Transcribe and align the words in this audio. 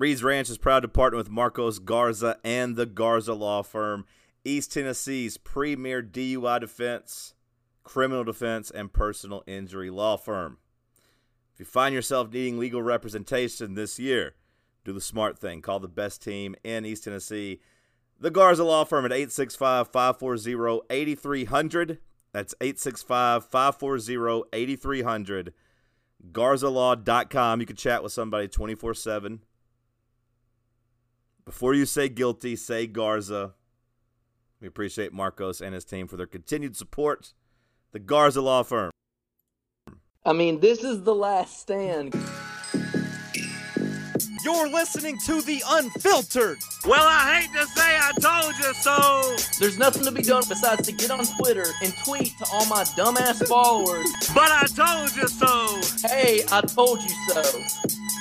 Reed's 0.00 0.24
Ranch 0.24 0.48
is 0.48 0.56
proud 0.56 0.80
to 0.80 0.88
partner 0.88 1.18
with 1.18 1.28
Marcos 1.28 1.78
Garza 1.78 2.38
and 2.42 2.74
the 2.74 2.86
Garza 2.86 3.34
Law 3.34 3.62
Firm, 3.62 4.06
East 4.46 4.72
Tennessee's 4.72 5.36
premier 5.36 6.02
DUI 6.02 6.58
defense, 6.58 7.34
criminal 7.84 8.24
defense, 8.24 8.70
and 8.70 8.90
personal 8.90 9.44
injury 9.46 9.90
law 9.90 10.16
firm. 10.16 10.56
If 11.52 11.60
you 11.60 11.66
find 11.66 11.94
yourself 11.94 12.32
needing 12.32 12.58
legal 12.58 12.80
representation 12.80 13.74
this 13.74 13.98
year, 13.98 14.36
do 14.86 14.94
the 14.94 15.02
smart 15.02 15.38
thing. 15.38 15.60
Call 15.60 15.80
the 15.80 15.86
best 15.86 16.22
team 16.22 16.56
in 16.64 16.86
East 16.86 17.04
Tennessee, 17.04 17.60
the 18.18 18.30
Garza 18.30 18.64
Law 18.64 18.84
Firm 18.84 19.04
at 19.04 19.12
865 19.12 19.88
540 19.88 20.80
8300. 20.88 21.98
That's 22.32 22.54
865 22.62 23.44
540 23.44 24.44
8300. 24.50 25.52
GarzaLaw.com. 26.32 27.60
You 27.60 27.66
can 27.66 27.76
chat 27.76 28.02
with 28.02 28.12
somebody 28.12 28.48
24 28.48 28.94
7. 28.94 29.40
Before 31.50 31.74
you 31.74 31.84
say 31.84 32.08
guilty, 32.08 32.54
say 32.54 32.86
Garza. 32.86 33.54
We 34.60 34.68
appreciate 34.68 35.12
Marcos 35.12 35.60
and 35.60 35.74
his 35.74 35.84
team 35.84 36.06
for 36.06 36.16
their 36.16 36.28
continued 36.28 36.76
support. 36.76 37.32
The 37.90 37.98
Garza 37.98 38.40
Law 38.40 38.62
Firm. 38.62 38.92
I 40.24 40.32
mean, 40.32 40.60
this 40.60 40.84
is 40.84 41.02
the 41.02 41.12
last 41.12 41.58
stand. 41.58 42.14
You're 44.44 44.68
listening 44.68 45.18
to 45.26 45.42
The 45.42 45.60
Unfiltered. 45.68 46.58
Well, 46.86 47.02
I 47.04 47.40
hate 47.40 47.52
to 47.58 47.66
say 47.66 47.98
I 47.98 48.12
told 48.20 48.56
you 48.56 48.72
so. 48.74 49.58
There's 49.58 49.76
nothing 49.76 50.04
to 50.04 50.12
be 50.12 50.22
done 50.22 50.44
besides 50.48 50.86
to 50.86 50.92
get 50.92 51.10
on 51.10 51.24
Twitter 51.40 51.66
and 51.82 51.92
tweet 52.04 52.32
to 52.38 52.46
all 52.52 52.66
my 52.66 52.84
dumbass 52.96 53.44
followers. 53.48 54.06
But 54.32 54.52
I 54.52 54.66
told 54.66 55.16
you 55.16 55.26
so. 55.26 56.08
Hey, 56.08 56.44
I 56.52 56.60
told 56.60 57.02
you 57.02 57.10
so. 57.28 57.42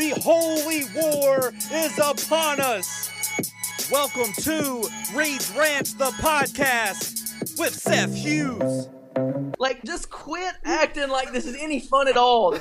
The 0.00 0.18
holy 0.22 0.84
war 0.94 1.52
is 1.70 1.98
upon 1.98 2.58
us. 2.58 3.10
Welcome 3.92 4.32
to 4.44 4.88
Reed's 5.14 5.52
Ranch, 5.54 5.92
the 5.98 6.06
podcast 6.22 7.58
with 7.58 7.74
Seth 7.74 8.14
Hughes. 8.14 8.88
Like, 9.58 9.84
just 9.84 10.08
quit 10.08 10.54
acting 10.64 11.10
like 11.10 11.32
this 11.32 11.44
is 11.44 11.54
any 11.60 11.80
fun 11.80 12.08
at 12.08 12.16
all. 12.16 12.56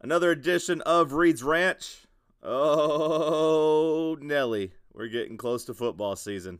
Another 0.00 0.30
edition 0.30 0.80
of 0.80 1.12
Reed's 1.12 1.42
Ranch. 1.42 2.06
Oh, 2.42 4.16
Nelly. 4.18 4.72
We're 4.94 5.08
getting 5.08 5.36
close 5.36 5.66
to 5.66 5.74
football 5.74 6.16
season. 6.16 6.58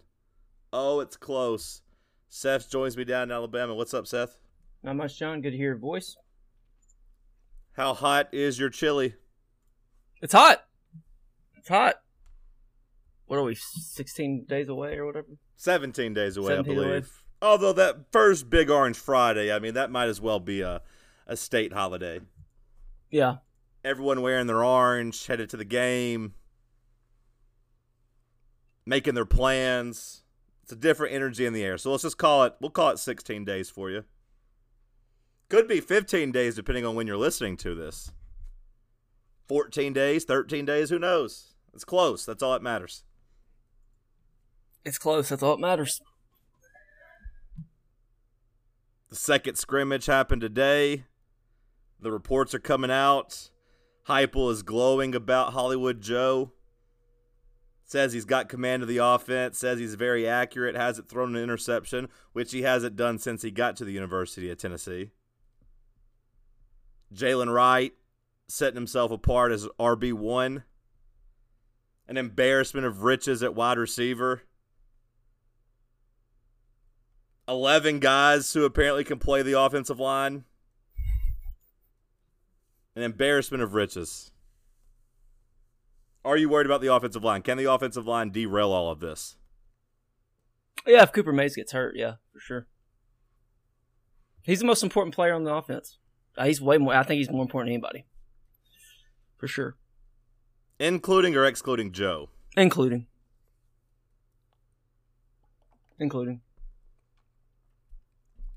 Oh, 0.75 1.01
it's 1.01 1.17
close. 1.17 1.81
Seth 2.29 2.71
joins 2.71 2.99
me 2.99 3.05
down 3.05 3.23
in 3.23 3.33
Alabama. 3.33 3.75
What's 3.75 3.95
up, 3.95 4.07
Seth? 4.07 4.37
Not 4.83 4.97
much, 4.97 5.19
John. 5.19 5.41
Good 5.41 5.53
to 5.53 5.57
hear 5.57 5.69
your 5.69 5.79
voice. 5.79 6.19
How 7.73 7.95
hot 7.95 8.29
is 8.33 8.59
your 8.59 8.69
chili? 8.69 9.15
It's 10.21 10.35
hot. 10.35 10.65
It's 11.57 11.69
hot. 11.69 11.97
What 13.27 13.39
are 13.39 13.43
we, 13.43 13.55
16 13.55 14.45
days 14.45 14.69
away 14.69 14.97
or 14.97 15.07
whatever? 15.07 15.29
17 15.57 16.13
days 16.13 16.37
away, 16.37 16.59
I 16.59 16.63
believe. 16.63 16.87
away. 16.87 17.03
Although 17.41 17.73
that 17.73 18.13
first 18.13 18.51
Big 18.51 18.69
Orange 18.69 18.99
Friday, 18.99 19.53
I 19.53 19.59
mean, 19.59 19.75
that 19.75 19.91
might 19.91 20.09
as 20.09 20.21
well 20.21 20.39
be 20.39 20.61
a, 20.61 20.83
a 21.27 21.37
state 21.37 21.73
holiday. 21.73 22.21
Yeah. 23.11 23.37
Everyone 23.85 24.21
wearing 24.21 24.47
their 24.47 24.63
orange, 24.63 25.27
headed 25.27 25.49
to 25.51 25.57
the 25.57 25.65
game, 25.65 26.35
making 28.85 29.15
their 29.15 29.25
plans. 29.25 30.23
It's 30.63 30.73
a 30.73 30.77
different 30.77 31.15
energy 31.15 31.47
in 31.47 31.53
the 31.53 31.65
air. 31.65 31.79
So 31.79 31.91
let's 31.91 32.03
just 32.03 32.19
call 32.19 32.45
it, 32.45 32.55
we'll 32.61 32.71
call 32.71 32.91
it 32.91 32.99
16 32.99 33.45
days 33.45 33.71
for 33.71 33.91
you. 33.91 34.05
Could 35.53 35.69
be 35.69 35.83
15 35.83 36.33
days 36.33 36.55
depending 36.55 36.87
on 36.87 36.95
when 36.95 37.07
you're 37.07 37.19
listening 37.19 37.59
to 37.59 37.75
this. 37.75 38.11
14 39.49 39.93
days, 39.93 40.25
13 40.25 40.65
days, 40.65 40.89
who 40.89 40.99
knows? 40.99 41.53
It's 41.75 41.85
close. 41.85 42.25
That's 42.25 42.43
all 42.43 42.55
that 42.55 42.63
matters. 42.63 43.05
It's 44.83 44.97
close. 44.97 45.29
That's 45.29 45.43
all 45.43 45.57
that 45.57 45.61
matters. 45.61 46.01
The 49.11 49.17
second 49.17 49.57
scrimmage 49.57 50.07
happened 50.07 50.41
today. 50.41 51.05
The 52.01 52.11
reports 52.11 52.55
are 52.55 52.59
coming 52.59 52.91
out. 52.91 53.51
Heupel 54.09 54.51
is 54.51 54.63
glowing 54.63 55.15
about 55.15 55.53
Hollywood 55.53 56.01
Joe. 56.01 56.53
Says 57.85 58.15
he's 58.15 58.25
got 58.25 58.49
command 58.49 58.85
of 58.85 58.89
the 58.89 59.05
offense. 59.05 59.59
Says 59.59 59.79
he's 59.79 59.97
very 59.97 60.27
accurate. 60.27 60.77
Hasn't 60.77 61.11
thrown 61.11 61.37
an 61.37 61.43
interception, 61.43 62.09
which 62.33 62.53
he 62.53 62.63
hasn't 62.63 62.97
done 62.97 63.19
since 63.19 63.43
he 63.43 63.51
got 63.51 63.77
to 63.77 63.85
the 63.85 63.93
University 63.93 64.51
of 64.51 64.57
Tennessee. 64.57 65.11
Jaylen 67.13 67.53
Wright 67.53 67.93
setting 68.49 68.77
himself 68.77 69.11
apart 69.11 69.53
as 69.53 69.67
RB 69.79 70.13
one. 70.13 70.65
An 72.09 72.17
embarrassment 72.17 72.87
of 72.87 73.03
riches 73.03 73.43
at 73.43 73.55
wide 73.55 73.79
receiver. 73.79 74.43
11 77.49 77.99
guys 77.99 78.53
who 78.53 78.65
apparently 78.65 79.05
can 79.05 79.19
play 79.19 79.43
the 79.43 79.59
offensive 79.59 79.99
line. 79.99 80.45
An 82.95 83.03
embarrassment 83.03 83.63
of 83.63 83.75
riches. 83.75 84.31
Are 86.25 86.37
you 86.37 86.49
worried 86.49 86.67
about 86.67 86.81
the 86.81 86.93
offensive 86.93 87.25
line? 87.25 87.43
Can 87.43 87.59
the 87.59 87.71
offensive 87.71 88.07
line 88.07 88.31
derail 88.31 88.71
all 88.71 88.91
of 88.91 89.01
this? 89.01 89.37
Yeah, 90.87 91.03
if 91.03 91.13
Cooper 91.13 91.33
Mays 91.33 91.57
gets 91.57 91.73
hurt, 91.73 91.97
yeah, 91.97 92.15
for 92.33 92.41
sure. 92.41 92.67
He's 94.43 94.61
the 94.61 94.67
most 94.67 94.83
important 94.83 95.15
player 95.15 95.35
on 95.35 95.45
the 95.45 95.55
offense. 95.55 95.99
Uh, 96.37 96.45
he's 96.47 96.61
way 96.61 96.79
more. 96.79 96.95
I 96.95 97.03
think 97.03 97.19
he's 97.19 97.31
more 97.31 97.43
important 97.43 97.69
than 97.69 97.75
anybody. 97.75 98.07
For 99.39 99.47
sure. 99.49 99.77
Including 100.79 101.37
or 101.37 101.45
excluding 101.45 101.93
Joe? 101.93 102.31
Including. 102.57 103.07
Including. 105.99 106.41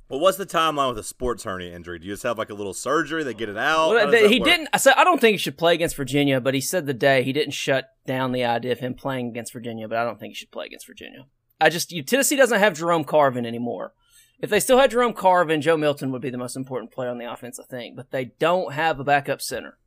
Well, 0.07 0.19
what's 0.19 0.37
the 0.37 0.45
timeline 0.45 0.89
with 0.89 0.99
a 0.99 1.03
sports 1.03 1.43
hernia 1.43 1.75
injury? 1.75 1.97
Do 1.99 2.07
you 2.07 2.13
just 2.13 2.23
have 2.23 2.37
like 2.37 2.51
a 2.51 2.53
little 2.53 2.73
surgery? 2.75 3.23
They 3.23 3.33
get 3.33 3.49
it 3.49 3.57
out? 3.57 3.89
Well, 3.89 3.97
How 3.99 4.05
does 4.05 4.13
the- 4.15 4.27
that 4.27 4.31
he 4.31 4.39
work? 4.39 4.49
didn't. 4.49 4.69
I 4.71 4.77
said 4.77 4.93
I 4.97 5.03
don't 5.03 5.19
think 5.19 5.33
he 5.33 5.37
should 5.37 5.57
play 5.57 5.73
against 5.73 5.95
Virginia, 5.95 6.39
but 6.39 6.53
he 6.53 6.61
said 6.61 6.85
the 6.85 6.93
day 6.93 7.23
he 7.23 7.33
didn't 7.33 7.53
shut 7.53 7.89
down 8.05 8.31
the 8.31 8.43
idea 8.43 8.71
of 8.71 8.79
him 8.79 8.93
playing 8.93 9.27
against 9.29 9.51
Virginia. 9.51 9.87
But 9.87 9.97
I 9.97 10.03
don't 10.03 10.19
think 10.19 10.31
he 10.31 10.35
should 10.35 10.51
play 10.51 10.65
against 10.67 10.85
Virginia. 10.87 11.25
I 11.59 11.69
just 11.69 11.91
you, 11.91 12.03
Tennessee 12.03 12.35
doesn't 12.35 12.59
have 12.59 12.77
Jerome 12.77 13.03
Carvin 13.03 13.45
anymore. 13.45 13.93
If 14.39 14.49
they 14.49 14.59
still 14.59 14.77
had 14.77 14.91
Jerome 14.91 15.13
Carvin, 15.13 15.61
Joe 15.61 15.77
Milton 15.77 16.11
would 16.11 16.21
be 16.21 16.29
the 16.29 16.37
most 16.37 16.55
important 16.55 16.91
player 16.91 17.09
on 17.09 17.17
the 17.17 17.31
offense, 17.31 17.59
I 17.59 17.63
think. 17.63 17.95
But 17.95 18.11
they 18.11 18.25
don't 18.39 18.73
have 18.73 18.99
a 18.99 19.03
backup 19.03 19.41
center, 19.41 19.77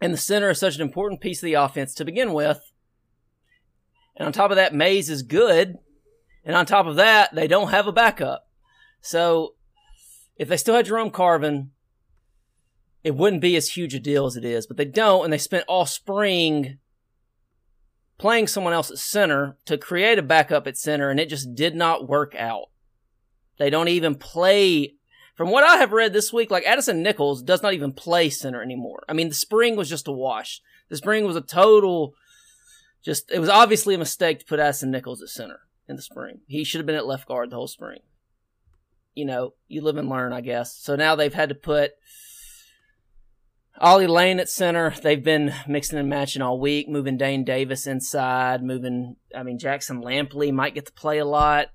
and 0.00 0.12
the 0.12 0.18
center 0.18 0.50
is 0.50 0.58
such 0.58 0.76
an 0.76 0.82
important 0.82 1.20
piece 1.20 1.38
of 1.38 1.46
the 1.46 1.54
offense 1.54 1.94
to 1.94 2.04
begin 2.04 2.32
with. 2.32 2.72
And 4.16 4.26
on 4.26 4.32
top 4.32 4.50
of 4.50 4.56
that, 4.56 4.74
Mays 4.74 5.08
is 5.08 5.22
good, 5.22 5.76
and 6.44 6.56
on 6.56 6.66
top 6.66 6.86
of 6.86 6.96
that, 6.96 7.34
they 7.34 7.46
don't 7.46 7.70
have 7.70 7.86
a 7.86 7.92
backup. 7.92 8.48
So 9.00 9.54
if 10.36 10.48
they 10.48 10.56
still 10.56 10.74
had 10.74 10.86
Jerome 10.86 11.10
Carvin, 11.10 11.70
it 13.04 13.14
wouldn't 13.14 13.42
be 13.42 13.56
as 13.56 13.70
huge 13.70 13.94
a 13.94 14.00
deal 14.00 14.26
as 14.26 14.36
it 14.36 14.44
is. 14.44 14.66
But 14.66 14.76
they 14.76 14.84
don't, 14.84 15.24
and 15.24 15.32
they 15.32 15.38
spent 15.38 15.64
all 15.68 15.86
spring 15.86 16.78
playing 18.18 18.46
someone 18.46 18.72
else 18.72 18.90
at 18.90 18.98
center 18.98 19.56
to 19.64 19.78
create 19.78 20.18
a 20.18 20.22
backup 20.22 20.66
at 20.66 20.76
center, 20.76 21.08
and 21.10 21.20
it 21.20 21.28
just 21.28 21.54
did 21.54 21.74
not 21.74 22.08
work 22.08 22.34
out. 22.34 22.69
They 23.60 23.70
don't 23.70 23.86
even 23.86 24.16
play. 24.16 24.94
From 25.36 25.50
what 25.50 25.62
I 25.62 25.76
have 25.76 25.92
read 25.92 26.12
this 26.12 26.32
week, 26.32 26.50
like 26.50 26.64
Addison 26.64 27.00
Nichols 27.02 27.42
does 27.42 27.62
not 27.62 27.72
even 27.74 27.92
play 27.92 28.28
center 28.28 28.60
anymore. 28.60 29.04
I 29.08 29.12
mean, 29.12 29.28
the 29.28 29.34
spring 29.34 29.76
was 29.76 29.88
just 29.88 30.08
a 30.08 30.12
wash. 30.12 30.60
The 30.88 30.96
spring 30.96 31.24
was 31.24 31.36
a 31.36 31.40
total, 31.40 32.14
just, 33.04 33.30
it 33.30 33.38
was 33.38 33.48
obviously 33.48 33.94
a 33.94 33.98
mistake 33.98 34.40
to 34.40 34.44
put 34.44 34.58
Addison 34.58 34.90
Nichols 34.90 35.22
at 35.22 35.28
center 35.28 35.60
in 35.88 35.94
the 35.94 36.02
spring. 36.02 36.40
He 36.48 36.64
should 36.64 36.80
have 36.80 36.86
been 36.86 36.96
at 36.96 37.06
left 37.06 37.28
guard 37.28 37.50
the 37.50 37.56
whole 37.56 37.68
spring 37.68 38.00
you 39.14 39.24
know, 39.24 39.54
you 39.68 39.82
live 39.82 39.96
and 39.96 40.08
learn, 40.08 40.32
I 40.32 40.40
guess. 40.40 40.76
So 40.76 40.96
now 40.96 41.14
they've 41.14 41.34
had 41.34 41.48
to 41.48 41.54
put 41.54 41.92
Ollie 43.78 44.06
Lane 44.06 44.40
at 44.40 44.48
center. 44.48 44.94
They've 45.02 45.22
been 45.22 45.54
mixing 45.66 45.98
and 45.98 46.08
matching 46.08 46.42
all 46.42 46.60
week, 46.60 46.88
moving 46.88 47.16
Dayne 47.16 47.44
Davis 47.44 47.86
inside, 47.86 48.62
moving, 48.62 49.16
I 49.34 49.42
mean, 49.42 49.58
Jackson 49.58 50.02
Lampley 50.02 50.52
might 50.52 50.74
get 50.74 50.86
to 50.86 50.92
play 50.92 51.18
a 51.18 51.24
lot. 51.24 51.68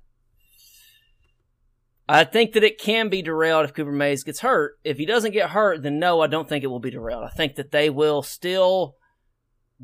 I 2.07 2.23
think 2.23 2.53
that 2.53 2.63
it 2.63 2.79
can 2.79 3.09
be 3.09 3.23
derailed 3.23 3.65
if 3.65 3.73
Cooper 3.73 3.91
Mays 3.91 4.23
gets 4.23 4.41
hurt. 4.41 4.77
If 4.83 4.97
he 4.97 5.05
doesn't 5.05 5.31
get 5.31 5.49
hurt, 5.49 5.81
then 5.81 5.97
no, 5.97 6.21
I 6.21 6.27
don't 6.27 6.47
think 6.47 6.63
it 6.63 6.67
will 6.67 6.79
be 6.79 6.91
derailed. 6.91 7.23
I 7.23 7.29
think 7.29 7.55
that 7.55 7.71
they 7.71 7.89
will 7.89 8.21
still 8.21 8.95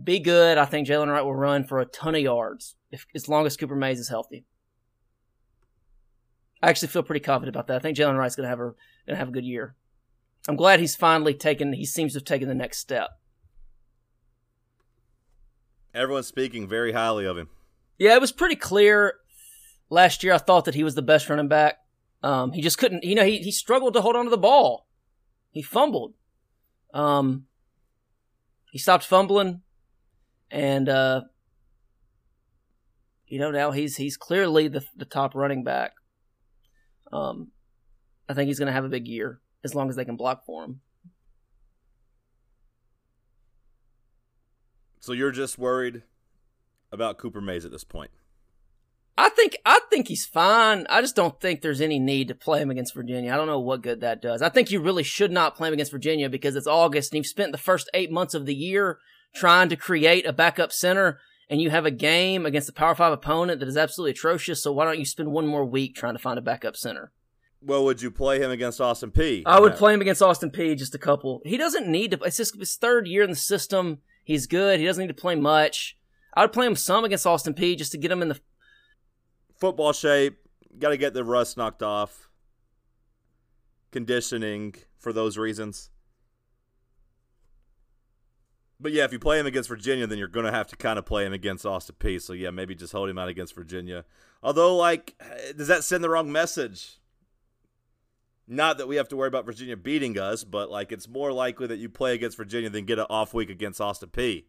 be 0.02 0.20
good. 0.20 0.58
I 0.58 0.66
think 0.66 0.88
Jaylen 0.88 1.08
Wright 1.08 1.24
will 1.24 1.36
run 1.36 1.64
for 1.64 1.80
a 1.80 1.86
ton 1.86 2.16
of 2.16 2.22
yards 2.22 2.76
if, 2.92 3.08
as 3.16 3.28
long 3.28 3.46
as 3.46 3.58
Cooper 3.58 3.76
Mays 3.76 4.00
is 4.00 4.10
healthy. 4.10 4.46
I 6.62 6.70
actually 6.70 6.90
feel 6.90 7.02
pretty 7.02 7.24
confident 7.24 7.56
about 7.56 7.68
that. 7.68 7.78
I 7.78 7.80
think 7.80 7.98
Jaylen 7.98 8.18
Wright's 8.18 8.36
gonna 8.36 8.48
have 8.48 8.60
a 8.60 8.74
gonna 9.08 9.18
have 9.18 9.30
a 9.30 9.32
good 9.32 9.46
year. 9.46 9.76
I'm 10.48 10.56
glad 10.56 10.80
he's 10.80 10.96
finally 10.96 11.34
taken. 11.34 11.74
He 11.74 11.86
seems 11.86 12.14
to 12.14 12.20
have 12.20 12.26
taken 12.26 12.48
the 12.48 12.56
next 12.56 12.78
step. 12.78 13.10
Everyone's 15.94 16.28
speaking 16.28 16.68
very 16.68 16.94
highly 16.94 17.26
of 17.26 17.38
him. 17.38 17.50
Yeah, 17.98 18.14
it 18.14 18.22
was 18.22 18.32
pretty 18.32 18.56
clear 18.56 19.16
last 19.90 20.24
year. 20.24 20.34
I 20.34 20.38
thought 20.38 20.66
that 20.66 20.76
he 20.76 20.84
was 20.84 20.96
the 20.96 21.02
best 21.02 21.30
running 21.30 21.48
back. 21.48 21.78
Um, 22.24 22.52
he 22.52 22.62
just 22.62 22.78
couldn't. 22.78 23.04
You 23.04 23.16
know, 23.16 23.26
he 23.26 23.40
he 23.40 23.52
struggled 23.52 23.94
to 23.96 24.02
hold 24.02 24.16
on 24.16 24.26
to 24.26 24.32
the 24.32 24.38
ball. 24.38 24.88
He 25.52 25.62
fumbled. 25.62 26.14
Um, 26.94 27.46
he 28.72 28.78
stopped 28.78 29.06
fumbling, 29.06 29.62
and 30.50 30.88
uh, 30.88 31.22
you 33.28 33.40
know 33.40 33.52
now 33.52 33.72
he's 33.72 33.98
he's 33.98 34.18
clearly 34.18 34.68
the 34.68 34.84
the 34.96 35.06
top 35.06 35.36
running 35.36 35.64
back. 35.64 35.94
Um, 37.12 37.52
I 38.30 38.34
think 38.34 38.48
he's 38.48 38.60
going 38.60 38.68
to 38.68 38.74
have 38.74 38.86
a 38.86 38.90
big 38.90 39.08
year 39.08 39.42
as 39.64 39.76
long 39.76 39.90
as 39.90 39.96
they 39.96 40.06
can 40.06 40.16
block 40.16 40.46
for 40.46 40.64
him. 40.64 40.82
So 45.00 45.14
you're 45.14 45.32
just 45.32 45.58
worried 45.58 46.04
about 46.92 47.18
Cooper 47.18 47.42
Mays 47.42 47.66
at 47.66 47.72
this 47.72 47.84
point. 47.84 48.12
I 49.22 49.30
think 49.30 49.56
I 49.68 49.80
think 49.92 50.08
he's 50.08 50.26
fine. 50.26 50.88
I 50.90 51.00
just 51.00 51.16
don't 51.16 51.40
think 51.40 51.62
there's 51.62 51.80
any 51.80 52.00
need 52.00 52.28
to 52.30 52.36
play 52.36 52.60
him 52.60 52.72
against 52.72 52.96
Virginia. 52.96 53.32
I 53.32 53.38
don't 53.38 53.46
know 53.46 53.60
what 53.60 53.84
good 53.84 54.02
that 54.02 54.20
does. 54.20 54.42
I 54.42 54.50
think 54.50 54.72
you 54.72 54.82
really 54.82 55.04
should 55.04 55.32
not 55.32 55.56
play 55.56 55.68
him 55.68 55.76
against 55.76 55.92
Virginia 55.92 56.28
because 56.28 56.56
it's 56.56 56.66
August 56.66 57.12
and 57.12 57.18
you've 57.18 57.28
spent 57.28 57.52
the 57.52 57.60
first 57.60 57.88
eight 57.94 58.12
months 58.12 58.34
of 58.34 58.48
the 58.48 58.56
year 58.56 58.98
trying 59.36 59.70
to 59.70 59.76
create 59.76 60.26
a 60.26 60.34
backup 60.34 60.72
center 60.72 61.20
and 61.52 61.62
you 61.62 61.70
have 61.70 61.86
a 61.86 61.92
game 61.92 62.48
against 62.48 62.70
a 62.70 62.74
Power 62.74 62.96
Five 62.96 63.14
opponent 63.14 63.60
that 63.60 63.70
is 63.70 63.78
absolutely 63.78 64.14
atrocious. 64.14 64.64
So 64.64 64.72
why 64.72 64.86
don't 64.86 64.98
you 64.98 65.06
spend 65.06 65.32
one 65.32 65.46
more 65.46 65.66
week 65.66 65.94
trying 65.94 66.16
to 66.16 66.20
find 66.20 66.40
a 66.40 66.42
backup 66.42 66.76
center? 66.76 67.12
Well, 67.62 67.84
would 67.86 68.02
you 68.02 68.10
play 68.10 68.42
him 68.42 68.50
against 68.50 68.82
Austin 68.82 69.12
Peay? 69.12 69.44
I 69.46 69.60
would 69.60 69.76
play 69.76 69.94
him 69.94 70.02
against 70.02 70.24
Austin 70.24 70.50
Peay 70.50 70.76
just 70.76 70.96
a 70.96 70.98
couple. 70.98 71.42
He 71.46 71.58
doesn't 71.58 71.88
need 71.88 72.10
to. 72.10 72.18
It's 72.24 72.38
just 72.38 72.58
his 72.58 72.76
third 72.76 73.06
year 73.06 73.22
in 73.22 73.30
the 73.30 73.36
system. 73.36 74.00
He's 74.24 74.48
good. 74.48 74.80
He 74.80 74.88
doesn't 74.88 75.00
need 75.00 75.16
to 75.16 75.22
play 75.22 75.36
much. 75.36 75.96
I 76.34 76.42
would 76.42 76.54
play 76.54 76.66
him 76.66 76.76
some 76.76 77.04
against 77.04 77.28
Austin 77.28 77.54
Peay 77.54 77.78
just 77.78 77.92
to 77.92 78.00
get 78.00 78.12
him 78.12 78.24
in 78.24 78.30
the 78.30 78.40
football 79.62 79.94
shape. 79.94 80.40
Got 80.78 80.90
to 80.90 80.98
get 80.98 81.14
the 81.14 81.24
rust 81.24 81.56
knocked 81.56 81.84
off. 81.84 82.30
Conditioning 83.92 84.76
for 84.98 85.14
those 85.14 85.38
reasons. 85.38 85.90
But 88.80 88.94
yeah, 88.94 89.04
if 89.04 89.14
you 89.14 89.20
play 89.20 89.40
him 89.40 89.46
against 89.46 89.70
Virginia, 89.70 90.08
then 90.08 90.18
you're 90.18 90.28
going 90.28 90.48
to 90.48 90.52
have 90.52 90.68
to 90.68 90.76
kind 90.76 90.98
of 90.98 91.06
play 91.06 91.24
him 91.24 91.34
against 91.34 91.66
Austin 91.66 91.96
Peay. 92.00 92.20
So 92.20 92.34
yeah, 92.34 92.50
maybe 92.50 92.74
just 92.74 92.92
hold 92.92 93.10
him 93.10 93.20
out 93.20 93.30
against 93.30 93.54
Virginia. 93.54 94.06
Although, 94.42 94.76
like, 94.76 95.22
does 95.56 95.68
that 95.68 95.84
send 95.84 96.04
the 96.04 96.10
wrong 96.10 96.32
message? 96.32 96.98
Not 98.48 98.80
that 98.80 98.88
we 98.88 98.96
have 98.96 99.08
to 99.10 99.16
worry 99.16 99.28
about 99.28 99.46
Virginia 99.46 99.78
beating 99.78 100.18
us, 100.18 100.44
but 100.44 100.70
like 100.70 100.92
it's 100.92 101.08
more 101.08 101.32
likely 101.32 101.68
that 101.68 101.78
you 101.78 101.88
play 101.88 102.14
against 102.14 102.36
Virginia 102.36 102.70
than 102.70 102.86
get 102.86 103.00
an 103.00 103.06
off 103.10 103.34
week 103.34 103.50
against 103.50 103.80
Austin 103.80 104.10
Peay. 104.10 104.46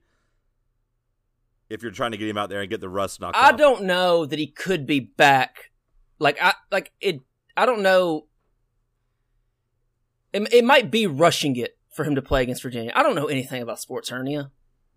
If 1.72 1.82
you're 1.82 1.90
trying 1.92 2.12
to 2.12 2.16
get 2.18 2.28
him 2.28 2.36
out 2.38 2.50
there 2.50 2.60
and 2.60 2.68
get 2.70 2.80
the 2.80 2.88
rust 2.88 3.20
knocked 3.20 3.36
I 3.36 3.50
off. 3.50 3.56
don't 3.56 3.84
know 3.84 4.26
that 4.26 4.38
he 4.38 4.46
could 4.46 4.86
be 4.86 5.00
back. 5.00 5.70
Like 6.18 6.38
I 6.40 6.54
like 6.70 6.92
it. 7.00 7.20
I 7.56 7.66
don't 7.66 7.82
know. 7.82 8.26
It, 10.32 10.52
it 10.52 10.64
might 10.64 10.90
be 10.90 11.06
rushing 11.06 11.56
it 11.56 11.76
for 11.90 12.04
him 12.04 12.14
to 12.14 12.22
play 12.22 12.42
against 12.42 12.62
Virginia. 12.62 12.92
I 12.94 13.02
don't 13.02 13.14
know 13.14 13.26
anything 13.26 13.62
about 13.62 13.80
sports 13.80 14.08
hernia. 14.08 14.50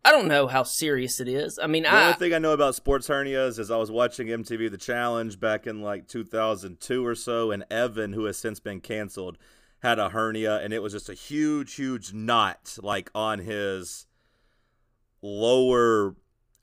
I 0.03 0.11
don't 0.11 0.27
know 0.27 0.47
how 0.47 0.63
serious 0.63 1.19
it 1.19 1.27
is. 1.27 1.57
I 1.61 1.65
mean, 1.67 1.83
The 1.83 1.89
I 1.91 2.03
only 2.05 2.13
thing 2.17 2.33
I 2.33 2.37
know 2.37 2.53
about 2.53 2.75
sports 2.75 3.07
hernias 3.07 3.57
is 3.57 3.71
I 3.71 3.77
was 3.77 3.89
watching 3.89 4.27
MTV 4.27 4.69
The 4.69 4.77
Challenge 4.77 5.39
back 5.39 5.65
in 5.65 5.81
like 5.81 6.07
2002 6.07 7.05
or 7.05 7.15
so, 7.15 7.49
and 7.51 7.65
Evan, 7.71 8.13
who 8.13 8.25
has 8.25 8.37
since 8.37 8.59
been 8.59 8.81
canceled, 8.81 9.37
had 9.79 9.97
a 9.97 10.09
hernia, 10.09 10.57
and 10.59 10.73
it 10.73 10.83
was 10.83 10.93
just 10.93 11.09
a 11.09 11.15
huge, 11.15 11.73
huge 11.73 12.13
knot 12.13 12.77
like 12.83 13.09
on 13.15 13.39
his 13.39 14.05
lower 15.23 16.15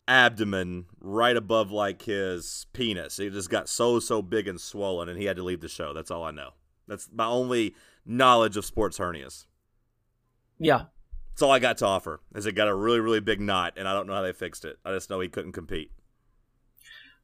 abdomen, 0.09 0.87
right 1.01 1.37
above 1.37 1.71
like 1.71 2.03
his 2.03 2.67
penis. 2.73 3.19
It 3.19 3.33
just 3.33 3.51
got 3.51 3.69
so, 3.69 3.99
so 4.01 4.23
big 4.23 4.49
and 4.49 4.61
swollen, 4.61 5.09
and 5.09 5.19
he 5.19 5.27
had 5.27 5.37
to 5.37 5.43
leave 5.43 5.61
the 5.61 5.69
show. 5.69 5.93
That's 5.93 6.11
all 6.11 6.25
I 6.25 6.31
know. 6.31 6.51
That's 6.89 7.09
my 7.13 7.27
only 7.27 7.75
knowledge 8.05 8.57
of 8.57 8.65
sports 8.65 8.99
hernias. 8.99 9.47
yeah. 10.59 10.85
That's 11.31 11.41
all 11.41 11.51
I 11.51 11.61
got 11.61 11.79
to 11.79 11.87
offer. 11.87 12.21
Is 12.35 12.45
it 12.45 12.53
got 12.53 12.69
a 12.69 12.75
really, 12.75 13.01
really 13.01 13.21
big 13.21 13.41
knot, 13.41 13.73
and 13.79 13.89
I 13.89 13.95
don't 13.95 14.07
know 14.07 14.13
how 14.13 14.21
they 14.21 14.35
fixed 14.35 14.67
it. 14.67 14.77
I 14.85 14.93
just 14.93 15.09
know 15.09 15.19
he 15.19 15.29
couldn't 15.29 15.53
compete. 15.53 15.91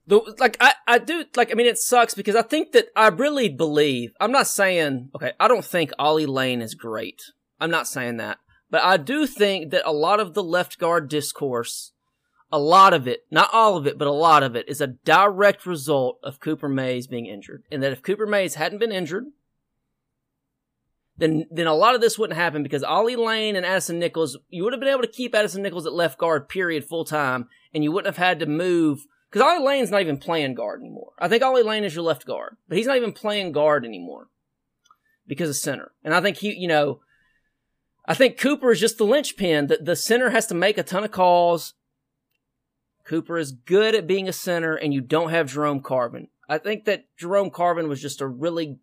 The, 0.07 0.35
like 0.39 0.57
I, 0.59 0.73
I 0.87 0.97
do 0.97 1.27
like 1.37 1.51
I 1.51 1.55
mean 1.55 1.67
it 1.67 1.77
sucks 1.77 2.15
because 2.15 2.35
I 2.35 2.41
think 2.41 2.73
that 2.73 2.87
I 2.97 3.09
really 3.09 3.51
believe 3.51 4.15
I'm 4.19 4.33
not 4.33 4.47
saying 4.47 5.11
okay 5.15 5.33
I 5.39 5.49
don't 5.49 5.65
think 5.65 5.93
Ollie 5.99 6.25
Lane 6.25 6.63
is 6.63 6.75
great 6.75 7.21
I'm 7.61 7.71
not 7.71 7.87
saying 7.87 8.17
that 8.17 8.39
but 8.71 8.83
I 8.83 8.97
do 8.97 9.27
think 9.27 9.71
that 9.71 9.83
a 9.85 9.93
lot 9.93 10.19
of 10.19 10.33
the 10.33 10.43
left 10.43 10.79
guard 10.79 11.11
discourse 11.11 11.93
a 12.51 12.59
lot 12.59 12.95
of 12.95 13.07
it 13.07 13.25
not 13.31 13.51
all 13.53 13.77
of 13.77 13.87
it 13.87 13.99
but 13.99 14.09
a 14.09 14.13
lot 14.13 14.43
of 14.43 14.57
it 14.57 14.69
is 14.69 14.81
a 14.81 14.87
direct 14.87 15.67
result 15.67 16.19
of 16.23 16.41
Cooper 16.41 16.69
Mays 16.69 17.07
being 17.07 17.27
injured 17.27 17.63
and 17.71 17.83
that 17.83 17.93
if 17.93 18.03
Cooper 18.03 18.27
Mays 18.27 18.55
hadn't 18.55 18.79
been 18.79 18.93
injured 18.93 19.27
then 21.17 21.47
then 21.51 21.67
a 21.67 21.75
lot 21.75 21.95
of 21.95 22.01
this 22.01 22.19
wouldn't 22.19 22.39
happen 22.39 22.63
because 22.63 22.83
Ollie 22.83 23.17
Lane 23.17 23.57
and 23.57 23.67
Addison 23.67 23.99
Nichols 23.99 24.37
you 24.49 24.65
would 24.65 24.73
have 24.73 24.81
been 24.81 24.89
able 24.89 25.03
to 25.03 25.09
keep 25.09 25.35
Addison 25.35 25.63
Nichols 25.63 25.87
at 25.87 25.93
left 25.93 26.19
guard 26.19 26.49
period 26.49 26.85
full 26.85 27.05
time 27.05 27.49
and 27.75 27.85
you 27.85 27.93
wouldn't 27.93 28.15
have 28.15 28.25
had 28.25 28.39
to 28.41 28.47
move 28.47 29.07
because 29.31 29.43
Ollie 29.43 29.65
Lane's 29.65 29.91
not 29.91 30.01
even 30.01 30.17
playing 30.17 30.55
guard 30.55 30.81
anymore. 30.81 31.13
I 31.19 31.29
think 31.29 31.43
Ollie 31.43 31.63
Lane 31.63 31.85
is 31.85 31.95
your 31.95 32.05
left 32.05 32.27
guard, 32.27 32.57
but 32.69 32.79
he's 32.79 32.87
not 32.87 32.97
even 32.97 33.13
playing 33.13 33.53
guard 33.53 33.85
anymore 33.85 34.29
because 35.27 35.51
of 35.51 35.57
center. 35.57 35.93
And 36.03 36.15
I 36.15 36.21
think 36.21 36.39
he, 36.39 36.55
you 36.55 36.69
know, 36.69 37.01
I 38.07 38.15
think 38.15 38.39
Cooper 38.39 38.71
is 38.71 38.81
just 38.81 38.97
the 38.97 39.05
linchpin. 39.05 39.67
The, 39.67 39.77
the 39.77 39.97
center 39.97 40.31
has 40.31 40.47
to 40.47 40.55
make 40.55 40.79
a 40.79 40.83
ton 40.83 41.05
of 41.05 41.11
calls. 41.11 41.75
Cooper 43.09 43.39
is 43.39 43.53
good 43.53 43.95
at 43.95 44.07
being 44.07 44.29
a 44.29 44.33
center, 44.33 44.75
and 44.75 44.93
you 44.93 45.01
don't 45.01 45.31
have 45.31 45.51
Jerome 45.51 45.81
Carvin. 45.81 46.29
I 46.49 46.59
think 46.59 46.85
that 46.85 47.07
Jerome 47.17 47.51
Carvin 47.51 47.89
was 47.89 48.03
just 48.03 48.21
a 48.21 48.27
really, 48.27 48.79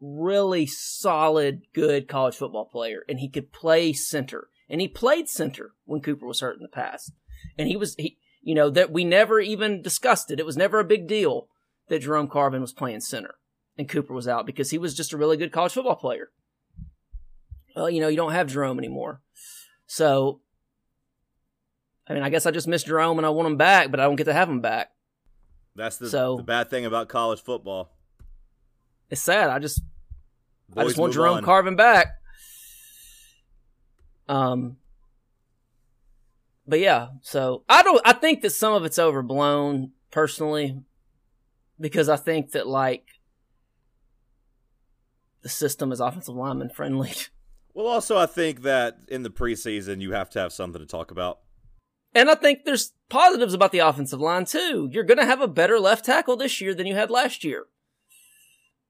really 0.00 0.66
solid, 0.66 1.62
good 1.74 2.08
college 2.08 2.34
football 2.34 2.64
player, 2.64 3.04
and 3.08 3.20
he 3.20 3.28
could 3.28 3.52
play 3.52 3.92
center. 3.92 4.48
And 4.70 4.80
he 4.80 4.88
played 4.88 5.28
center 5.28 5.72
when 5.84 6.00
Cooper 6.00 6.26
was 6.26 6.40
hurt 6.40 6.56
in 6.56 6.62
the 6.62 6.68
past. 6.68 7.12
And 7.58 7.68
he 7.68 7.76
was, 7.76 7.94
he, 7.96 8.16
you 8.40 8.54
know, 8.54 8.70
that 8.70 8.90
we 8.90 9.04
never 9.04 9.38
even 9.38 9.82
discussed 9.82 10.30
it. 10.30 10.40
It 10.40 10.46
was 10.46 10.56
never 10.56 10.80
a 10.80 10.84
big 10.84 11.06
deal 11.06 11.48
that 11.88 12.00
Jerome 12.00 12.28
Carvin 12.28 12.62
was 12.62 12.72
playing 12.72 13.00
center 13.00 13.34
and 13.76 13.88
Cooper 13.88 14.14
was 14.14 14.28
out 14.28 14.46
because 14.46 14.70
he 14.70 14.78
was 14.78 14.94
just 14.94 15.12
a 15.12 15.18
really 15.18 15.36
good 15.36 15.52
college 15.52 15.72
football 15.72 15.96
player. 15.96 16.30
Well, 17.76 17.90
you 17.90 18.00
know, 18.00 18.08
you 18.08 18.16
don't 18.16 18.32
have 18.32 18.48
Jerome 18.48 18.78
anymore. 18.78 19.20
So, 19.86 20.40
I 22.08 22.14
mean, 22.14 22.22
I 22.22 22.30
guess 22.30 22.46
I 22.46 22.50
just 22.50 22.66
miss 22.68 22.82
Jerome 22.82 23.18
and 23.18 23.26
I 23.26 23.30
want 23.30 23.46
him 23.46 23.56
back, 23.56 23.90
but 23.90 24.00
I 24.00 24.04
don't 24.04 24.16
get 24.16 24.24
to 24.24 24.32
have 24.32 24.48
him 24.48 24.60
back. 24.60 24.90
That's 25.74 25.96
the, 25.96 26.08
So- 26.08 26.36
the 26.36 26.42
bad 26.42 26.68
thing 26.70 26.84
about 26.84 27.08
college 27.08 27.42
football. 27.42 27.90
It's 29.10 29.20
sad. 29.20 29.50
I 29.50 29.58
just, 29.58 29.82
I 30.76 30.84
just 30.84 30.96
want 30.96 31.12
Jerome 31.12 31.38
on. 31.38 31.44
Carvin 31.44 31.76
back. 31.76 32.08
Um, 34.28 34.76
but 36.66 36.80
yeah, 36.80 37.08
so 37.20 37.64
I 37.68 37.82
don't. 37.82 38.00
I 38.06 38.14
think 38.14 38.40
that 38.42 38.50
some 38.50 38.72
of 38.72 38.84
it's 38.84 38.98
overblown 38.98 39.90
personally, 40.10 40.80
because 41.78 42.08
I 42.08 42.16
think 42.16 42.52
that 42.52 42.66
like 42.66 43.04
the 45.42 45.50
system 45.50 45.92
is 45.92 46.00
offensive 46.00 46.34
lineman 46.34 46.70
friendly, 46.70 47.12
Well, 47.74 47.86
also, 47.86 48.16
I 48.16 48.26
think 48.26 48.62
that 48.62 48.98
in 49.08 49.22
the 49.22 49.30
preseason, 49.30 50.00
you 50.00 50.12
have 50.12 50.30
to 50.30 50.38
have 50.38 50.52
something 50.52 50.80
to 50.80 50.86
talk 50.86 51.10
about. 51.10 51.40
And 52.14 52.30
I 52.30 52.34
think 52.34 52.64
there's 52.64 52.92
positives 53.08 53.54
about 53.54 53.72
the 53.72 53.78
offensive 53.78 54.20
line 54.20 54.44
too. 54.44 54.88
You're 54.92 55.04
gonna 55.04 55.24
have 55.24 55.40
a 55.40 55.48
better 55.48 55.78
left 55.78 56.04
tackle 56.04 56.36
this 56.36 56.60
year 56.60 56.74
than 56.74 56.86
you 56.86 56.94
had 56.94 57.10
last 57.10 57.42
year. 57.42 57.66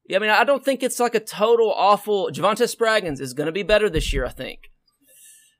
Yeah, 0.08 0.16
I 0.16 0.20
mean, 0.20 0.30
I 0.30 0.44
don't 0.44 0.64
think 0.64 0.82
it's 0.82 0.98
like 0.98 1.14
a 1.14 1.20
total 1.20 1.72
awful. 1.72 2.30
Javontez 2.32 2.74
Spraggins 2.74 3.20
is 3.20 3.34
gonna 3.34 3.52
be 3.52 3.62
better 3.62 3.88
this 3.88 4.12
year. 4.12 4.26
I 4.26 4.30
think. 4.30 4.70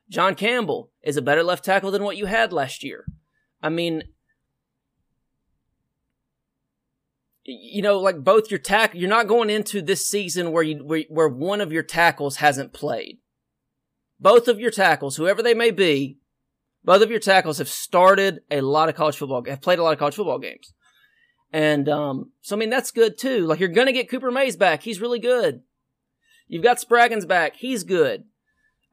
John 0.09 0.35
Campbell 0.35 0.90
is 1.02 1.16
a 1.16 1.23
better 1.23 1.42
left 1.42 1.64
tackle 1.64 1.90
than 1.90 2.02
what 2.02 2.16
you 2.16 2.26
had 2.26 2.52
last 2.52 2.83
year. 2.83 3.07
I 3.62 3.69
mean, 3.69 4.02
you 7.45 7.83
know, 7.83 7.99
like 7.99 8.23
both 8.23 8.50
your 8.50 8.61
tack, 8.61 8.92
you're 8.95 9.09
not 9.09 9.26
going 9.26 9.50
into 9.50 9.81
this 9.81 10.07
season 10.07 10.52
where 10.52 10.62
you 10.62 10.85
where, 10.85 11.04
where 11.09 11.28
one 11.28 11.61
of 11.61 11.73
your 11.73 11.83
tackles 11.83 12.37
hasn't 12.37 12.73
played. 12.73 13.19
Both 14.21 14.49
of 14.49 14.61
your 14.61 14.71
tackles, 14.71 15.16
whoever 15.16 15.42
they 15.42 15.54
may 15.54 15.71
be, 15.71 16.19
both 16.85 17.03
of 17.03 17.11
your 17.11 17.21
tackles 17.21 17.59
have 17.59 17.69
started 17.69 18.41
a 18.51 18.61
lot 18.61 18.89
of 18.89 18.95
college 18.95 19.17
football, 19.17 19.45
have 19.47 19.62
played 19.62 19.79
a 19.79 19.83
lot 19.83 19.93
of 19.93 19.99
college 19.99 20.15
football 20.15 20.39
games, 20.39 20.73
and 21.53 21.89
um, 21.89 22.33
so 22.41 22.57
I 22.57 22.59
mean 22.59 22.71
that's 22.71 22.91
good 22.91 23.19
too. 23.19 23.47
Like 23.47 23.61
you're 23.61 23.69
gonna 23.69 23.93
get 23.93 24.11
Cooper 24.11 24.31
Mays 24.31 24.57
back, 24.57 24.83
he's 24.83 25.01
really 25.01 25.21
good. 25.21 25.62
You've 26.49 26.62
got 26.62 26.79
Spraggins 26.79 27.27
back, 27.27 27.57
he's 27.57 27.85
good. 27.85 28.25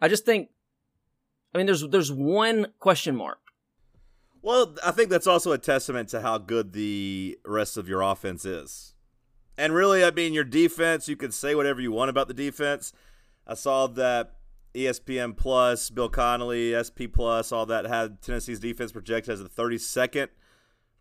I 0.02 0.08
just 0.08 0.26
think 0.26 0.50
I 1.54 1.58
mean, 1.58 1.66
there's 1.66 1.88
there's 1.88 2.12
one 2.12 2.68
question 2.80 3.16
mark, 3.16 3.40
Well, 4.42 4.76
I 4.86 4.92
think 4.92 5.10
that's 5.10 5.28
also 5.28 5.52
a 5.52 5.58
testament 5.58 6.10
to 6.10 6.22
how 6.22 6.38
good 6.38 6.74
the 6.74 7.40
rest 7.46 7.76
of 7.78 7.90
your 7.90 8.02
offense 8.02 8.46
is. 8.46 8.94
And 9.58 9.74
really, 9.74 10.04
I 10.04 10.12
mean, 10.12 10.34
your 10.34 10.44
defense, 10.44 11.08
you 11.08 11.16
can 11.16 11.32
say 11.32 11.56
whatever 11.56 11.82
you 11.82 11.92
want 11.92 12.10
about 12.10 12.28
the 12.28 12.34
defense. 12.34 12.94
I 13.48 13.56
saw 13.56 13.88
that 13.88 14.36
ESPN 14.74 15.36
Plus, 15.36 15.90
Bill 15.90 16.10
Connelly, 16.10 16.74
SP 16.78 17.10
Plus, 17.12 17.52
all 17.52 17.66
that 17.66 17.86
had 17.86 18.22
Tennessee's 18.22 18.60
defense 18.60 18.92
projected 18.92 19.34
as 19.34 19.42
the 19.42 19.50
32nd 19.50 20.28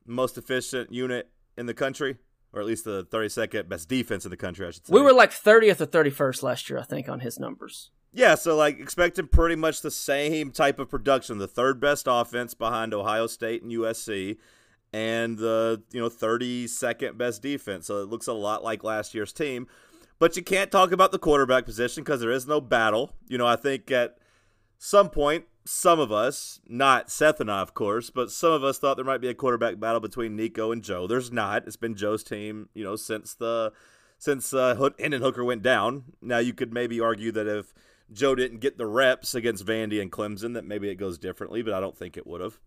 most 0.06 0.38
efficient 0.38 0.92
unit 0.92 1.30
in 1.56 1.66
the 1.66 1.74
country, 1.74 2.16
or 2.52 2.60
at 2.60 2.66
least 2.66 2.84
the 2.84 3.04
32nd 3.04 3.68
best 3.68 3.88
defense 3.88 4.24
in 4.24 4.30
the 4.30 4.36
country, 4.36 4.66
I 4.66 4.70
should 4.70 4.86
say. 4.86 4.94
We 4.94 5.02
were 5.02 5.12
like 5.12 5.30
30th 5.30 5.80
or 5.80 5.86
31st 5.86 6.42
last 6.42 6.70
year, 6.70 6.78
I 6.78 6.84
think, 6.84 7.08
on 7.08 7.20
his 7.20 7.38
numbers. 7.38 7.90
Yeah, 8.12 8.36
so 8.36 8.56
like 8.56 8.80
expecting 8.80 9.28
pretty 9.28 9.56
much 9.56 9.82
the 9.82 9.90
same 9.90 10.50
type 10.50 10.78
of 10.78 10.88
production. 10.88 11.38
The 11.38 11.46
third 11.46 11.78
best 11.78 12.06
offense 12.08 12.54
behind 12.54 12.94
Ohio 12.94 13.26
State 13.26 13.62
and 13.62 13.70
USC, 13.70 14.38
and 14.92 15.36
the 15.36 15.82
you 15.92 16.00
know 16.00 16.08
32nd 16.08 17.18
best 17.18 17.42
defense. 17.42 17.86
So 17.86 18.00
it 18.02 18.08
looks 18.08 18.26
a 18.26 18.32
lot 18.32 18.64
like 18.64 18.82
last 18.82 19.14
year's 19.14 19.32
team. 19.32 19.66
But 20.18 20.36
you 20.36 20.42
can't 20.42 20.70
talk 20.70 20.90
about 20.90 21.12
the 21.12 21.18
quarterback 21.18 21.64
position 21.64 22.02
because 22.02 22.20
there 22.20 22.30
is 22.30 22.46
no 22.46 22.60
battle. 22.60 23.12
You 23.28 23.38
know, 23.38 23.46
I 23.46 23.56
think 23.56 23.90
at 23.90 24.18
some 24.78 25.10
point, 25.10 25.44
some 25.64 26.00
of 26.00 26.10
us, 26.10 26.60
not 26.66 27.10
Seth 27.10 27.40
and 27.40 27.50
I, 27.50 27.60
of 27.60 27.74
course, 27.74 28.10
but 28.10 28.30
some 28.30 28.52
of 28.52 28.64
us 28.64 28.78
thought 28.78 28.96
there 28.96 29.04
might 29.04 29.20
be 29.20 29.28
a 29.28 29.34
quarterback 29.34 29.78
battle 29.78 30.00
between 30.00 30.34
Nico 30.34 30.72
and 30.72 30.82
Joe. 30.82 31.06
There's 31.06 31.30
not. 31.30 31.66
It's 31.66 31.76
been 31.76 31.94
Joe's 31.94 32.24
team, 32.24 32.68
you 32.74 32.82
know, 32.82 32.96
since 32.96 33.34
the 33.34 33.72
since 34.18 34.52
uh, 34.52 34.90
Hendon 34.98 35.22
Hooker 35.22 35.44
went 35.44 35.62
down. 35.62 36.04
Now 36.20 36.38
you 36.38 36.52
could 36.52 36.72
maybe 36.72 37.00
argue 37.00 37.30
that 37.32 37.46
if 37.46 37.72
Joe 38.10 38.34
didn't 38.34 38.58
get 38.60 38.78
the 38.78 38.86
reps 38.86 39.34
against 39.34 39.64
Vandy 39.64 40.00
and 40.00 40.10
Clemson, 40.10 40.54
that 40.54 40.64
maybe 40.64 40.88
it 40.88 40.96
goes 40.96 41.18
differently, 41.18 41.62
but 41.62 41.74
I 41.74 41.80
don't 41.80 41.96
think 41.96 42.16
it 42.16 42.26
would 42.26 42.40
have. 42.40 42.58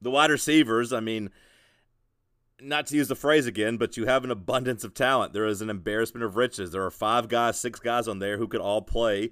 The 0.00 0.10
wide 0.10 0.30
receivers, 0.30 0.92
I 0.92 1.00
mean, 1.00 1.30
not 2.60 2.86
to 2.88 2.96
use 2.96 3.08
the 3.08 3.14
phrase 3.14 3.46
again, 3.46 3.76
but 3.76 3.96
you 3.96 4.06
have 4.06 4.24
an 4.24 4.30
abundance 4.30 4.84
of 4.84 4.94
talent. 4.94 5.32
There 5.32 5.46
is 5.46 5.62
an 5.62 5.70
embarrassment 5.70 6.24
of 6.24 6.36
riches. 6.36 6.72
There 6.72 6.84
are 6.84 6.90
five 6.90 7.28
guys, 7.28 7.58
six 7.60 7.78
guys 7.78 8.08
on 8.08 8.18
there 8.18 8.38
who 8.38 8.48
could 8.48 8.60
all 8.60 8.82
play 8.82 9.30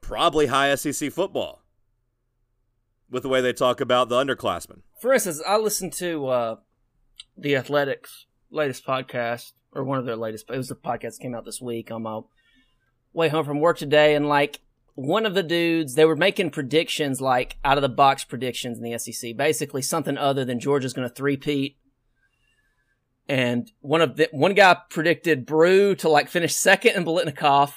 probably 0.00 0.46
high 0.46 0.74
SEC 0.74 1.12
football 1.12 1.62
with 3.10 3.22
the 3.22 3.28
way 3.28 3.40
they 3.40 3.52
talk 3.52 3.80
about 3.80 4.08
the 4.08 4.16
underclassmen. 4.16 4.82
For 5.00 5.12
instance, 5.12 5.42
I 5.46 5.56
listened 5.56 5.92
to 5.94 6.26
uh, 6.28 6.56
the 7.36 7.56
Athletic's 7.56 8.26
latest 8.50 8.86
podcast, 8.86 9.52
or 9.72 9.84
one 9.84 9.98
of 9.98 10.06
their 10.06 10.16
latest. 10.16 10.46
It 10.50 10.56
was 10.56 10.68
the 10.68 10.74
podcast 10.74 11.18
came 11.20 11.34
out 11.34 11.44
this 11.44 11.60
week 11.60 11.90
on 11.90 12.02
my 12.02 12.20
way 13.12 13.28
home 13.28 13.44
from 13.44 13.60
work 13.60 13.78
today, 13.78 14.14
and 14.14 14.28
like 14.28 14.60
one 14.94 15.26
of 15.26 15.34
the 15.34 15.42
dudes, 15.42 15.94
they 15.94 16.04
were 16.04 16.16
making 16.16 16.50
predictions, 16.50 17.20
like 17.20 17.56
out 17.64 17.78
of 17.78 17.82
the 17.82 17.88
box 17.88 18.24
predictions 18.24 18.78
in 18.78 18.84
the 18.84 18.98
SEC, 18.98 19.36
basically 19.36 19.82
something 19.82 20.16
other 20.18 20.44
than 20.44 20.60
Georgia's 20.60 20.92
going 20.92 21.08
to 21.08 21.14
three-peat. 21.14 21.76
And 23.28 23.70
one 23.80 24.00
of 24.00 24.16
the 24.16 24.28
one 24.32 24.54
guy 24.54 24.76
predicted 24.88 25.44
Bru 25.44 25.94
to 25.96 26.08
like 26.08 26.28
finish 26.28 26.54
second 26.54 26.96
in 26.96 27.04
Biletnikoff, 27.04 27.74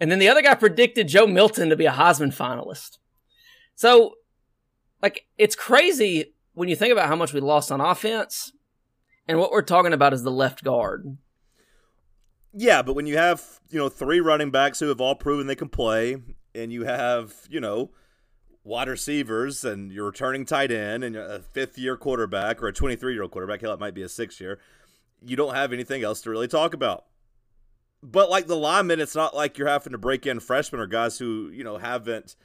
and 0.00 0.10
then 0.10 0.18
the 0.18 0.28
other 0.28 0.42
guy 0.42 0.54
predicted 0.54 1.08
Joe 1.08 1.26
Milton 1.26 1.68
to 1.68 1.76
be 1.76 1.86
a 1.86 1.92
Heisman 1.92 2.34
finalist. 2.34 2.98
So, 3.74 4.14
like, 5.02 5.26
it's 5.36 5.54
crazy 5.54 6.34
when 6.54 6.70
you 6.70 6.76
think 6.76 6.92
about 6.92 7.08
how 7.08 7.16
much 7.16 7.34
we 7.34 7.40
lost 7.40 7.70
on 7.70 7.80
offense, 7.80 8.52
and 9.28 9.38
what 9.38 9.50
we're 9.50 9.62
talking 9.62 9.92
about 9.92 10.14
is 10.14 10.22
the 10.22 10.30
left 10.30 10.64
guard. 10.64 11.18
Yeah, 12.54 12.80
but 12.80 12.94
when 12.94 13.04
you 13.04 13.18
have, 13.18 13.60
you 13.68 13.78
know, 13.78 13.90
three 13.90 14.20
running 14.20 14.50
backs 14.50 14.80
who 14.80 14.88
have 14.88 15.00
all 15.00 15.14
proven 15.14 15.46
they 15.46 15.54
can 15.54 15.68
play, 15.68 16.16
and 16.54 16.72
you 16.72 16.84
have, 16.84 17.34
you 17.50 17.60
know, 17.60 17.90
wide 18.64 18.88
receivers 18.88 19.64
and 19.64 19.92
you're 19.92 20.06
returning 20.06 20.44
tight 20.44 20.72
end 20.72 21.04
and 21.04 21.16
a 21.16 21.40
fifth 21.40 21.78
year 21.78 21.96
quarterback 21.96 22.62
or 22.62 22.66
a 22.66 22.72
23 22.72 23.12
year 23.12 23.22
old 23.22 23.30
quarterback, 23.30 23.60
hell, 23.60 23.74
it 23.74 23.80
might 23.80 23.94
be 23.94 24.02
a 24.02 24.08
six 24.08 24.40
year, 24.40 24.58
you 25.24 25.36
don't 25.36 25.54
have 25.54 25.72
anything 25.72 26.02
else 26.02 26.20
to 26.22 26.30
really 26.30 26.48
talk 26.48 26.74
about. 26.74 27.04
But 28.02 28.30
like 28.30 28.46
the 28.46 28.56
linemen, 28.56 29.00
it's 29.00 29.14
not 29.14 29.34
like 29.34 29.58
you're 29.58 29.68
having 29.68 29.92
to 29.92 29.98
break 29.98 30.26
in 30.26 30.40
freshmen 30.40 30.80
or 30.80 30.86
guys 30.86 31.18
who, 31.18 31.50
you 31.52 31.64
know, 31.64 31.78
haven't 31.78 32.36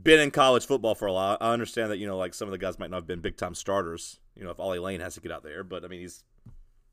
been 0.00 0.20
in 0.20 0.30
college 0.30 0.66
football 0.66 0.94
for 0.94 1.06
a 1.08 1.12
while. 1.12 1.36
I 1.40 1.52
understand 1.52 1.90
that, 1.90 1.96
you 1.98 2.06
know, 2.06 2.16
like 2.18 2.34
some 2.34 2.46
of 2.46 2.52
the 2.52 2.58
guys 2.58 2.78
might 2.78 2.90
not 2.90 2.98
have 2.98 3.06
been 3.06 3.20
big 3.20 3.36
time 3.36 3.54
starters, 3.54 4.20
you 4.36 4.44
know, 4.44 4.50
if 4.50 4.60
Ollie 4.60 4.78
Lane 4.78 5.00
has 5.00 5.14
to 5.14 5.20
get 5.20 5.32
out 5.32 5.42
there, 5.42 5.64
but 5.64 5.84
I 5.84 5.88
mean, 5.88 6.00
he's 6.00 6.22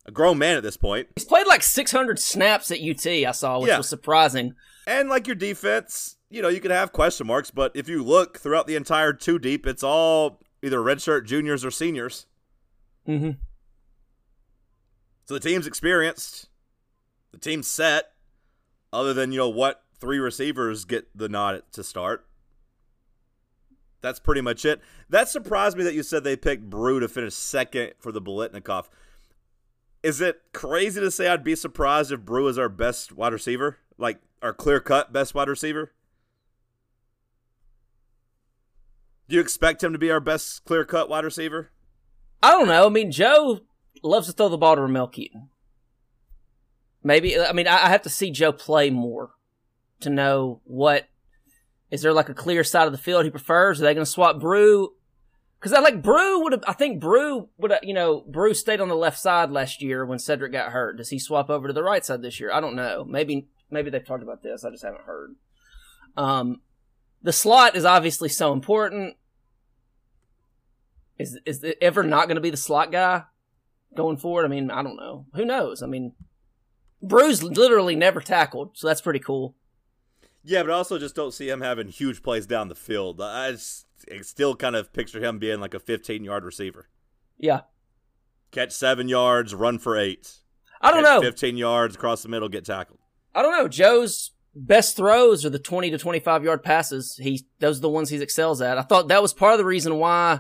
a 0.08 0.12
grown 0.12 0.38
man 0.38 0.56
at 0.58 0.64
this 0.64 0.78
point. 0.78 1.10
He's 1.16 1.26
played 1.26 1.48
like 1.48 1.62
600 1.62 2.18
snaps 2.18 2.72
at 2.72 2.80
UT, 2.80 3.06
I 3.06 3.32
saw, 3.32 3.60
which 3.60 3.70
Yeah. 3.70 3.78
was 3.78 3.90
surprising. 3.90 4.56
And 4.88 5.10
like 5.10 5.28
your 5.28 5.36
defense, 5.36 6.16
you 6.30 6.42
know, 6.42 6.48
you 6.48 6.62
can 6.62 6.72
have 6.72 6.92
question 6.92 7.28
marks, 7.28 7.52
but 7.52 7.72
if 7.76 7.90
you 7.90 8.04
look 8.04 8.40
throughout 8.40 8.66
the 8.68 8.76
entire 8.76 9.14
two 9.14 9.38
deep, 9.38 9.68
it's 9.68 9.84
all 9.84 10.40
either 10.64 10.78
redshirt 10.80 11.26
juniors 11.26 11.66
or 11.66 11.72
seniors. 11.72 12.26
Mm-hmm. 13.08 13.32
So 15.26 15.34
the 15.34 15.40
team's 15.40 15.68
experienced, 15.68 16.50
the 17.32 17.40
team's 17.40 17.68
set. 17.68 18.12
Other 18.94 19.14
than 19.14 19.34
you 19.34 19.40
know 19.40 19.50
what 19.50 19.84
three 20.00 20.20
receivers 20.20 20.86
get 20.86 21.10
the 21.14 21.28
nod 21.28 21.64
to 21.74 21.84
start. 21.84 22.26
That's 24.00 24.20
pretty 24.20 24.40
much 24.40 24.64
it. 24.64 24.80
That 25.10 25.28
surprised 25.28 25.76
me 25.76 25.84
that 25.84 25.96
you 25.96 26.04
said 26.04 26.24
they 26.24 26.38
picked 26.38 26.70
Bru 26.70 27.00
to 27.00 27.10
finish 27.10 27.34
second 27.34 27.94
for 28.00 28.12
the 28.12 28.22
Biletnikoff. 28.22 28.86
Is 30.04 30.22
it 30.22 30.40
crazy 30.54 31.02
to 31.02 31.10
say 31.10 31.28
I'd 31.28 31.44
be 31.44 31.56
surprised 31.56 32.12
if 32.12 32.22
Bru 32.22 32.48
is 32.48 32.60
our 32.60 32.70
best 32.70 33.12
wide 33.12 33.34
receiver? 33.34 33.80
Like 33.98 34.20
our 34.42 34.54
clear 34.54 34.80
cut 34.80 35.12
best 35.12 35.34
wide 35.34 35.50
receiver? 35.50 35.92
Do 39.28 39.36
you 39.36 39.42
expect 39.42 39.84
him 39.84 39.92
to 39.92 40.00
be 40.00 40.12
our 40.12 40.20
best 40.20 40.64
clear 40.66 40.86
cut 40.86 41.10
wide 41.10 41.26
receiver? 41.26 41.72
I 42.44 42.52
don't 42.52 42.68
know. 42.68 42.86
I 42.86 42.90
mean, 42.90 43.12
Joe 43.12 43.62
loves 44.04 44.28
to 44.28 44.34
throw 44.34 44.50
the 44.50 44.58
ball 44.58 44.76
to 44.76 44.82
Ramel 44.82 45.08
Keyton. 45.08 45.50
Maybe, 47.04 47.40
I 47.40 47.54
mean, 47.54 47.68
I 47.68 47.90
have 47.90 48.02
to 48.04 48.10
see 48.10 48.32
Joe 48.32 48.52
play 48.52 48.90
more 48.90 49.32
to 50.00 50.10
know 50.10 50.62
what. 50.64 51.08
Is 51.92 52.02
there 52.02 52.14
like 52.14 52.30
a 52.30 52.34
clear 52.34 52.64
side 52.64 52.88
of 52.88 52.92
the 52.92 52.98
field 52.98 53.26
he 53.26 53.32
prefers? 53.32 53.80
Are 53.80 53.86
they 53.86 53.94
going 53.94 54.06
to 54.06 54.12
swap 54.12 54.40
Bru? 54.40 54.90
Because 55.60 55.72
I 55.72 55.82
like 55.82 56.02
Bru 56.02 56.42
would 56.42 56.52
have. 56.52 56.64
I 56.68 56.74
think 56.74 57.00
Bru 57.00 57.50
would 57.58 57.72
have. 57.72 57.84
You 57.84 57.94
know, 57.94 58.22
Bru 58.28 58.56
stayed 58.56 58.82
on 58.82 58.90
the 58.90 58.96
left 58.96 59.20
side 59.20 59.52
last 59.52 59.84
year 59.84 60.04
when 60.04 60.18
Cedric 60.18 60.52
got 60.52 60.72
hurt. 60.72 60.98
Does 60.98 61.10
he 61.10 61.20
swap 61.20 61.50
over 61.50 61.68
to 61.68 61.74
the 61.74 61.84
right 61.84 62.04
side 62.04 62.24
this 62.24 62.40
year? 62.40 62.52
I 62.52 62.60
don't 62.60 62.76
know. 62.76 63.06
Maybe 63.06 63.48
maybe 63.70 63.92
they've 63.92 64.06
talked 64.06 64.24
about 64.24 64.42
this. 64.42 64.66
I 64.66 64.72
just 64.72 64.84
haven't 64.84 65.06
heard. 65.06 65.36
Um, 66.18 66.62
the 67.22 67.32
slot 67.32 67.76
is 67.76 67.86
obviously 67.86 68.30
so 68.30 68.52
important. 68.52 69.16
Is 71.20 71.40
is 71.46 71.64
it 71.64 71.78
ever 71.82 72.04
not 72.04 72.28
going 72.28 72.36
to 72.36 72.42
be 72.42 72.50
the 72.50 72.58
slot 72.58 72.92
guy 72.92 73.24
going 73.96 74.18
forward? 74.18 74.46
I 74.46 74.48
mean, 74.50 74.70
I 74.72 74.82
don't 74.84 74.98
know. 74.98 75.26
Who 75.36 75.46
knows? 75.46 75.82
I 75.84 75.88
mean, 75.88 76.14
Bruce 77.02 77.44
literally 77.44 77.96
never 77.96 78.22
tackled, 78.22 78.72
so 78.78 78.88
that's 78.88 79.02
pretty 79.02 79.20
cool. 79.20 79.56
Yeah, 80.44 80.62
but 80.64 80.72
I 80.72 80.76
also 80.76 80.98
just 81.00 81.16
don't 81.16 81.34
see 81.34 81.50
him 81.50 81.62
having 81.62 81.88
huge 81.88 82.22
plays 82.22 82.46
down 82.46 82.68
the 82.68 82.76
field. 82.76 83.20
I 83.22 83.52
just 83.52 83.86
I 84.12 84.22
still 84.22 84.56
kind 84.56 84.76
of 84.76 84.94
picture 84.94 85.20
him 85.24 85.40
being 85.40 85.60
like 85.60 85.74
a 85.74 85.80
15 85.80 86.24
yard 86.24 86.44
receiver. 86.44 86.90
Yeah, 87.38 87.62
Catch 88.52 88.72
seven 88.72 89.10
yards, 89.10 89.54
run 89.54 89.80
for 89.80 89.98
eight. 89.98 90.38
I 90.82 90.92
don't 90.92 91.04
Catch 91.04 91.16
know. 91.16 91.22
15 91.22 91.58
yards, 91.58 91.96
across 91.96 92.22
the 92.24 92.30
middle, 92.30 92.48
get 92.48 92.64
tackled. 92.66 93.00
I 93.34 93.42
don't 93.42 93.52
know. 93.52 93.68
Joe's 93.68 94.32
best 94.56 94.96
throws 94.96 95.44
are 95.44 95.50
the 95.50 95.60
twenty 95.60 95.90
to 95.92 95.98
twenty 95.98 96.20
five 96.20 96.44
yard 96.44 96.64
passes. 96.64 97.20
He 97.22 97.46
those 97.60 97.80
are 97.80 97.82
the 97.82 97.90
ones 97.90 98.10
he 98.10 98.22
excels 98.22 98.62
at. 98.62 98.78
I 98.78 98.84
thought 98.84 99.08
that 99.10 99.22
was 99.22 99.34
part 99.34 99.54
of 99.54 99.58
the 99.58 99.66
reason 99.66 99.98
why 99.98 100.40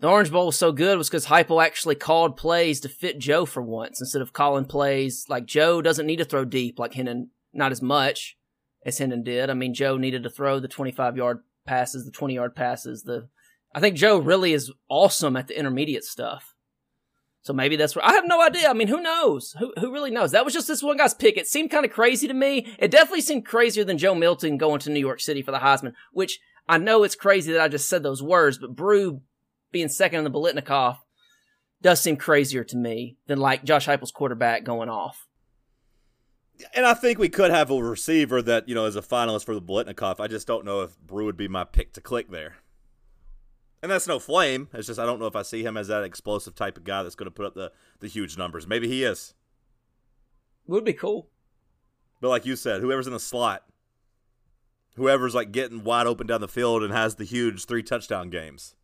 the 0.00 0.08
Orange 0.08 0.30
Bowl 0.30 0.46
was 0.46 0.56
so 0.56 0.72
good 0.72 0.96
was 0.96 1.08
because 1.08 1.26
Heupel 1.26 1.64
actually 1.64 1.94
called 1.94 2.36
plays 2.36 2.80
to 2.80 2.88
fit 2.88 3.18
Joe 3.18 3.44
for 3.44 3.62
once 3.62 4.00
instead 4.00 4.22
of 4.22 4.32
calling 4.32 4.64
plays 4.64 5.26
like 5.28 5.44
Joe 5.44 5.82
doesn't 5.82 6.06
need 6.06 6.16
to 6.16 6.24
throw 6.24 6.44
deep 6.44 6.78
like 6.78 6.94
Hendon, 6.94 7.30
not 7.52 7.70
as 7.70 7.82
much 7.82 8.36
as 8.84 8.98
Hendon 8.98 9.22
did. 9.22 9.50
I 9.50 9.54
mean, 9.54 9.74
Joe 9.74 9.98
needed 9.98 10.22
to 10.22 10.30
throw 10.30 10.58
the 10.58 10.68
twenty 10.68 10.90
five 10.90 11.16
yard 11.16 11.40
passes, 11.66 12.04
the 12.04 12.10
twenty 12.10 12.34
yard 12.34 12.56
passes. 12.56 13.02
The 13.02 13.28
I 13.74 13.80
think 13.80 13.96
Joe 13.96 14.18
really 14.18 14.54
is 14.54 14.72
awesome 14.88 15.36
at 15.36 15.48
the 15.48 15.58
intermediate 15.58 16.04
stuff. 16.04 16.54
So 17.42 17.52
maybe 17.52 17.76
that's 17.76 17.94
where 17.94 18.04
I 18.04 18.12
have 18.12 18.26
no 18.26 18.42
idea. 18.42 18.68
I 18.68 18.74
mean, 18.74 18.88
who 18.88 19.02
knows? 19.02 19.54
Who 19.58 19.72
who 19.78 19.92
really 19.92 20.10
knows? 20.10 20.32
That 20.32 20.46
was 20.46 20.54
just 20.54 20.66
this 20.66 20.82
one 20.82 20.96
guy's 20.96 21.14
pick. 21.14 21.36
It 21.36 21.46
seemed 21.46 21.70
kind 21.70 21.84
of 21.84 21.92
crazy 21.92 22.26
to 22.26 22.34
me. 22.34 22.74
It 22.78 22.90
definitely 22.90 23.22
seemed 23.22 23.46
crazier 23.46 23.84
than 23.84 23.98
Joe 23.98 24.14
Milton 24.14 24.56
going 24.56 24.80
to 24.80 24.90
New 24.90 25.00
York 25.00 25.20
City 25.20 25.42
for 25.42 25.50
the 25.50 25.58
Heisman, 25.58 25.92
which 26.12 26.38
I 26.68 26.78
know 26.78 27.02
it's 27.02 27.14
crazy 27.14 27.52
that 27.52 27.60
I 27.60 27.68
just 27.68 27.88
said 27.88 28.02
those 28.02 28.22
words, 28.22 28.58
but 28.58 28.76
Bru 28.76 29.22
being 29.72 29.88
second 29.88 30.18
in 30.18 30.24
the 30.24 30.30
Biletnikoff 30.30 30.98
does 31.82 32.00
seem 32.00 32.16
crazier 32.16 32.64
to 32.64 32.76
me 32.76 33.16
than 33.26 33.38
like 33.38 33.64
Josh 33.64 33.86
Heupel's 33.86 34.12
quarterback 34.12 34.64
going 34.64 34.88
off. 34.88 35.26
And 36.74 36.84
I 36.84 36.92
think 36.92 37.18
we 37.18 37.30
could 37.30 37.50
have 37.50 37.70
a 37.70 37.82
receiver 37.82 38.42
that, 38.42 38.68
you 38.68 38.74
know, 38.74 38.84
is 38.84 38.96
a 38.96 39.02
finalist 39.02 39.46
for 39.46 39.54
the 39.54 39.62
Bolitnikoff. 39.62 40.20
I 40.20 40.26
just 40.26 40.46
don't 40.46 40.64
know 40.64 40.82
if 40.82 40.98
Bru 40.98 41.24
would 41.24 41.36
be 41.36 41.48
my 41.48 41.64
pick 41.64 41.94
to 41.94 42.00
click 42.00 42.30
there. 42.30 42.56
And 43.82 43.90
that's 43.90 44.06
no 44.06 44.18
flame. 44.18 44.68
It's 44.74 44.86
just 44.86 45.00
I 45.00 45.06
don't 45.06 45.20
know 45.20 45.26
if 45.26 45.36
I 45.36 45.42
see 45.42 45.64
him 45.64 45.78
as 45.78 45.88
that 45.88 46.04
explosive 46.04 46.54
type 46.54 46.76
of 46.76 46.84
guy 46.84 47.02
that's 47.02 47.14
going 47.14 47.28
to 47.28 47.30
put 47.30 47.46
up 47.46 47.54
the, 47.54 47.72
the 48.00 48.08
huge 48.08 48.36
numbers. 48.36 48.66
Maybe 48.66 48.88
he 48.88 49.04
is. 49.04 49.32
Would 50.66 50.84
be 50.84 50.92
cool. 50.92 51.30
But 52.20 52.28
like 52.28 52.44
you 52.44 52.56
said, 52.56 52.82
whoever's 52.82 53.06
in 53.06 53.14
the 53.14 53.20
slot, 53.20 53.64
whoever's 54.96 55.34
like 55.34 55.50
getting 55.50 55.82
wide 55.82 56.06
open 56.06 56.26
down 56.26 56.42
the 56.42 56.48
field 56.48 56.82
and 56.82 56.92
has 56.92 57.14
the 57.14 57.24
huge 57.24 57.64
three 57.64 57.82
touchdown 57.82 58.28
games. 58.28 58.76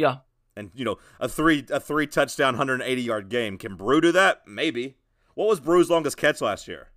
Yeah. 0.00 0.16
And 0.56 0.70
you 0.74 0.84
know, 0.84 0.98
a 1.20 1.28
three 1.28 1.64
a 1.70 1.78
three 1.80 2.06
touchdown, 2.06 2.54
180 2.54 3.02
yard 3.02 3.28
game. 3.28 3.56
Can 3.58 3.76
Bru 3.76 4.00
do 4.00 4.12
that? 4.12 4.42
Maybe. 4.46 4.96
What 5.34 5.48
was 5.48 5.60
Bru's 5.60 5.88
longest 5.90 6.16
catch 6.16 6.40
last 6.40 6.66
year? 6.68 6.88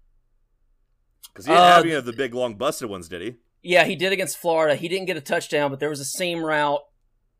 Because 1.31 1.45
he 1.45 1.51
didn't 1.51 1.63
Uh, 1.63 1.75
have 1.75 1.85
any 1.85 1.93
of 1.93 2.05
the 2.05 2.13
big 2.13 2.33
long 2.33 2.55
busted 2.55 2.89
ones, 2.89 3.07
did 3.07 3.21
he? 3.21 3.35
Yeah, 3.61 3.85
he 3.85 3.95
did 3.95 4.11
against 4.11 4.37
Florida. 4.37 4.75
He 4.75 4.87
didn't 4.87 5.05
get 5.05 5.17
a 5.17 5.21
touchdown, 5.21 5.69
but 5.69 5.79
there 5.79 5.89
was 5.89 5.99
a 5.99 6.05
seam 6.05 6.43
route. 6.43 6.81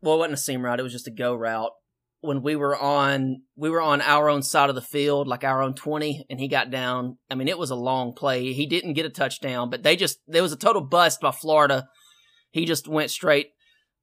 Well, 0.00 0.14
it 0.14 0.18
wasn't 0.18 0.34
a 0.34 0.38
seam 0.38 0.64
route; 0.64 0.80
it 0.80 0.84
was 0.84 0.92
just 0.92 1.06
a 1.08 1.10
go 1.10 1.34
route. 1.34 1.72
When 2.20 2.42
we 2.42 2.56
were 2.56 2.76
on, 2.76 3.42
we 3.56 3.68
were 3.68 3.82
on 3.82 4.00
our 4.00 4.30
own 4.30 4.42
side 4.42 4.70
of 4.70 4.74
the 4.74 4.80
field, 4.82 5.28
like 5.28 5.44
our 5.44 5.62
own 5.62 5.74
twenty, 5.74 6.24
and 6.30 6.40
he 6.40 6.48
got 6.48 6.70
down. 6.70 7.18
I 7.30 7.34
mean, 7.34 7.48
it 7.48 7.58
was 7.58 7.70
a 7.70 7.74
long 7.76 8.14
play. 8.14 8.52
He 8.52 8.66
didn't 8.66 8.94
get 8.94 9.04
a 9.04 9.10
touchdown, 9.10 9.68
but 9.68 9.82
they 9.82 9.96
just 9.96 10.18
there 10.26 10.42
was 10.42 10.52
a 10.52 10.56
total 10.56 10.80
bust 10.82 11.20
by 11.20 11.32
Florida. 11.32 11.88
He 12.50 12.64
just 12.64 12.88
went 12.88 13.10
straight. 13.10 13.48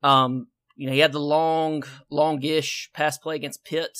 Um, 0.03 0.47
you 0.75 0.87
know, 0.87 0.93
he 0.93 0.99
had 0.99 1.11
the 1.11 1.19
long, 1.19 1.83
longish 2.09 2.89
pass 2.93 3.17
play 3.17 3.35
against 3.35 3.63
Pitt. 3.63 3.97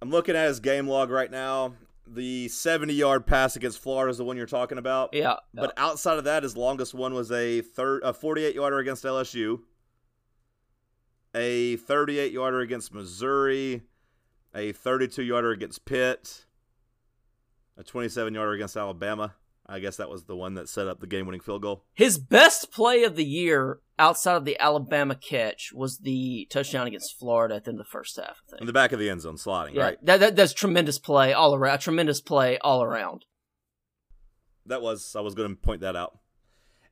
I'm 0.00 0.10
looking 0.10 0.34
at 0.34 0.48
his 0.48 0.60
game 0.60 0.88
log 0.88 1.10
right 1.10 1.30
now. 1.30 1.74
The 2.06 2.48
70 2.48 2.92
yard 2.92 3.26
pass 3.26 3.54
against 3.54 3.78
Florida 3.78 4.10
is 4.10 4.18
the 4.18 4.24
one 4.24 4.36
you're 4.36 4.46
talking 4.46 4.78
about. 4.78 5.10
Yeah, 5.12 5.36
But 5.54 5.72
outside 5.76 6.18
of 6.18 6.24
that, 6.24 6.42
his 6.42 6.56
longest 6.56 6.94
one 6.94 7.14
was 7.14 7.30
a 7.30 7.60
third, 7.60 8.02
a 8.02 8.12
48 8.12 8.54
yarder 8.54 8.78
against 8.78 9.04
LSU, 9.04 9.60
a 11.34 11.76
38 11.76 12.32
yarder 12.32 12.60
against 12.60 12.92
Missouri, 12.92 13.82
a 14.54 14.72
32 14.72 15.22
yarder 15.22 15.52
against 15.52 15.84
Pitt, 15.84 16.46
a 17.76 17.84
27 17.84 18.34
yarder 18.34 18.52
against 18.52 18.76
Alabama. 18.76 19.34
I 19.66 19.78
guess 19.78 19.96
that 19.96 20.10
was 20.10 20.24
the 20.24 20.36
one 20.36 20.54
that 20.54 20.68
set 20.68 20.88
up 20.88 21.00
the 21.00 21.06
game 21.06 21.26
winning 21.26 21.40
field 21.40 21.62
goal. 21.62 21.84
His 21.94 22.18
best 22.18 22.72
play 22.72 23.04
of 23.04 23.14
the 23.16 23.24
year 23.24 23.78
outside 24.02 24.34
of 24.34 24.44
the 24.44 24.58
Alabama 24.60 25.14
catch 25.14 25.70
was 25.72 25.98
the 25.98 26.46
touchdown 26.50 26.88
against 26.88 27.16
Florida 27.18 27.54
at 27.54 27.64
the 27.64 27.70
end 27.70 27.78
of 27.80 27.86
the 27.86 27.90
first 27.90 28.16
half. 28.16 28.42
I 28.46 28.50
think. 28.50 28.60
In 28.62 28.66
the 28.66 28.72
back 28.72 28.90
of 28.92 28.98
the 28.98 29.08
end 29.08 29.20
zone, 29.20 29.38
sliding, 29.38 29.76
Yeah, 29.76 29.82
right? 29.84 30.04
that, 30.04 30.18
that 30.20 30.36
that's 30.36 30.52
tremendous 30.52 30.98
play 30.98 31.32
all 31.32 31.54
around. 31.54 31.78
Tremendous 31.78 32.20
play 32.20 32.58
all 32.58 32.82
around. 32.82 33.24
That 34.66 34.82
was, 34.82 35.14
I 35.16 35.20
was 35.20 35.34
going 35.34 35.50
to 35.50 35.56
point 35.56 35.80
that 35.82 35.94
out. 35.96 36.18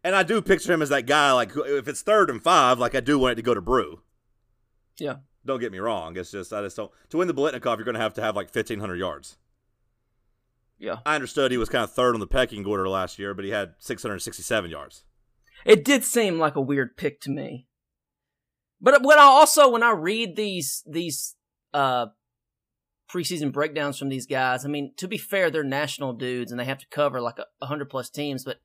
And 0.04 0.14
I 0.14 0.22
do 0.22 0.40
picture 0.40 0.72
him 0.72 0.82
as 0.82 0.88
that 0.90 1.06
guy, 1.06 1.32
like, 1.32 1.50
if 1.56 1.88
it's 1.88 2.02
third 2.02 2.30
and 2.30 2.42
five, 2.42 2.78
like, 2.78 2.94
I 2.94 3.00
do 3.00 3.18
want 3.18 3.32
it 3.32 3.36
to 3.36 3.42
go 3.42 3.54
to 3.54 3.60
Bru. 3.60 4.00
Yeah. 4.98 5.16
Don't 5.44 5.60
get 5.60 5.72
me 5.72 5.78
wrong. 5.78 6.16
It's 6.16 6.30
just, 6.30 6.52
I 6.52 6.62
just 6.62 6.76
don't. 6.76 6.90
To 7.10 7.16
win 7.18 7.26
the 7.28 7.34
Biletnikoff, 7.34 7.76
you're 7.76 7.84
going 7.84 7.94
to 7.94 8.00
have 8.00 8.14
to 8.14 8.22
have 8.22 8.36
like 8.36 8.54
1,500 8.54 8.94
yards. 8.96 9.36
Yeah. 10.78 10.98
I 11.04 11.14
understood 11.16 11.50
he 11.50 11.58
was 11.58 11.68
kind 11.68 11.84
of 11.84 11.92
third 11.92 12.14
on 12.14 12.20
the 12.20 12.26
pecking 12.26 12.64
order 12.64 12.88
last 12.88 13.18
year, 13.18 13.34
but 13.34 13.44
he 13.44 13.50
had 13.50 13.74
667 13.78 14.70
yards. 14.70 15.04
It 15.64 15.84
did 15.84 16.04
seem 16.04 16.38
like 16.38 16.56
a 16.56 16.60
weird 16.60 16.96
pick 16.96 17.20
to 17.22 17.30
me. 17.30 17.66
But 18.80 19.02
when 19.02 19.18
I 19.18 19.22
also 19.22 19.68
when 19.68 19.82
I 19.82 19.92
read 19.92 20.36
these 20.36 20.82
these 20.88 21.36
uh 21.74 22.06
preseason 23.12 23.52
breakdowns 23.52 23.98
from 23.98 24.08
these 24.08 24.26
guys, 24.26 24.64
I 24.64 24.68
mean, 24.68 24.92
to 24.96 25.08
be 25.08 25.18
fair, 25.18 25.50
they're 25.50 25.64
national 25.64 26.14
dudes 26.14 26.50
and 26.50 26.58
they 26.58 26.64
have 26.64 26.78
to 26.78 26.86
cover 26.90 27.20
like 27.20 27.38
a, 27.38 27.66
hundred 27.66 27.90
plus 27.90 28.08
teams, 28.08 28.44
but 28.44 28.60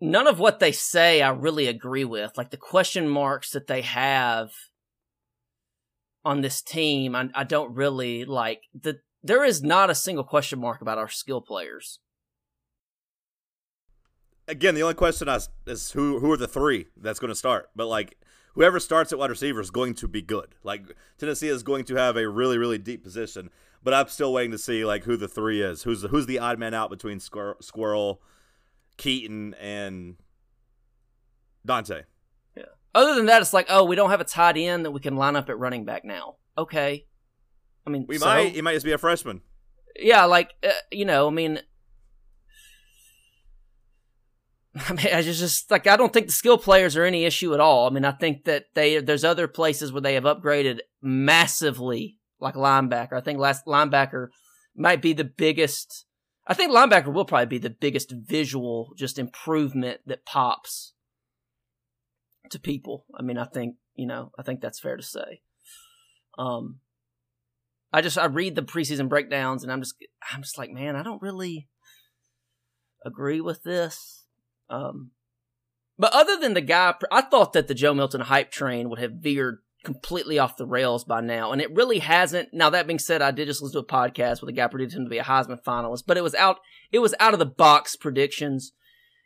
none 0.00 0.26
of 0.26 0.38
what 0.38 0.58
they 0.58 0.72
say 0.72 1.22
I 1.22 1.30
really 1.30 1.66
agree 1.66 2.04
with. 2.04 2.32
Like 2.36 2.50
the 2.50 2.56
question 2.56 3.08
marks 3.08 3.50
that 3.50 3.66
they 3.66 3.82
have 3.82 4.50
on 6.24 6.40
this 6.40 6.60
team, 6.60 7.14
I, 7.14 7.28
I 7.34 7.44
don't 7.44 7.74
really 7.74 8.24
like 8.24 8.62
the. 8.74 8.98
There 9.22 9.44
is 9.44 9.62
not 9.62 9.90
a 9.90 9.94
single 9.94 10.24
question 10.24 10.60
mark 10.60 10.80
about 10.80 10.98
our 10.98 11.08
skill 11.08 11.40
players. 11.40 12.00
Again, 14.48 14.74
the 14.74 14.82
only 14.82 14.94
question 14.94 15.28
I, 15.28 15.40
is 15.66 15.90
who 15.92 16.20
who 16.20 16.30
are 16.32 16.36
the 16.36 16.46
three 16.48 16.86
that's 16.96 17.18
going 17.18 17.30
to 17.30 17.34
start. 17.34 17.70
But 17.74 17.86
like 17.86 18.16
whoever 18.54 18.78
starts 18.80 19.12
at 19.12 19.18
wide 19.18 19.30
receiver 19.30 19.60
is 19.60 19.70
going 19.70 19.94
to 19.94 20.08
be 20.08 20.22
good. 20.22 20.54
Like 20.62 20.82
Tennessee 21.18 21.48
is 21.48 21.62
going 21.62 21.84
to 21.86 21.96
have 21.96 22.16
a 22.16 22.28
really 22.28 22.58
really 22.58 22.78
deep 22.78 23.02
position. 23.02 23.50
But 23.82 23.94
I'm 23.94 24.08
still 24.08 24.32
waiting 24.32 24.50
to 24.52 24.58
see 24.58 24.84
like 24.84 25.04
who 25.04 25.16
the 25.16 25.28
three 25.28 25.62
is. 25.62 25.82
Who's 25.84 26.02
the, 26.02 26.08
who's 26.08 26.26
the 26.26 26.38
odd 26.38 26.58
man 26.58 26.74
out 26.74 26.90
between 26.90 27.20
Squirrel, 27.20 27.56
Squirrel 27.60 28.20
Keyton, 28.96 29.54
and 29.54 30.16
Dante. 31.64 32.02
Yeah. 32.56 32.64
Other 32.94 33.14
than 33.14 33.26
that, 33.26 33.42
it's 33.42 33.52
like, 33.52 33.66
oh, 33.68 33.84
we 33.84 33.94
don't 33.96 34.10
have 34.10 34.20
a 34.20 34.24
tight 34.24 34.56
end 34.56 34.84
that 34.84 34.90
we 34.90 35.00
can 35.00 35.16
line 35.16 35.36
up 35.36 35.48
at 35.48 35.58
running 35.58 35.84
back 35.84 36.04
now. 36.04 36.36
Okay, 36.58 37.04
I 37.86 37.90
mean, 37.90 38.06
We 38.08 38.18
so- 38.18 38.26
might. 38.26 38.52
He 38.54 38.62
might 38.62 38.72
just 38.74 38.86
be 38.86 38.92
a 38.92 38.98
freshman. 38.98 39.42
yeah, 39.98 40.24
like 40.24 40.54
uh, 40.66 40.70
you 40.90 41.04
know, 41.04 41.26
I 41.26 41.30
mean, 41.30 41.60
I 44.88 44.92
mean, 44.92 45.06
I 45.12 45.22
just, 45.22 45.40
just 45.40 45.70
like 45.70 45.86
I 45.86 45.96
don't 45.96 46.12
think 46.12 46.26
the 46.26 46.32
skill 46.32 46.58
players 46.58 46.96
are 46.96 47.04
any 47.04 47.24
issue 47.24 47.54
at 47.54 47.60
all. 47.60 47.86
I 47.86 47.90
mean, 47.90 48.04
I 48.04 48.12
think 48.12 48.44
that 48.44 48.66
they 48.74 48.98
there's 48.98 49.24
other 49.24 49.48
places 49.48 49.92
where 49.92 50.02
they 50.02 50.14
have 50.14 50.24
upgraded 50.24 50.80
massively, 51.00 52.18
like 52.40 52.54
linebacker. 52.54 53.14
I 53.14 53.20
think 53.20 53.38
last 53.38 53.64
linebacker 53.66 54.28
might 54.76 55.00
be 55.00 55.12
the 55.12 55.24
biggest. 55.24 56.04
I 56.46 56.54
think 56.54 56.72
linebacker 56.72 57.12
will 57.12 57.24
probably 57.24 57.46
be 57.46 57.58
the 57.58 57.70
biggest 57.70 58.12
visual 58.12 58.92
just 58.96 59.18
improvement 59.18 60.00
that 60.06 60.26
pops 60.26 60.92
to 62.50 62.58
people. 62.58 63.06
I 63.18 63.22
mean, 63.22 63.38
I 63.38 63.44
think 63.44 63.76
you 63.94 64.06
know, 64.06 64.32
I 64.38 64.42
think 64.42 64.60
that's 64.60 64.80
fair 64.80 64.96
to 64.96 65.02
say. 65.02 65.40
Um, 66.38 66.80
I 67.92 68.02
just 68.02 68.18
I 68.18 68.26
read 68.26 68.56
the 68.56 68.62
preseason 68.62 69.08
breakdowns 69.08 69.62
and 69.62 69.72
I'm 69.72 69.80
just 69.80 69.94
I'm 70.30 70.42
just 70.42 70.58
like, 70.58 70.70
man, 70.70 70.96
I 70.96 71.02
don't 71.02 71.22
really 71.22 71.68
agree 73.06 73.40
with 73.40 73.62
this. 73.62 74.15
Um, 74.70 75.10
but 75.98 76.12
other 76.12 76.36
than 76.38 76.54
the 76.54 76.60
guy, 76.60 76.94
I 77.10 77.22
thought 77.22 77.52
that 77.54 77.68
the 77.68 77.74
Joe 77.74 77.94
Milton 77.94 78.20
hype 78.22 78.50
train 78.50 78.90
would 78.90 78.98
have 78.98 79.12
veered 79.12 79.58
completely 79.84 80.38
off 80.38 80.56
the 80.56 80.66
rails 80.66 81.04
by 81.04 81.20
now, 81.20 81.52
and 81.52 81.60
it 81.62 81.72
really 81.74 82.00
hasn't. 82.00 82.48
Now 82.52 82.70
that 82.70 82.86
being 82.86 82.98
said, 82.98 83.22
I 83.22 83.30
did 83.30 83.46
just 83.46 83.62
listen 83.62 83.80
to 83.80 83.86
a 83.86 83.88
podcast 83.98 84.40
with 84.40 84.48
a 84.50 84.52
guy 84.52 84.66
predicted 84.66 84.98
him 84.98 85.04
to 85.04 85.10
be 85.10 85.18
a 85.18 85.24
Heisman 85.24 85.62
finalist, 85.62 86.02
but 86.06 86.16
it 86.16 86.22
was 86.22 86.34
out. 86.34 86.58
It 86.92 86.98
was 86.98 87.14
out 87.20 87.32
of 87.32 87.38
the 87.38 87.46
box 87.46 87.96
predictions. 87.96 88.72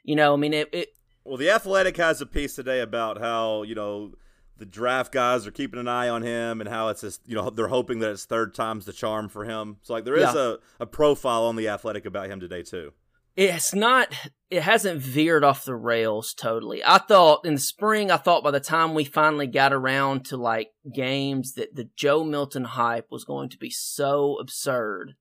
You 0.04 0.16
know, 0.16 0.32
I 0.32 0.36
mean, 0.36 0.52
it, 0.54 0.68
it 0.72 0.88
Well, 1.24 1.36
the 1.36 1.50
Athletic 1.50 1.96
has 1.96 2.20
a 2.20 2.26
piece 2.26 2.54
today 2.54 2.80
about 2.80 3.18
how 3.18 3.62
you 3.62 3.74
know 3.74 4.12
the 4.58 4.66
draft 4.66 5.10
guys 5.12 5.46
are 5.46 5.50
keeping 5.50 5.80
an 5.80 5.88
eye 5.88 6.08
on 6.10 6.22
him 6.22 6.60
and 6.60 6.68
how 6.68 6.88
it's 6.88 7.00
just 7.00 7.22
you 7.26 7.34
know 7.34 7.48
they're 7.50 7.68
hoping 7.68 7.98
that 8.00 8.10
it's 8.10 8.26
third 8.26 8.54
time's 8.54 8.84
the 8.84 8.92
charm 8.92 9.28
for 9.28 9.44
him. 9.46 9.78
So 9.82 9.94
like 9.94 10.04
there 10.04 10.16
is 10.16 10.34
Yeah. 10.34 10.54
a, 10.80 10.82
a 10.84 10.86
profile 10.86 11.44
on 11.44 11.56
the 11.56 11.68
Athletic 11.68 12.04
about 12.06 12.28
him 12.28 12.38
today 12.38 12.62
too. 12.62 12.92
It's 13.36 13.74
not 13.74 14.12
it 14.50 14.62
hasn't 14.62 15.00
veered 15.00 15.44
off 15.44 15.64
the 15.64 15.76
rails 15.76 16.34
totally. 16.34 16.82
I 16.84 16.98
thought 16.98 17.44
in 17.46 17.54
the 17.54 17.60
spring 17.60 18.10
i 18.10 18.16
thought 18.16 18.42
by 18.44 18.50
the 18.50 18.60
time 18.60 18.94
we 18.94 19.04
finally 19.04 19.46
got 19.46 19.72
around 19.72 20.24
to 20.26 20.36
like 20.36 20.70
games 20.92 21.54
that 21.54 21.74
the 21.74 21.88
joe 21.96 22.24
milton 22.24 22.64
hype 22.64 23.06
was 23.10 23.24
going 23.24 23.48
to 23.50 23.58
be 23.58 23.70
so 23.70 24.36
absurd 24.40 25.14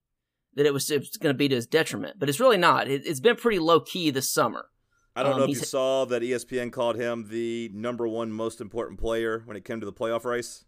that 0.54 0.66
it 0.66 0.74
was, 0.74 0.90
it 0.90 1.00
was 1.00 1.16
going 1.16 1.32
to 1.32 1.38
be 1.38 1.48
to 1.48 1.54
his 1.54 1.66
detriment 1.66 2.18
but 2.18 2.28
it's 2.28 2.40
really 2.40 2.58
not. 2.58 2.88
It, 2.88 3.06
it's 3.06 3.20
been 3.20 3.36
pretty 3.36 3.58
low 3.60 3.80
key 3.80 4.10
this 4.10 4.28
summer. 4.28 4.66
I 5.14 5.22
don't 5.22 5.32
Um, 5.32 5.38
know 5.38 5.44
if 5.44 5.50
you 5.50 5.54
saw 5.56 6.04
that 6.06 6.22
ESPN 6.22 6.72
called 6.72 6.96
him 6.96 7.28
the 7.28 7.70
number 7.74 8.06
one 8.06 8.30
most 8.32 8.60
important 8.60 8.98
player 9.00 9.42
when 9.44 9.56
it 9.56 9.64
came 9.64 9.80
to 9.80 9.86
the 9.86 9.92
playoff 9.92 10.24
race. 10.24 10.64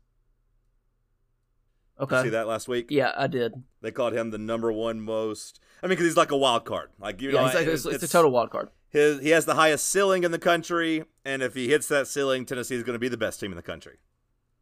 Did 1.98 2.10
you 2.10 2.16
okay 2.16 2.22
see 2.24 2.30
that 2.30 2.46
last 2.46 2.68
week? 2.68 2.86
yeah 2.90 3.12
i 3.16 3.26
did 3.26 3.52
They 3.80 3.90
called 3.90 4.12
him 4.14 4.30
the 4.30 4.38
number 4.38 4.72
one 4.72 5.00
most. 5.00 5.60
I 5.82 5.86
mean, 5.86 5.90
because 5.90 6.06
he's 6.06 6.16
like 6.16 6.30
a 6.30 6.36
wild 6.36 6.64
card. 6.64 6.90
Like 6.98 7.20
you 7.20 7.30
yeah 7.30 7.40
know, 7.40 7.46
it's, 7.46 7.54
like, 7.54 7.66
it's, 7.66 7.86
it's- 7.86 8.02
it's 8.02 8.12
a 8.12 8.16
total 8.16 8.30
wild 8.30 8.50
card 8.50 8.68
His 8.90 9.20
he 9.20 9.30
has 9.30 9.44
the 9.44 9.54
highest 9.54 9.88
ceiling 9.88 10.24
in 10.24 10.30
the 10.32 10.38
country, 10.38 11.04
and 11.24 11.42
if 11.42 11.54
he 11.54 11.68
hits 11.68 11.88
that 11.88 12.06
ceiling, 12.08 12.44
Tennessee 12.46 12.74
is 12.76 12.82
going 12.82 12.94
to 12.94 12.98
be 13.00 13.08
the 13.08 13.16
best 13.16 13.40
team 13.40 13.50
in 13.52 13.56
the 13.56 13.62
country. 13.62 13.98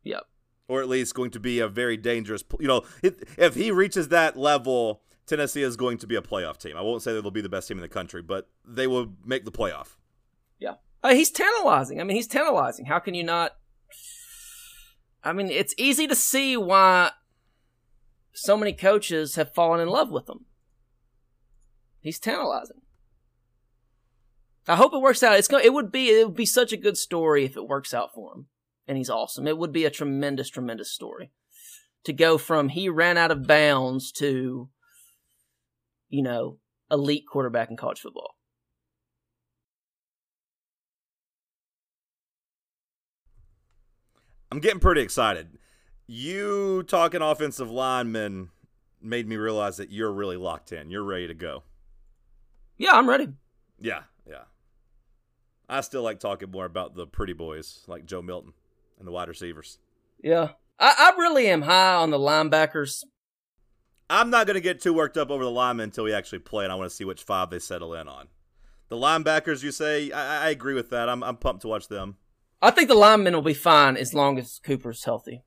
yep 0.03 0.25
or 0.69 0.81
at 0.81 0.89
least 0.89 1.17
going 1.17 1.33
to 1.33 1.41
be 1.41 1.59
a 1.59 1.67
very 1.67 1.97
dangerous. 1.97 2.45
You 2.61 2.69
know, 2.69 2.83
it, 3.03 3.29
if 3.37 3.57
he 3.57 3.73
reaches 3.73 4.07
that 4.09 4.37
level, 4.37 5.03
Tennessee 5.27 5.63
is 5.65 5.77
going 5.77 5.99
to 5.99 6.07
be 6.07 6.15
a 6.15 6.23
playoff 6.23 6.59
team. 6.59 6.77
I 6.77 6.81
won't 6.81 7.03
say 7.03 7.13
that 7.13 7.23
they'll 7.23 7.33
be 7.33 7.41
the 7.41 7.49
best 7.49 7.67
team 7.67 7.77
in 7.77 7.83
the 7.83 7.89
country, 7.89 8.23
but 8.23 8.49
they 8.65 8.87
will 8.87 9.13
make 9.25 9.45
the 9.45 9.51
playoff. 9.51 9.97
Yeah. 10.61 10.75
Uh, 11.03 11.13
he's 11.15 11.33
tantalizing. 11.33 12.01
I 12.01 12.05
mean, 12.05 12.17
he's 12.17 12.29
tantalizing. 12.29 12.85
How 12.87 13.01
can 13.01 13.15
you 13.15 13.25
not? 13.25 13.57
I 15.25 15.33
mean, 15.33 15.49
it's 15.49 15.75
easy 15.77 16.07
to 16.07 16.15
see 16.15 16.57
why 16.57 17.11
so 18.33 18.57
many 18.57 18.73
coaches 18.73 19.35
have 19.35 19.55
fallen 19.55 19.81
in 19.81 19.89
love 19.89 20.11
with 20.11 20.29
him. 20.29 20.47
He's 22.01 22.19
tantalizing. 22.19 22.81
I 24.69 24.77
hope 24.77 24.95
it 24.95 25.01
works 25.01 25.23
out. 25.23 25.39
It's 25.39 25.49
going. 25.49 25.65
It 25.65 25.73
would 25.73 25.91
be. 25.91 26.09
It 26.09 26.27
would 26.27 26.37
be 26.37 26.47
such 26.47 26.73
a 26.73 26.77
good 26.77 26.97
story 26.97 27.45
if 27.45 27.57
it 27.57 27.67
works 27.67 27.93
out 27.93 28.15
for 28.15 28.33
him, 28.33 28.47
and 28.87 28.97
he's 28.97 29.11
awesome. 29.11 29.47
It 29.47 29.59
would 29.59 29.73
be 29.73 29.85
a 29.85 29.91
tremendous, 29.91 30.49
tremendous 30.49 30.91
story 30.91 31.31
to 32.05 32.13
go 32.13 32.39
from 32.39 32.69
he 32.69 32.89
ran 32.89 33.19
out 33.19 33.31
of 33.31 33.47
bounds 33.47 34.13
to, 34.13 34.69
you 36.09 36.23
know, 36.23 36.59
elite 36.91 37.25
quarterback 37.31 37.71
in 37.71 37.77
college 37.77 38.01
football. 38.01 38.37
I'm 44.53 44.61
getting 44.61 44.81
pretty 44.81 45.03
excited. 45.03 45.59
You 46.13 46.83
talking 46.83 47.23
offensive 47.23 47.71
linemen 47.71 48.51
made 49.01 49.29
me 49.29 49.37
realize 49.37 49.77
that 49.77 49.93
you're 49.93 50.11
really 50.11 50.37
locked 50.37 50.73
in. 50.73 50.91
You're 50.91 51.05
ready 51.05 51.29
to 51.29 51.35
go. 51.35 51.63
Yeah, 52.77 52.95
I'm 52.95 53.09
ready. 53.09 53.29
Yeah, 53.81 54.03
yeah. 54.29 54.43
I 55.69 55.83
still 55.83 56.03
like 56.03 56.19
talking 56.19 56.51
more 56.51 56.65
about 56.65 56.97
the 56.97 57.07
pretty 57.07 57.33
boys 57.33 57.85
like 57.87 58.07
Joe 58.07 58.23
Milton 58.23 58.55
and 58.99 59.07
the 59.07 59.13
wide 59.13 59.29
receivers. 59.29 59.79
Yeah. 60.21 60.49
I, 60.81 60.95
I 60.99 61.17
really 61.17 61.47
am 61.47 61.63
high 61.63 61.95
on 61.95 62.11
the 62.11 62.19
linebackers. 62.19 63.05
I'm 64.11 64.31
not 64.31 64.49
going 64.49 64.55
to 64.55 64.61
get 64.61 64.81
too 64.81 64.93
worked 64.93 65.17
up 65.17 65.31
over 65.31 65.45
the 65.45 65.51
linemen 65.53 65.85
until 65.85 66.03
we 66.03 66.13
actually 66.13 66.41
play, 66.41 66.65
and 66.65 66.73
I 66.73 66.75
want 66.75 66.91
to 66.91 66.97
see 66.97 67.05
which 67.05 67.23
five 67.23 67.51
they 67.51 67.61
settle 67.61 67.95
in 67.95 68.09
on. 68.09 68.27
The 68.89 68.97
linebackers, 68.97 69.63
you 69.63 69.71
say, 69.71 70.11
I, 70.11 70.47
I 70.47 70.51
agree 70.51 70.75
with 70.75 70.91
that. 70.91 71.09
I'm, 71.09 71.23
I'm 71.23 71.37
pumped 71.37 71.63
to 71.63 71.69
watch 71.69 71.87
them. 71.87 72.17
I 72.61 72.73
think 72.73 72.89
the 72.89 72.97
linemen 72.97 73.33
will 73.33 73.43
be 73.43 73.55
fine 73.55 73.97
as 73.97 74.13
long 74.13 74.41
as 74.41 74.59
Cooper's 74.65 75.05
healthy. 75.05 75.45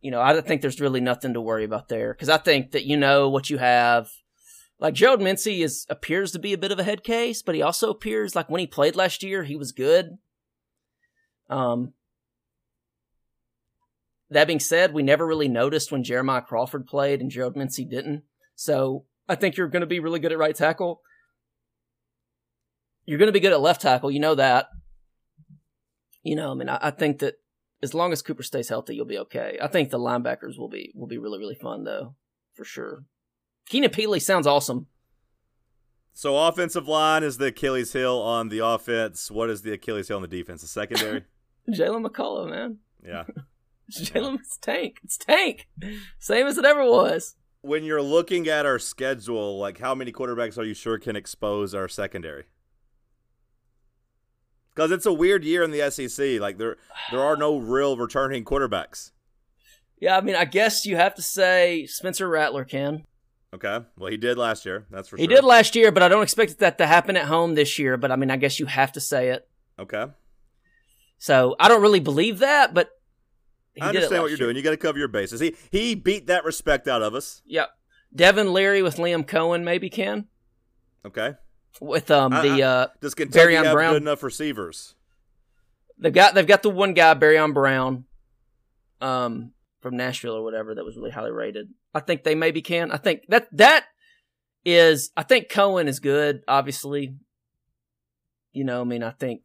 You 0.00 0.10
know, 0.10 0.20
I 0.20 0.40
think 0.40 0.62
there's 0.62 0.80
really 0.80 1.00
nothing 1.00 1.34
to 1.34 1.40
worry 1.40 1.64
about 1.64 1.88
there 1.88 2.14
because 2.14 2.28
I 2.28 2.38
think 2.38 2.72
that 2.72 2.86
you 2.86 2.96
know 2.96 3.28
what 3.28 3.50
you 3.50 3.58
have. 3.58 4.10
Like 4.78 4.94
Gerald 4.94 5.20
Mincey 5.20 5.62
is 5.62 5.86
appears 5.90 6.32
to 6.32 6.38
be 6.38 6.54
a 6.54 6.58
bit 6.58 6.72
of 6.72 6.78
a 6.78 6.84
head 6.84 7.04
case, 7.04 7.42
but 7.42 7.54
he 7.54 7.60
also 7.60 7.90
appears 7.90 8.34
like 8.34 8.48
when 8.48 8.60
he 8.60 8.66
played 8.66 8.96
last 8.96 9.22
year, 9.22 9.44
he 9.44 9.56
was 9.56 9.72
good. 9.72 10.16
Um, 11.50 11.92
that 14.30 14.46
being 14.46 14.60
said, 14.60 14.94
we 14.94 15.02
never 15.02 15.26
really 15.26 15.48
noticed 15.48 15.92
when 15.92 16.04
Jeremiah 16.04 16.40
Crawford 16.40 16.86
played 16.86 17.20
and 17.20 17.30
Gerald 17.30 17.56
Mincey 17.56 17.84
didn't. 17.84 18.22
So 18.54 19.04
I 19.28 19.34
think 19.34 19.56
you're 19.56 19.68
going 19.68 19.80
to 19.80 19.86
be 19.86 20.00
really 20.00 20.20
good 20.20 20.32
at 20.32 20.38
right 20.38 20.54
tackle. 20.54 21.02
You're 23.04 23.18
going 23.18 23.28
to 23.28 23.32
be 23.32 23.40
good 23.40 23.52
at 23.52 23.60
left 23.60 23.82
tackle. 23.82 24.10
You 24.10 24.20
know 24.20 24.36
that. 24.36 24.68
You 26.22 26.36
know, 26.36 26.52
I 26.52 26.54
mean, 26.54 26.68
I, 26.68 26.78
I 26.80 26.90
think 26.90 27.18
that 27.18 27.34
as 27.82 27.94
long 27.94 28.12
as 28.12 28.22
Cooper 28.22 28.42
stays 28.42 28.68
healthy, 28.68 28.94
you'll 28.94 29.06
be 29.06 29.18
okay. 29.18 29.58
I 29.60 29.66
think 29.66 29.90
the 29.90 29.98
linebackers 29.98 30.58
will 30.58 30.68
be 30.68 30.92
will 30.94 31.06
be 31.06 31.18
really 31.18 31.38
really 31.38 31.54
fun 31.54 31.84
though, 31.84 32.14
for 32.54 32.64
sure. 32.64 33.04
Keenan 33.66 33.90
Pili 33.90 34.20
sounds 34.20 34.46
awesome. 34.46 34.86
So 36.12 36.36
offensive 36.36 36.88
line 36.88 37.22
is 37.22 37.38
the 37.38 37.46
Achilles 37.46 37.92
heel 37.92 38.18
on 38.18 38.48
the 38.48 38.58
offense. 38.58 39.30
What 39.30 39.48
is 39.48 39.62
the 39.62 39.72
Achilles 39.72 40.08
heel 40.08 40.16
on 40.16 40.22
the 40.22 40.28
defense? 40.28 40.60
The 40.60 40.68
secondary. 40.68 41.24
Jaylen 41.70 42.04
McCollough, 42.06 42.50
man. 42.50 42.78
yeah. 43.04 43.24
Jalen, 43.92 44.38
it's 44.40 44.56
tank. 44.56 44.98
It's 45.02 45.16
tank. 45.16 45.68
Same 46.18 46.46
as 46.46 46.58
it 46.58 46.64
ever 46.64 46.84
was. 46.84 47.36
When 47.62 47.84
you're 47.84 48.02
looking 48.02 48.48
at 48.48 48.66
our 48.66 48.78
schedule, 48.78 49.58
like 49.58 49.78
how 49.78 49.94
many 49.94 50.12
quarterbacks 50.12 50.56
are 50.58 50.64
you 50.64 50.74
sure 50.74 50.98
can 50.98 51.16
expose 51.16 51.74
our 51.74 51.88
secondary? 51.88 52.44
Because 54.80 54.92
it's 54.92 55.04
a 55.04 55.12
weird 55.12 55.44
year 55.44 55.62
in 55.62 55.72
the 55.72 55.90
SEC. 55.90 56.40
Like 56.40 56.56
there, 56.56 56.78
there 57.10 57.20
are 57.20 57.36
no 57.36 57.58
real 57.58 57.98
returning 57.98 58.46
quarterbacks. 58.46 59.10
Yeah, 60.00 60.16
I 60.16 60.22
mean, 60.22 60.34
I 60.34 60.46
guess 60.46 60.86
you 60.86 60.96
have 60.96 61.14
to 61.16 61.22
say 61.22 61.84
Spencer 61.84 62.26
Rattler 62.26 62.64
can. 62.64 63.04
Okay. 63.52 63.80
Well, 63.98 64.10
he 64.10 64.16
did 64.16 64.38
last 64.38 64.64
year. 64.64 64.86
That's 64.90 65.06
for 65.06 65.18
He 65.18 65.24
sure. 65.24 65.30
He 65.30 65.34
did 65.34 65.44
last 65.44 65.76
year, 65.76 65.92
but 65.92 66.02
I 66.02 66.08
don't 66.08 66.22
expect 66.22 66.60
that 66.60 66.78
to 66.78 66.86
happen 66.86 67.18
at 67.18 67.26
home 67.26 67.56
this 67.56 67.78
year. 67.78 67.98
But 67.98 68.10
I 68.10 68.16
mean, 68.16 68.30
I 68.30 68.38
guess 68.38 68.58
you 68.58 68.64
have 68.64 68.92
to 68.92 69.02
say 69.02 69.28
it. 69.28 69.46
Okay. 69.78 70.06
So 71.18 71.56
I 71.60 71.68
don't 71.68 71.82
really 71.82 72.00
believe 72.00 72.38
that, 72.38 72.72
but 72.72 72.88
I 73.78 73.88
understand 73.88 74.22
what 74.22 74.30
you're 74.30 74.38
year. 74.38 74.46
doing. 74.46 74.56
You 74.56 74.62
got 74.62 74.70
to 74.70 74.78
cover 74.78 74.98
your 74.98 75.08
bases. 75.08 75.40
He 75.40 75.56
he 75.70 75.94
beat 75.94 76.26
that 76.28 76.46
respect 76.46 76.88
out 76.88 77.02
of 77.02 77.14
us. 77.14 77.42
Yep. 77.44 77.68
Devin 78.16 78.54
Leary 78.54 78.80
with 78.80 78.96
Liam 78.96 79.26
Coen 79.26 79.62
maybe 79.62 79.90
can 79.90 80.28
Okay. 81.04 81.34
With 81.80 82.10
um 82.10 82.32
the 82.32 82.62
uh 82.62 82.86
Does 83.00 83.14
Kentucky 83.14 83.54
have 83.54 83.72
Brown. 83.72 83.94
good 83.94 84.02
enough 84.02 84.22
receivers? 84.22 84.94
they've 85.98 86.12
got 86.12 86.34
they've 86.34 86.46
got 86.46 86.62
the 86.62 86.70
one 86.70 86.94
guy 86.94 87.14
Barion 87.14 87.52
Brown 87.54 88.04
um 89.00 89.52
from 89.80 89.96
Nashville 89.96 90.34
or 90.36 90.42
whatever 90.44 90.74
that 90.74 90.84
was 90.84 90.96
really 90.96 91.10
highly 91.10 91.30
rated. 91.30 91.68
I 91.94 92.00
think 92.00 92.22
they 92.24 92.34
maybe 92.34 92.60
can. 92.62 92.90
I 92.92 92.96
think 92.98 93.22
that 93.28 93.48
that 93.52 93.84
is 94.64 95.10
I 95.16 95.22
think 95.22 95.48
Coen 95.48 95.86
is 95.88 96.00
good, 96.00 96.42
obviously. 96.48 97.14
You 98.52 98.64
know, 98.64 98.80
I 98.80 98.84
mean, 98.84 99.02
I 99.02 99.10
think 99.10 99.42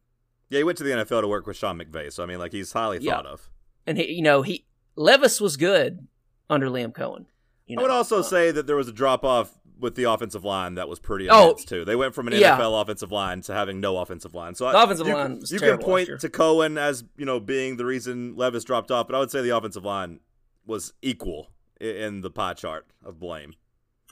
Yeah, 0.50 0.58
he 0.58 0.64
went 0.64 0.78
to 0.78 0.84
the 0.84 0.90
NFL 0.90 1.22
to 1.22 1.28
work 1.28 1.46
with 1.46 1.56
Sean 1.56 1.78
McVay, 1.78 2.12
so 2.12 2.22
I 2.22 2.26
mean, 2.26 2.38
like 2.38 2.52
he's 2.52 2.72
highly 2.72 2.98
Yeah. 3.00 3.14
thought 3.16 3.26
of. 3.26 3.48
and 3.86 3.96
he 3.98 4.12
you 4.12 4.22
know, 4.22 4.42
he 4.42 4.66
Levis 4.96 5.40
was 5.40 5.56
good 5.56 6.06
under 6.50 6.68
Liam 6.68 6.92
Coen. 6.92 7.26
You 7.66 7.76
know? 7.76 7.82
I 7.82 7.84
would 7.84 7.90
also 7.92 8.20
uh, 8.20 8.22
say 8.22 8.50
that 8.50 8.66
there 8.66 8.76
was 8.76 8.88
a 8.88 8.92
drop 8.92 9.24
off 9.24 9.52
with 9.78 9.94
the 9.94 10.04
offensive 10.04 10.44
line 10.44 10.74
that 10.74 10.88
was 10.88 10.98
pretty 10.98 11.28
Oh, 11.28 11.50
immense 11.50 11.64
too. 11.64 11.84
They 11.84 11.96
went 11.96 12.14
from 12.14 12.26
an 12.28 12.34
yeah. 12.34 12.56
NFL 12.58 12.80
offensive 12.80 13.12
line 13.12 13.42
to 13.42 13.52
having 13.52 13.80
no 13.80 13.98
offensive 13.98 14.34
line. 14.34 14.54
So 14.54 14.70
The 14.70 14.78
I- 14.78 14.84
offensive 14.84 15.06
you, 15.06 15.14
line 15.14 15.40
was 15.40 15.50
you 15.52 15.58
can 15.60 15.78
point 15.78 16.08
to 16.20 16.28
Coen 16.28 16.78
as 16.78 17.04
you 17.16 17.26
know 17.26 17.40
being 17.40 17.76
the 17.76 17.84
reason 17.84 18.36
Levis 18.36 18.64
dropped 18.64 18.90
off, 18.90 19.06
but 19.06 19.14
I 19.14 19.18
would 19.18 19.30
say 19.30 19.42
the 19.42 19.56
offensive 19.56 19.84
line 19.84 20.20
was 20.64 20.92
equal 21.02 21.50
i- 21.80 21.84
in 21.84 22.22
the 22.22 22.30
pie 22.30 22.54
chart 22.54 22.86
of 23.04 23.18
blame. 23.20 23.54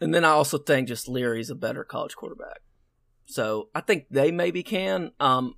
And 0.00 0.12
then 0.14 0.24
I 0.24 0.30
also 0.30 0.58
think 0.58 0.88
just 0.88 1.08
Leary's 1.08 1.50
a 1.50 1.54
better 1.54 1.84
college 1.84 2.14
quarterback. 2.16 2.60
So 3.26 3.70
I 3.74 3.80
think 3.80 4.06
they 4.10 4.30
maybe 4.30 4.62
can. 4.62 5.12
Um, 5.20 5.54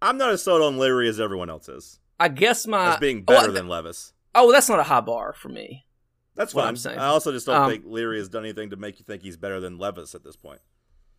I'm 0.00 0.18
not 0.18 0.30
as 0.30 0.42
sold 0.42 0.62
on 0.62 0.78
Leary 0.78 1.08
as 1.08 1.18
everyone 1.18 1.50
else 1.50 1.68
is 1.68 1.98
I 2.20 2.28
guess 2.28 2.66
my 2.66 2.94
as 2.94 3.00
being 3.00 3.24
oh, 3.26 3.34
I- 3.34 3.40
better 3.40 3.52
than 3.52 3.66
Levis. 3.68 4.12
Oh, 4.34 4.52
that's 4.52 4.68
not 4.68 4.78
a 4.78 4.84
high 4.84 5.00
bar 5.00 5.32
for 5.32 5.48
me. 5.48 5.84
That's 6.34 6.54
what 6.54 6.62
fine. 6.62 6.68
I'm 6.70 6.76
saying. 6.76 6.98
I 6.98 7.06
also 7.06 7.30
just 7.32 7.46
don't 7.46 7.62
Um, 7.62 7.70
think 7.70 7.84
Leary 7.86 8.18
has 8.18 8.28
done 8.28 8.44
anything 8.44 8.70
to 8.70 8.76
make 8.76 8.98
you 8.98 9.04
think 9.04 9.22
he's 9.22 9.36
better 9.36 9.60
than 9.60 9.78
Levis 9.78 10.14
at 10.14 10.24
this 10.24 10.36
point. 10.36 10.60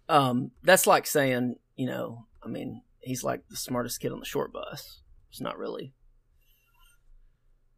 Um, 0.09 0.51
that's 0.63 0.87
like 0.87 1.05
saying, 1.05 1.55
you 1.75 1.85
know, 1.85 2.25
I 2.43 2.47
mean, 2.47 2.81
he's 2.99 3.23
like 3.23 3.47
the 3.49 3.55
smartest 3.55 3.99
kid 3.99 4.11
on 4.11 4.19
the 4.19 4.25
short 4.25 4.51
bus. 4.51 5.01
It's 5.29 5.41
not 5.41 5.57
really. 5.57 5.93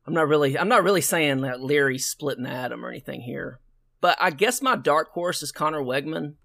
I'm 0.08 0.14
not 0.14 0.28
really. 0.28 0.58
I'm 0.58 0.70
not 0.70 0.84
really 0.84 1.02
saying 1.02 1.42
that 1.42 1.62
Leary's 1.62 2.06
splitting 2.10 2.44
the 2.44 2.50
atom 2.52 2.86
or 2.86 2.90
anything 2.90 3.22
here. 3.22 3.60
But 4.02 4.18
I 4.22 4.30
guess 4.30 4.62
my 4.62 4.76
dark 4.76 5.10
horse 5.12 5.42
is 5.42 5.52
Conner 5.52 5.82
Weigman. 5.82 6.36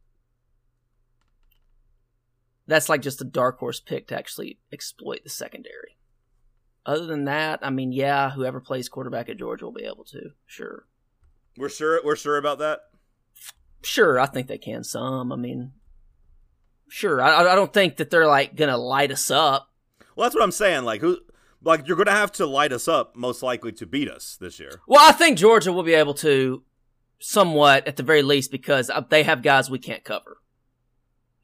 That's 2.67 2.89
like 2.89 3.03
just 3.03 3.21
a 3.21 3.25
dark 3.25 3.59
horse 3.59 3.81
pick 3.81 4.09
to 4.09 4.17
actually 4.19 4.59
exploit 4.73 5.25
the 5.25 5.31
secondary. 5.31 5.99
Other 6.91 7.07
than 7.07 7.27
that, 7.27 7.61
I 7.63 7.71
mean, 7.71 7.93
yeah, 7.93 8.31
whoever 8.31 8.61
plays 8.61 8.89
quarterback 8.89 9.29
at 9.29 9.39
Georgia 9.39 9.65
will 9.65 9.73
be 9.73 9.85
able 9.85 10.03
to. 10.07 10.31
Sure. 10.45 10.87
We're 11.57 11.69
sure. 11.69 12.01
We're 12.05 12.17
sure 12.17 12.37
about 12.37 12.59
that. 12.59 12.81
Sure, 13.83 14.19
I 14.19 14.27
think 14.27 14.49
they 14.49 14.59
can 14.59 14.83
some. 14.83 15.31
I 15.31 15.37
mean, 15.37 15.71
sure. 16.89 17.23
I, 17.23 17.53
I 17.53 17.55
don't 17.55 17.73
think 17.73 17.99
that 17.99 18.11
they're 18.11 18.27
like 18.27 18.57
gonna 18.57 18.77
light 18.77 19.13
us 19.13 19.31
up. 19.31 19.71
Well, 20.17 20.25
that's 20.25 20.35
what 20.35 20.43
I'm 20.43 20.51
saying. 20.51 20.85
Like 20.85 21.01
who? 21.01 21.19
Like 21.63 21.87
you're 21.87 21.97
gonna 21.97 22.11
have 22.11 22.33
to 22.33 22.47
light 22.47 22.73
us 22.73 22.89
up, 22.89 23.15
most 23.15 23.41
likely 23.41 23.71
to 23.73 23.87
beat 23.87 24.11
us 24.11 24.37
this 24.41 24.59
year. 24.59 24.81
Well, 24.89 25.09
I 25.09 25.13
think 25.13 25.39
Georgia 25.39 25.73
will 25.73 25.85
be 25.85 25.95
able 25.95 26.15
to, 26.15 26.65
somewhat 27.21 27.87
at 27.87 27.97
the 27.97 28.03
very 28.03 28.23
least, 28.23 28.51
because 28.51 28.91
uh, 28.91 29.03
they 29.09 29.23
have 29.23 29.43
guys 29.43 29.71
we 29.71 29.79
can't 29.79 30.03
cover. 30.03 30.39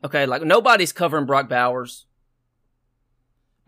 Okay, 0.02 0.26
like 0.26 0.42
nobody's 0.42 0.92
covering 0.92 1.26
Brock 1.26 1.48
Bowers. 1.48 2.06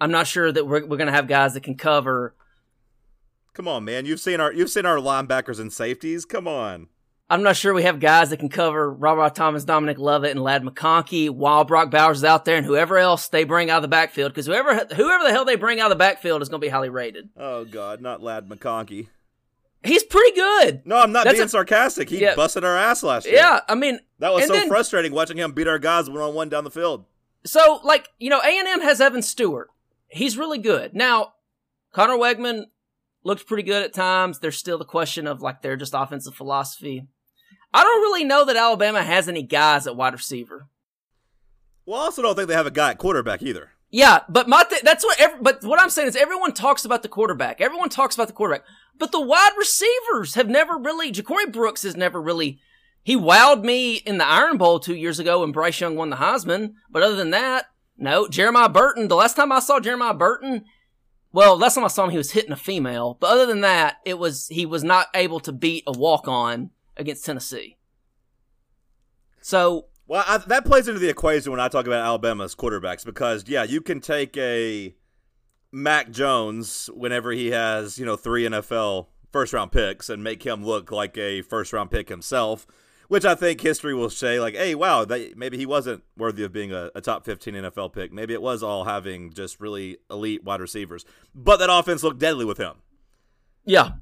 I'm 0.00 0.10
not 0.10 0.26
sure 0.26 0.50
that 0.52 0.66
we're 0.66 0.86
we're 0.86 0.96
gonna 0.96 1.12
have 1.12 1.26
guys 1.28 1.54
that 1.54 1.62
can 1.62 1.76
cover. 1.76 2.34
Come 3.54 3.66
on, 3.68 3.84
man. 3.84 4.06
You've 4.06 4.20
seen 4.20 4.40
our 4.40 4.52
you've 4.52 4.70
seen 4.70 4.86
our 4.86 4.96
linebackers 4.98 5.58
and 5.58 5.72
safeties. 5.72 6.24
Come 6.24 6.46
on. 6.46 6.88
I'm 7.30 7.42
not 7.42 7.56
sure 7.56 7.74
we 7.74 7.82
have 7.82 8.00
guys 8.00 8.30
that 8.30 8.38
can 8.38 8.48
cover 8.48 8.90
Robert 8.90 9.34
Thomas, 9.34 9.62
Dominic 9.64 9.98
Lovett, 9.98 10.30
and 10.30 10.42
Ladd 10.42 10.62
McConkey 10.62 11.28
while 11.28 11.62
Brock 11.64 11.90
Bowers 11.90 12.18
is 12.18 12.24
out 12.24 12.46
there, 12.46 12.56
and 12.56 12.64
whoever 12.64 12.96
else 12.96 13.28
they 13.28 13.44
bring 13.44 13.68
out 13.68 13.76
of 13.78 13.82
the 13.82 13.88
backfield. 13.88 14.32
Because 14.32 14.46
whoever 14.46 14.72
whoever 14.94 15.24
the 15.24 15.30
hell 15.30 15.44
they 15.44 15.56
bring 15.56 15.78
out 15.80 15.86
of 15.90 15.96
the 15.98 16.02
backfield 16.02 16.40
is 16.40 16.48
going 16.48 16.60
to 16.60 16.64
be 16.64 16.70
highly 16.70 16.88
rated. 16.88 17.28
Oh 17.36 17.64
God, 17.66 18.00
not 18.00 18.22
Ladd 18.22 18.48
McConkey. 18.48 19.08
He's 19.84 20.02
pretty 20.04 20.34
good. 20.34 20.82
No, 20.86 20.96
I'm 20.96 21.12
not 21.12 21.24
That's 21.24 21.36
being 21.36 21.46
a- 21.46 21.50
sarcastic. 21.50 22.08
He 22.10 22.20
Yeah. 22.20 22.34
busted 22.34 22.64
our 22.64 22.76
ass 22.76 23.02
last 23.02 23.26
year. 23.26 23.36
Yeah, 23.36 23.60
I 23.68 23.74
mean, 23.74 24.00
that 24.20 24.32
was 24.32 24.46
so 24.46 24.52
then- 24.54 24.68
frustrating 24.68 25.12
watching 25.12 25.36
him 25.36 25.52
beat 25.52 25.68
our 25.68 25.78
guys 25.78 26.08
one 26.10 26.20
on 26.22 26.34
one 26.34 26.48
down 26.48 26.64
the 26.64 26.70
field. 26.70 27.04
So, 27.44 27.80
like, 27.84 28.08
you 28.18 28.28
know, 28.30 28.40
A&M 28.40 28.80
has 28.80 29.00
Evan 29.00 29.22
Stewart. 29.22 29.68
He's 30.08 30.38
really 30.38 30.58
good. 30.58 30.94
Now, 30.94 31.34
Conner 31.92 32.16
Weigman 32.16 32.64
looked 33.24 33.46
pretty 33.46 33.62
good 33.62 33.82
at 33.82 33.92
times. 33.92 34.38
There's 34.38 34.56
still 34.56 34.78
the 34.78 34.84
question 34.84 35.26
of, 35.26 35.42
like, 35.42 35.62
their 35.62 35.76
just 35.76 35.94
offensive 35.94 36.34
philosophy. 36.34 37.06
I 37.74 37.82
don't 37.82 38.00
really 38.00 38.24
know 38.24 38.44
that 38.44 38.56
Alabama 38.56 39.02
has 39.02 39.28
any 39.28 39.42
guys 39.42 39.86
at 39.86 39.96
wide 39.96 40.14
receiver. 40.14 40.68
Well, 41.84 42.00
I 42.00 42.04
also 42.04 42.22
don't 42.22 42.34
think 42.34 42.48
they 42.48 42.54
have 42.54 42.66
a 42.66 42.70
guy 42.70 42.90
at 42.90 42.98
quarterback 42.98 43.42
either. 43.42 43.70
Yeah, 43.90 44.20
but 44.28 44.48
my 44.48 44.64
th- 44.64 44.82
that's 44.82 45.04
what. 45.04 45.18
Every- 45.18 45.40
but 45.40 45.64
what 45.64 45.80
I'm 45.80 45.88
saying 45.88 46.08
is, 46.08 46.16
everyone 46.16 46.52
talks 46.52 46.84
about 46.84 47.02
the 47.02 47.08
quarterback. 47.08 47.60
Everyone 47.60 47.88
talks 47.88 48.14
about 48.14 48.26
the 48.26 48.34
quarterback, 48.34 48.66
but 48.98 49.12
the 49.12 49.20
wide 49.20 49.52
receivers 49.56 50.34
have 50.34 50.48
never 50.48 50.76
really. 50.76 51.10
Ja'Corey 51.10 51.50
Brooks 51.50 51.84
has 51.84 51.96
never 51.96 52.20
really. 52.20 52.60
He 53.02 53.16
wowed 53.16 53.64
me 53.64 53.94
in 53.96 54.18
the 54.18 54.26
Iron 54.26 54.58
Bowl 54.58 54.78
two 54.80 54.94
years 54.94 55.18
ago 55.18 55.40
when 55.40 55.52
Bryce 55.52 55.80
Young 55.80 55.96
won 55.96 56.10
the 56.10 56.16
Heisman. 56.16 56.74
But 56.90 57.02
other 57.02 57.16
than 57.16 57.30
that, 57.30 57.66
no. 57.98 58.26
Jermaine 58.26 58.72
Burton. 58.72 59.08
The 59.08 59.16
last 59.16 59.34
time 59.34 59.52
I 59.52 59.58
saw 59.58 59.80
Jermaine 59.80 60.18
Burton, 60.18 60.64
well, 61.32 61.58
last 61.58 61.74
time 61.74 61.84
I 61.84 61.88
saw 61.88 62.04
him, 62.04 62.10
he 62.10 62.16
was 62.16 62.30
hitting 62.30 62.52
a 62.52 62.56
female. 62.56 63.16
But 63.20 63.30
other 63.30 63.46
than 63.46 63.60
that, 63.60 63.96
it 64.04 64.18
was 64.18 64.48
he 64.48 64.64
was 64.64 64.82
not 64.82 65.08
able 65.14 65.40
to 65.40 65.52
beat 65.52 65.84
a 65.86 65.92
walk 65.92 66.26
on 66.26 66.70
against 66.96 67.24
Tennessee. 67.24 67.76
So 69.40 69.86
Well, 70.06 70.24
I, 70.26 70.38
that 70.38 70.64
plays 70.64 70.88
into 70.88 71.00
the 71.00 71.08
equation 71.08 71.50
when 71.52 71.60
I 71.60 71.68
talk 71.68 71.86
about 71.86 72.04
Alabama's 72.04 72.54
quarterbacks 72.54 73.04
because 73.04 73.44
yeah, 73.46 73.62
you 73.62 73.80
can 73.80 74.00
take 74.00 74.36
a 74.36 74.94
Mac 75.70 76.10
Jones 76.10 76.88
whenever 76.94 77.30
he 77.32 77.48
has 77.48 77.98
you 77.98 78.06
know 78.06 78.16
three 78.16 78.44
NFL 78.44 79.06
first 79.32 79.52
round 79.52 79.72
picks 79.72 80.08
and 80.08 80.24
make 80.24 80.44
him 80.44 80.64
look 80.64 80.90
like 80.90 81.18
a 81.18 81.42
first 81.42 81.72
round 81.72 81.90
pick 81.90 82.08
himself, 82.08 82.66
which 83.08 83.24
I 83.24 83.34
think 83.34 83.60
history 83.60 83.94
will 83.94 84.10
say 84.10 84.38
like, 84.38 84.54
hey, 84.54 84.74
wow, 84.74 85.04
that, 85.04 85.36
maybe 85.36 85.56
he 85.56 85.66
wasn't 85.66 86.04
worthy 86.16 86.44
of 86.44 86.52
being 86.52 86.72
a, 86.72 86.90
a 86.94 87.00
top 87.00 87.24
fifteen 87.24 87.54
NFL 87.54 87.92
pick. 87.92 88.12
Maybe 88.12 88.34
it 88.34 88.42
was 88.42 88.62
all 88.62 88.84
having 88.84 89.32
just 89.32 89.60
really 89.60 89.98
elite 90.10 90.44
wide 90.44 90.60
receivers, 90.60 91.04
but 91.34 91.56
that 91.58 91.72
offense 91.72 92.02
looked 92.02 92.18
deadly 92.18 92.44
with 92.44 92.58
him. 92.58 92.76
Yeah, 93.64 93.92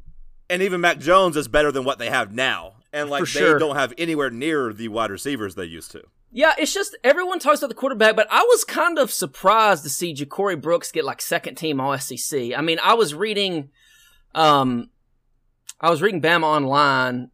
and 0.50 0.62
even 0.62 0.80
Mac 0.80 0.98
Jones 0.98 1.36
is 1.36 1.48
better 1.48 1.72
than 1.72 1.84
what 1.84 1.98
they 1.98 2.10
have 2.10 2.32
now. 2.32 2.74
And 2.92 3.10
like 3.10 3.24
they 3.30 3.58
don't 3.58 3.76
have 3.76 3.92
anywhere 3.98 4.30
near 4.30 4.72
the 4.72 4.88
wide 4.88 5.10
receivers 5.10 5.54
they 5.54 5.64
used 5.64 5.90
to. 5.92 6.02
Yeah, 6.32 6.54
it's 6.58 6.72
just 6.72 6.96
everyone 7.04 7.38
talks 7.38 7.60
about 7.60 7.68
the 7.68 7.74
quarterback, 7.74 8.16
but 8.16 8.26
I 8.30 8.42
was 8.42 8.64
kind 8.64 8.98
of 8.98 9.10
surprised 9.10 9.82
to 9.84 9.88
see 9.88 10.14
Ja'Corey 10.14 10.60
Brooks 10.60 10.92
get 10.92 11.04
like 11.04 11.20
second 11.20 11.56
team 11.56 11.80
All 11.80 11.96
SEC. 11.98 12.52
I 12.56 12.60
mean, 12.60 12.78
I 12.82 12.94
was 12.94 13.14
reading, 13.14 13.70
um, 14.34 14.90
I 15.80 15.90
was 15.90 16.02
reading 16.02 16.20
Bama 16.20 16.44
online 16.44 17.30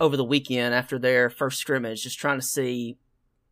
over 0.00 0.16
the 0.16 0.24
weekend 0.24 0.74
after 0.74 0.98
their 0.98 1.28
first 1.30 1.58
scrimmage, 1.58 2.02
just 2.02 2.18
trying 2.18 2.38
to 2.38 2.46
see 2.46 2.98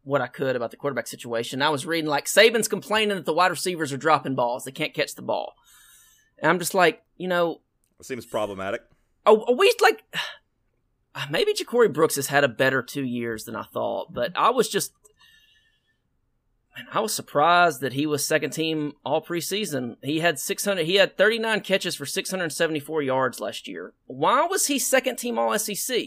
what 0.04 0.20
I 0.20 0.28
could 0.28 0.54
about 0.54 0.70
the 0.70 0.76
quarterback 0.76 1.08
situation. 1.08 1.62
I 1.62 1.70
was 1.70 1.84
reading 1.84 2.08
like 2.08 2.26
Saban's 2.26 2.68
complaining 2.68 3.16
that 3.16 3.24
the 3.24 3.32
wide 3.32 3.50
receivers 3.50 3.92
are 3.92 3.96
dropping 3.96 4.34
balls; 4.36 4.64
they 4.64 4.70
can't 4.72 4.94
catch 4.94 5.14
the 5.14 5.22
ball. 5.22 5.54
And 6.38 6.50
I'm 6.50 6.58
just 6.58 6.74
like, 6.74 7.02
you 7.16 7.28
know, 7.28 7.60
It 7.98 8.06
seems 8.06 8.26
problematic. 8.26 8.82
are, 9.24 9.36
are 9.48 9.54
we 9.54 9.74
like 9.80 10.04
maybe 11.30 11.54
Ja'Corey 11.54 11.92
Brooks 11.92 12.16
has 12.16 12.28
had 12.28 12.44
a 12.44 12.48
better 12.48 12.82
two 12.82 13.04
years 13.04 13.44
than 13.44 13.56
I 13.56 13.62
thought, 13.64 14.12
but 14.12 14.32
I 14.36 14.50
was 14.50 14.68
just 14.68 14.92
man, 16.76 16.86
I 16.92 17.00
was 17.00 17.14
surprised 17.14 17.80
that 17.80 17.94
he 17.94 18.06
was 18.06 18.24
second 18.24 18.50
team 18.50 18.92
all 19.04 19.22
preseason. 19.24 19.96
He 20.02 20.20
had 20.20 20.38
six 20.38 20.64
hundred 20.64 20.86
he 20.86 20.96
had 20.96 21.16
thirty 21.16 21.38
nine 21.38 21.60
catches 21.62 21.96
for 21.96 22.06
six 22.06 22.30
hundred 22.30 22.52
seventy 22.52 22.80
four 22.80 23.02
yards 23.02 23.40
last 23.40 23.66
year. 23.66 23.94
Why 24.06 24.46
was 24.46 24.66
he 24.66 24.78
second 24.78 25.16
team 25.16 25.38
all 25.38 25.58
SEC? 25.58 25.98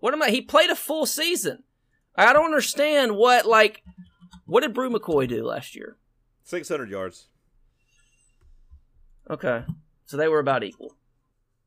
What 0.00 0.14
am 0.14 0.22
I 0.22 0.30
he 0.30 0.42
played 0.42 0.70
a 0.70 0.76
full 0.76 1.06
season. 1.06 1.62
I 2.16 2.32
don't 2.32 2.46
understand 2.46 3.16
what 3.16 3.46
like 3.46 3.82
what 4.46 4.62
did 4.62 4.74
Bru 4.74 4.90
McCoy 4.90 5.28
do 5.28 5.44
last 5.44 5.76
year? 5.76 5.96
600 6.44 6.90
yards. 6.90 7.28
Okay. 9.30 9.62
So 10.06 10.16
they 10.16 10.26
were 10.26 10.40
about 10.40 10.64
equal. 10.64 10.96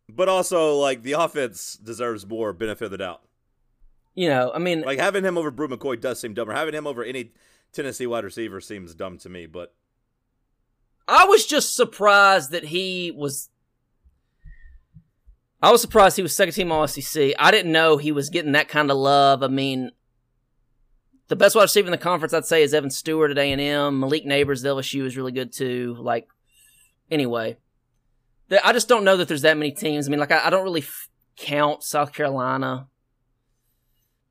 But 0.10 0.28
also, 0.28 0.76
like, 0.76 1.02
the 1.02 1.13
offense 1.13 1.76
deserves 1.76 2.28
more 2.28 2.52
benefit 2.52 2.86
of 2.86 2.91
the 2.91 2.98
doubt. 2.98 3.22
You 4.13 4.28
know, 4.28 4.52
I 4.54 4.60
mean 4.60 4.82
Like, 4.82 5.00
having 5.00 5.24
him 5.24 5.38
over 5.38 5.50
Bru 5.50 5.69
McCoy 5.69 6.00
does 6.00 6.19
seem 6.19 6.34
dumb. 6.34 6.50
Or 6.50 6.54
having 6.54 6.74
him 6.76 6.86
over 6.86 7.04
any 7.04 7.32
Tennessee 7.72 8.06
wide 8.06 8.26
receiver 8.26 8.60
seems 8.60 8.93
dumb 8.93 9.17
to 9.19 9.30
me. 9.30 9.46
But 9.46 9.74
I 11.08 11.26
was 11.26 11.46
just 11.46 11.76
surprised 11.76 12.52
that 12.52 12.65
he 12.65 13.12
was. 13.12 13.50
I 15.63 15.71
was 15.71 15.80
surprised 15.80 16.17
he 16.17 16.21
was 16.21 16.36
second 16.36 16.54
team 16.54 16.73
All 16.73 16.86
SEC. 16.86 17.32
I 17.39 17.49
didn't 17.49 17.71
know 17.71 17.95
he 17.95 18.12
was 18.12 18.30
getting 18.30 18.52
that 18.52 18.67
kind 18.67 18.91
of 18.91 18.97
love. 18.97 19.43
I 19.43 19.47
mean, 19.47 19.91
the 21.30 21.38
best 21.38 21.56
wide 21.56 21.62
receiver 21.62 21.88
in 21.88 21.91
the 21.91 21.97
conference, 21.97 22.34
I'd 22.34 22.43
say, 22.43 22.63
is 22.63 22.73
Evan 22.73 22.89
Stewart 22.89 23.32
at 23.32 23.38
A 23.38 23.49
and 23.49 23.62
M. 23.62 24.02
Malik 24.02 24.26
Nabers 24.26 24.65
at 24.65 24.69
LSU 24.69 25.06
is 25.06 25.15
really 25.15 25.32
good 25.32 25.54
too. 25.54 25.95
Like, 25.97 26.28
anyway, 27.10 27.56
I 28.62 28.73
just 28.73 28.89
don't 28.89 29.06
know 29.06 29.15
that 29.15 29.30
there's 29.30 29.43
that 29.43 29.58
many 29.58 29.71
teams. 29.71 30.06
I 30.06 30.12
mean, 30.12 30.19
like, 30.19 30.34
I, 30.34 30.49
don't 30.49 30.65
really 30.65 30.82
f- 30.82 31.08
count 31.38 31.82
South 31.82 32.12
Carolina, 32.12 32.88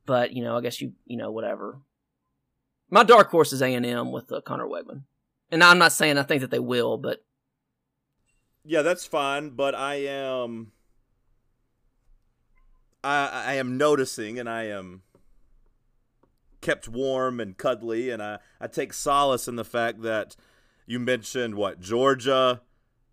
but 0.05 0.33
you 0.33 0.43
know, 0.43 0.55
I 0.55 0.61
guess 0.61 0.81
you 0.81 0.93
you 1.05 1.17
know 1.17 1.31
whatever. 1.31 1.79
My 2.91 3.03
dark 3.03 3.31
horse 3.31 3.51
is 3.51 3.63
A 3.63 3.73
and 3.73 3.87
M 3.87 4.11
with 4.11 4.31
uh, 4.31 4.41
Conner 4.41 4.67
Weigman. 4.67 5.01
And 5.49 5.63
I'm 5.63 5.79
not 5.79 5.93
saying 5.93 6.19
I 6.19 6.23
think 6.23 6.41
that 6.41 6.51
they 6.51 6.59
will, 6.59 6.99
but 6.99 7.23
yeah, 8.63 8.83
that's 8.83 9.07
fine. 9.07 9.49
But 9.49 9.73
I 9.73 9.95
am. 9.95 10.73
I, 13.03 13.27
I 13.47 13.53
am 13.55 13.77
noticing 13.77 14.39
and 14.39 14.49
I 14.49 14.63
am 14.63 15.01
kept 16.61 16.87
warm 16.87 17.39
and 17.39 17.57
cuddly, 17.57 18.09
and 18.09 18.21
I, 18.23 18.39
I 18.61 18.67
take 18.67 18.93
solace 18.93 19.47
in 19.47 19.55
the 19.57 19.65
fact 19.65 20.01
that 20.03 20.35
you 20.85 20.99
mentioned 20.99 21.55
what 21.55 21.79
Georgia, 21.81 22.61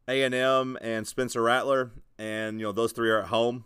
A 0.08 0.22
and 0.22 0.34
M, 0.34 0.78
and 0.80 1.06
Spencer 1.06 1.42
Rattler, 1.42 1.90
and 2.18 2.60
you 2.60 2.66
know 2.66 2.72
those 2.72 2.92
three 2.92 3.10
are 3.10 3.20
at 3.22 3.28
home. 3.28 3.64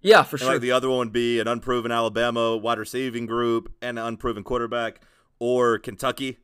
yeah, 0.00 0.22
for 0.24 0.36
And 0.36 0.40
sure. 0.42 0.52
like 0.52 0.60
the 0.60 0.72
other 0.72 0.88
one 0.88 0.98
would 0.98 1.12
be 1.12 1.38
an 1.40 1.46
unproven 1.48 1.92
Alabama 1.92 2.56
wide 2.56 2.78
receiving 2.78 3.26
group 3.26 3.72
and 3.80 3.98
an 3.98 4.04
unproven 4.04 4.42
quarterback, 4.42 5.00
or 5.38 5.78
Kentucky 5.78 6.38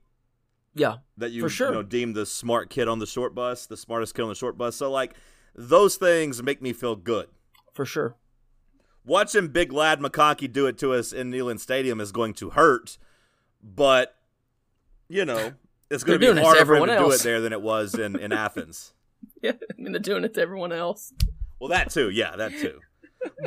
yeah, 0.75 0.99
that 1.16 1.33
you 1.33 1.42
For 1.42 1.49
sure. 1.49 1.68
you 1.68 1.75
know 1.75 1.83
deem 1.83 2.12
the 2.12 2.25
smart 2.27 2.70
kid 2.70 2.87
on 2.87 3.01
the 3.01 3.07
short 3.07 3.35
bus, 3.35 3.66
the 3.66 3.77
smartest 3.77 4.14
kid 4.14 4.23
on 4.23 4.29
the 4.29 4.35
short 4.37 4.57
bus. 4.57 4.77
So 4.77 4.88
like 4.90 5.14
those 5.57 5.96
things 5.96 6.40
make 6.42 6.62
me 6.62 6.73
feel 6.73 6.94
good. 6.94 7.27
for 7.73 7.85
sure. 7.85 8.14
Watching 9.04 9.48
Big 9.48 9.72
Ladd 9.72 10.00
McConkey 10.00 10.52
do 10.52 10.66
it 10.66 10.78
to 10.78 10.92
us 10.92 11.12
in 11.12 11.30
Neyland 11.30 11.60
Stadium 11.60 12.00
is 12.00 12.12
going 12.12 12.34
to 12.34 12.50
hurt, 12.50 12.98
but 13.62 14.16
you 15.08 15.24
know 15.24 15.52
it's 15.90 16.04
going 16.04 16.16
to 16.16 16.20
be 16.20 16.26
doing 16.26 16.38
it 16.38 16.40
to 16.42 16.46
harder 16.46 16.66
for 16.66 16.76
him 16.76 16.86
to 16.86 16.98
do 16.98 17.10
it 17.10 17.20
there 17.22 17.40
than 17.40 17.52
it 17.52 17.62
was 17.62 17.94
in 17.94 18.18
in 18.18 18.32
Athens. 18.32 18.92
Yeah, 19.42 19.52
I 19.52 19.80
mean 19.80 19.92
they're 19.92 20.00
doing 20.00 20.24
it 20.24 20.34
to 20.34 20.42
everyone 20.42 20.72
else. 20.72 21.12
Well, 21.58 21.70
that 21.70 21.90
too, 21.90 22.10
yeah, 22.10 22.36
that 22.36 22.52
too. 22.52 22.80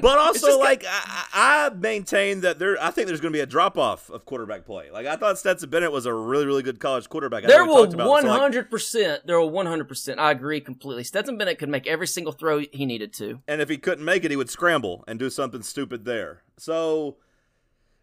But 0.02 0.18
also, 0.20 0.60
like 0.60 0.84
I, 0.88 1.26
I 1.34 1.66
I 1.66 1.70
maintain 1.76 2.42
that 2.42 2.60
there, 2.60 2.78
I 2.82 2.92
think 2.92 3.08
there's 3.08 3.22
going 3.22 3.32
to 3.32 3.38
be 3.38 3.42
a 3.42 3.46
drop 3.46 3.78
off 3.78 4.10
of 4.10 4.26
quarterback 4.26 4.66
play. 4.66 4.92
Like 4.92 5.08
I 5.08 5.16
thought 5.16 5.40
Stetson 5.40 5.70
Bennett 5.70 5.92
was 5.92 6.06
a 6.06 6.14
really, 6.14 6.46
really 6.46 6.62
good 6.62 6.80
college 6.80 7.10
quarterback. 7.10 7.44
I 7.44 7.48
There 7.48 7.66
will 7.66 7.84
talked 7.86 7.94
about 7.96 8.22
so, 8.22 8.28
like, 8.28 8.40
hundred 8.40 8.70
percent. 8.70 9.26
There 9.26 9.40
will 9.40 9.50
one 9.50 9.66
hundred 9.66 9.88
percent. 9.88 10.20
I 10.20 10.32
agree 10.32 10.62
completely. 10.62 11.04
Stetson 11.04 11.38
Bennett 11.38 11.58
could 11.58 11.70
make 11.70 11.88
every 11.88 12.08
single 12.08 12.34
throw 12.34 12.60
he 12.60 12.86
needed 12.86 13.14
to. 13.14 13.42
and 13.48 13.62
if 13.62 13.70
he 13.70 13.78
couldn't 13.78 14.06
make 14.06 14.24
it, 14.24 14.32
he 14.32 14.38
would 14.38 14.50
scramble 14.50 15.04
and 15.08 15.18
do 15.18 15.30
something 15.30 15.64
stupid 15.64 16.06
there. 16.06 16.44
So, 16.58 17.18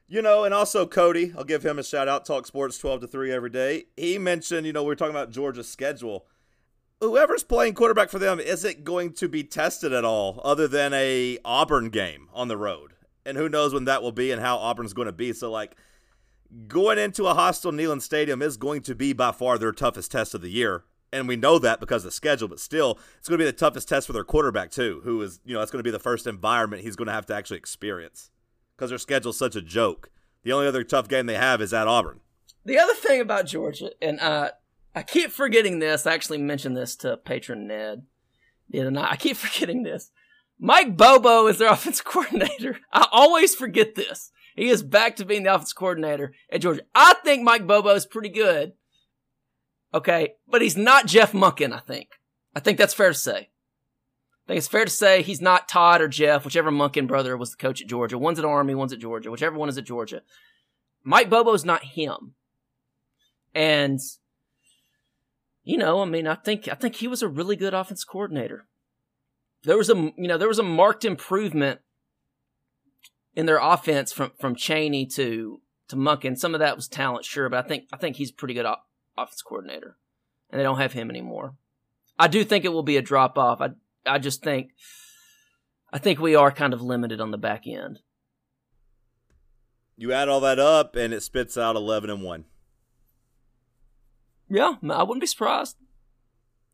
you 0.09 0.23
know, 0.23 0.43
and 0.43 0.53
also 0.53 0.87
Cody, 0.87 1.33
I'll 1.37 1.45
give 1.45 1.65
him 1.65 1.79
a 1.79 1.85
shout 1.85 2.09
out. 2.09 2.25
Talk 2.25 2.47
Sports 2.47 2.79
twelve 2.79 3.01
to 3.03 3.07
three 3.07 3.31
every 3.31 3.51
day. 3.51 3.85
He 3.97 4.19
mentioned, 4.19 4.67
you 4.67 4.73
know, 4.73 4.83
we're 4.83 4.97
talking 4.97 5.15
about 5.15 5.31
Georgia's 5.31 5.69
schedule. 5.69 6.27
Whoever's 7.01 7.43
playing 7.43 7.75
quarterback 7.75 8.11
for 8.11 8.19
them 8.19 8.39
isn't 8.39 8.85
going 8.85 9.15
to 9.15 9.29
be 9.29 9.43
tested 9.43 9.91
at 9.93 10.05
all, 10.05 10.39
other 10.45 10.69
than 10.69 10.93
a 10.93 11.39
Auburn 11.47 11.89
game 11.89 12.29
on 12.35 12.49
the 12.49 12.59
road, 12.59 12.93
and 13.25 13.39
who 13.39 13.49
knows 13.49 13.73
when 13.73 13.87
that 13.87 14.03
will 14.03 14.13
be 14.13 14.31
and 14.31 14.43
how 14.43 14.59
Auburn's 14.59 14.93
going 14.93 15.07
to 15.07 15.13
be. 15.13 15.33
So, 15.33 15.51
like, 15.51 15.77
going 16.69 16.99
into 16.99 17.27
a 17.27 17.33
hostile 17.33 17.73
Neyland 17.73 18.03
Stadium 18.03 18.43
is 18.43 18.59
going 18.59 18.83
to 18.83 18.95
be 18.95 19.15
by 19.15 19.33
far 19.33 19.57
their 19.57 19.73
toughest 19.73 20.13
test 20.13 20.35
of 20.35 20.43
the 20.43 20.51
year. 20.51 20.85
And 21.11 21.27
we 21.27 21.37
know 21.37 21.59
that 21.59 21.81
because 21.81 22.05
of 22.05 22.11
the 22.11 22.15
schedule, 22.15 22.49
but 22.49 22.61
still, 22.61 22.99
it's 23.19 23.29
going 23.29 23.39
to 23.39 23.45
be 23.45 23.51
the 23.51 23.57
toughest 23.57 23.89
test 23.89 24.07
for 24.07 24.13
their 24.13 24.23
quarterback, 24.23 24.71
too, 24.71 25.01
who 25.03 25.23
is, 25.23 25.41
you 25.45 25.55
know, 25.55 25.61
that's 25.61 25.71
going 25.71 25.81
to 25.81 25.89
be 25.89 25.91
the 25.91 25.99
first 25.99 26.27
environment 26.27 26.83
he's 26.83 26.97
going 26.97 27.07
to 27.07 27.15
have 27.15 27.27
to 27.27 27.35
actually 27.35 27.57
experience 27.57 28.31
because 28.77 28.91
their 28.91 28.99
schedule's 28.99 29.39
such 29.39 29.57
a 29.57 29.63
joke. 29.63 30.11
The 30.43 30.53
only 30.53 30.67
other 30.67 30.85
tough 30.85 31.09
game 31.09 31.25
they 31.25 31.35
have 31.35 31.63
is 31.63 31.73
at 31.73 31.89
Auburn. 31.89 32.21
The 32.65 32.79
other 32.79 32.95
thing 32.95 33.21
about 33.23 33.47
Georgia, 33.47 33.91
and 34.03 34.21
uh, 34.21 34.51
I 34.95 35.03
keep 35.03 35.31
forgetting 35.31 35.79
this. 35.79 36.07
I 36.07 36.15
actually 36.15 36.39
mentioned 36.39 36.77
this 36.77 36.97
to 36.97 37.17
patron 37.17 37.67
Ned 37.67 38.03
the 38.69 38.81
other 38.81 38.91
night. 38.91 39.13
I 39.13 39.17
keep 39.17 39.37
forgetting 39.39 39.83
this. 39.83 40.11
Mike 40.59 40.97
Bobo 40.97 41.47
is 41.47 41.59
their 41.59 41.73
offense 41.73 42.01
coordinator. 42.01 42.79
I 42.93 43.07
always 43.13 43.55
forget 43.55 43.95
this. 43.95 44.31
He 44.57 44.69
is 44.69 44.83
back 44.83 45.17
to 45.17 45.25
being 45.25 45.45
the 45.45 45.55
offense 45.55 45.73
coordinator 45.73 46.35
at 46.51 46.61
Georgia. 46.61 46.83
I 46.95 47.15
think 47.25 47.43
Mike 47.43 47.67
Bobo 47.67 47.91
is 47.91 48.07
pretty 48.07 48.29
good. 48.29 48.73
Okay, 49.93 50.35
but 50.47 50.63
he's 50.63 50.77
not 50.77 51.07
Jeff 51.07 51.33
Monken, 51.33 51.73
I 51.73 51.81
think. 51.81 52.11
I 52.55 52.61
think 52.61 52.79
that's 52.79 52.95
fair 52.95 53.09
to 53.09 53.15
say. 53.15 53.37
I 53.37 54.47
think 54.47 54.59
it's 54.59 54.69
fair 54.69 54.85
to 54.85 54.91
say 54.91 55.23
he's 55.23 55.41
not 55.41 55.69
Todd 55.69 56.01
or 56.01 56.09
Jeff, 56.09 56.45
whichever 56.45 56.71
Monken 56.71 57.07
brother 57.07 57.37
was 57.37 57.53
the 57.53 57.57
coach 57.57 57.81
at 57.81 57.89
Georgia. 57.89 58.19
One's 58.19 58.39
at 58.39 58.45
Army, 58.45 58.75
one's 58.75 58.93
at 58.93 58.99
Georgia, 58.99 59.31
whichever 59.31 59.57
one 59.57 59.69
is 59.69 59.79
at 59.79 59.85
Georgia. 59.85 60.23
Mike 61.05 61.31
Bobo's 61.31 61.65
not 61.65 61.85
him. 61.85 62.35
And 63.55 63.99
you 65.63 65.77
know, 65.77 66.03
I 66.03 66.05
mean, 66.05 66.27
I 66.27 66.35
think 66.35 66.69
I 66.69 66.75
think 66.75 66.97
he 66.97 67.09
was 67.09 67.23
a 67.23 67.29
really 67.29 67.57
good 67.57 67.75
offense 67.75 68.05
coordinator. 68.05 68.67
There 69.63 69.77
was 69.77 69.91
a 69.91 69.95
you 69.95 70.29
know 70.29 70.39
there 70.39 70.49
was 70.49 70.59
a 70.59 70.65
marked 70.65 71.05
improvement 71.05 71.81
in 73.35 73.47
their 73.47 73.59
offense 73.59 74.13
from 74.13 74.33
from 74.39 74.55
Chaney 74.55 75.07
to 75.07 75.61
to 75.89 75.97
Monken. 75.97 76.39
Some 76.39 76.55
of 76.55 76.61
that 76.61 76.77
was 76.77 76.89
talent, 76.89 77.25
sure, 77.25 77.49
but 77.49 77.65
I 77.65 77.69
think 77.69 77.85
I 77.93 77.97
think 77.97 78.17
he's 78.17 78.31
a 78.31 78.35
pretty 78.35 78.55
good 78.55 78.67
offense 79.19 79.43
coordinator, 79.43 79.97
and 80.51 80.59
they 80.59 80.65
don't 80.65 80.79
have 80.79 80.93
him 80.93 81.11
anymore. 81.11 81.55
I 82.19 82.29
do 82.29 82.45
think 82.45 82.65
it 82.65 82.73
will 82.73 82.83
be 82.83 82.97
a 82.97 83.03
drop 83.03 83.37
off. 83.37 83.61
I 83.61 83.71
I 84.07 84.19
just 84.19 84.43
think 84.43 84.71
I 85.93 85.99
think 85.99 86.21
we 86.21 86.35
are 86.35 86.51
kind 86.51 86.73
of 86.73 86.81
limited 86.81 87.21
on 87.21 87.31
the 87.31 87.39
back 87.39 87.67
end. 87.67 88.01
You 89.97 90.13
add 90.13 90.31
all 90.31 90.41
that 90.41 90.59
up, 90.59 90.97
and 90.97 91.13
it 91.13 91.23
spits 91.23 91.59
out 91.59 91.77
11 91.77 92.09
and 92.09 92.23
1. 92.23 92.45
Yeah, 94.51 94.75
I 94.91 95.03
wouldn't 95.03 95.21
be 95.21 95.27
surprised. 95.27 95.77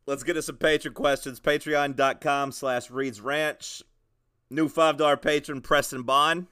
Let's 0.07 0.23
get 0.23 0.35
to 0.35 0.43
some 0.43 0.57
patron 0.57 0.95
questions. 0.95 1.41
Patreon.com 1.41 2.53
slash 2.53 2.91
Reed's 2.91 3.21
Ranch. 3.21 3.83
New 4.49 4.69
$5 4.69 5.21
patron, 5.21 5.61
Preston 5.61 6.05
Bond. 6.05 6.47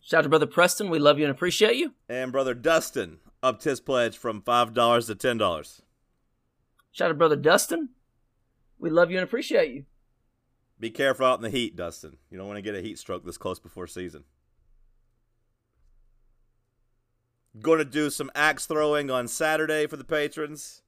Shout 0.00 0.18
out 0.18 0.22
to 0.22 0.28
brother 0.28 0.46
Preston. 0.46 0.88
We 0.88 0.98
love 0.98 1.18
you 1.18 1.24
and 1.24 1.30
appreciate 1.30 1.76
you. 1.76 1.94
And 2.08 2.32
brother 2.32 2.54
Dustin 2.54 3.18
upped 3.42 3.64
his 3.64 3.80
pledge 3.80 4.16
from 4.16 4.40
$5 4.42 5.06
to 5.06 5.14
$10. 5.14 5.80
Shout 6.92 7.04
out 7.06 7.08
to 7.08 7.14
brother 7.14 7.36
Dustin. 7.36 7.90
We 8.78 8.90
love 8.90 9.10
you 9.10 9.18
and 9.18 9.24
appreciate 9.24 9.72
you. 9.72 9.84
Be 10.78 10.90
careful 10.90 11.26
out 11.26 11.38
in 11.38 11.42
the 11.42 11.50
heat, 11.50 11.74
Dustin. 11.74 12.16
You 12.30 12.38
don't 12.38 12.46
want 12.46 12.58
to 12.58 12.62
get 12.62 12.74
a 12.74 12.82
heat 12.82 12.98
stroke 12.98 13.24
this 13.24 13.38
close 13.38 13.58
before 13.58 13.86
season. 13.86 14.24
Going 17.62 17.78
to 17.78 17.84
do 17.84 18.10
some 18.10 18.30
axe 18.34 18.66
throwing 18.66 19.10
on 19.10 19.28
Saturday 19.28 19.86
for 19.86 19.96
the 19.96 20.04
patrons. 20.04 20.82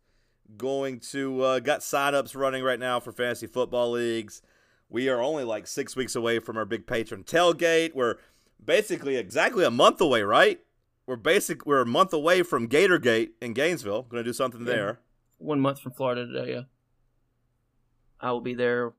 Going 0.57 1.01
to 1.13 1.43
uh, 1.43 1.59
got 1.61 1.81
signups 1.81 2.35
running 2.37 2.63
right 2.63 2.79
now 2.79 3.01
for 3.01 3.13
fantasy 3.13 3.47
football 3.47 3.91
leagues. 3.93 4.43
We 4.89 5.09
are 5.09 5.21
only 5.21 5.45
like 5.45 5.67
six 5.67 5.95
weeks 5.95 6.15
away 6.17 6.39
from 6.39 6.57
our 6.57 6.65
big 6.65 6.87
patron 6.87 7.23
tailgate. 7.25 7.95
We're 7.95 8.17
basically 8.65 9.17
exactly 9.17 9.65
a 9.65 9.71
month 9.71 10.01
away, 10.01 10.23
right? 10.23 10.61
We're 11.07 11.17
basic. 11.17 11.65
We're 11.65 11.83
a 11.83 11.87
month 11.87 12.13
away 12.13 12.43
from 12.43 12.69
Gatorgate 12.69 13.31
in 13.41 13.53
Gainesville. 13.55 14.03
Going 14.03 14.23
to 14.25 14.29
do 14.29 14.33
something 14.35 14.61
Yeah. 14.61 14.67
there. 14.73 15.01
One 15.39 15.61
month 15.61 15.81
from 15.81 15.93
Florida 15.93 16.27
today. 16.27 16.53
Yeah, 16.53 16.63
I 18.21 18.33
will 18.33 18.41
be 18.41 18.55
there. 18.55 18.93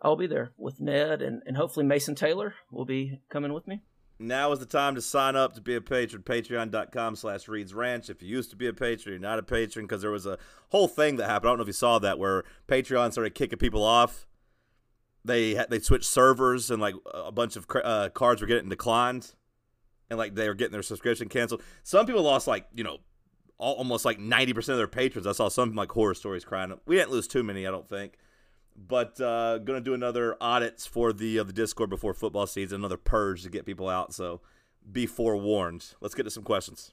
I 0.00 0.08
will 0.08 0.16
be 0.16 0.26
there 0.26 0.52
with 0.56 0.80
Ned 0.80 1.22
and, 1.22 1.42
and 1.46 1.56
hopefully 1.56 1.86
Mason 1.86 2.14
Taylor 2.14 2.54
will 2.70 2.84
be 2.84 3.20
coming 3.30 3.52
with 3.52 3.66
me. 3.68 3.82
Now 4.22 4.52
is 4.52 4.60
the 4.60 4.66
time 4.66 4.94
to 4.94 5.02
sign 5.02 5.36
up 5.36 5.54
to 5.54 5.60
be 5.60 5.74
a 5.74 5.80
patron. 5.80 6.22
Patreon.com 6.22 7.16
slash 7.16 7.48
Reed's 7.48 7.74
Ranch. 7.74 8.08
If 8.08 8.22
you 8.22 8.28
used 8.28 8.50
to 8.50 8.56
be 8.56 8.68
a 8.68 8.72
patron, 8.72 9.12
you're 9.12 9.20
not 9.20 9.38
a 9.38 9.42
patron 9.42 9.86
because 9.86 10.02
there 10.02 10.10
was 10.10 10.26
a 10.26 10.38
whole 10.70 10.88
thing 10.88 11.16
that 11.16 11.28
happened. 11.28 11.48
I 11.48 11.50
don't 11.50 11.58
know 11.58 11.62
if 11.62 11.68
you 11.68 11.72
saw 11.72 11.98
that 11.98 12.18
where 12.18 12.44
Patreon 12.68 13.12
started 13.12 13.34
kicking 13.34 13.58
people 13.58 13.82
off. 13.82 14.26
They 15.24 15.54
they 15.68 15.78
switched 15.78 16.06
servers 16.06 16.70
and 16.70 16.80
like 16.80 16.94
a 17.12 17.30
bunch 17.32 17.56
of 17.56 17.66
uh, 17.84 18.08
cards 18.10 18.40
were 18.40 18.46
getting 18.46 18.68
declined, 18.68 19.34
and 20.10 20.18
like 20.18 20.34
they 20.34 20.48
were 20.48 20.54
getting 20.54 20.72
their 20.72 20.82
subscription 20.82 21.28
canceled. 21.28 21.62
Some 21.84 22.06
people 22.06 22.22
lost 22.22 22.48
like 22.48 22.66
you 22.74 22.82
know 22.82 22.98
almost 23.58 24.04
like 24.04 24.18
ninety 24.18 24.52
percent 24.52 24.74
of 24.74 24.78
their 24.78 24.88
patrons. 24.88 25.26
I 25.26 25.32
saw 25.32 25.48
some 25.48 25.74
like 25.74 25.92
horror 25.92 26.14
stories 26.14 26.44
crying. 26.44 26.72
We 26.86 26.96
didn't 26.96 27.12
lose 27.12 27.28
too 27.28 27.44
many, 27.44 27.66
I 27.66 27.70
don't 27.70 27.88
think. 27.88 28.14
But 28.76 29.20
uh, 29.20 29.58
gonna 29.58 29.80
do 29.80 29.94
another 29.94 30.36
audits 30.40 30.86
for 30.86 31.12
the 31.12 31.38
uh, 31.38 31.44
the 31.44 31.52
Discord 31.52 31.90
before 31.90 32.14
football 32.14 32.46
season, 32.46 32.80
another 32.80 32.96
purge 32.96 33.42
to 33.42 33.50
get 33.50 33.66
people 33.66 33.88
out. 33.88 34.12
So 34.14 34.40
be 34.90 35.06
forewarned. 35.06 35.94
Let's 36.00 36.14
get 36.14 36.24
to 36.24 36.30
some 36.30 36.42
questions. 36.42 36.92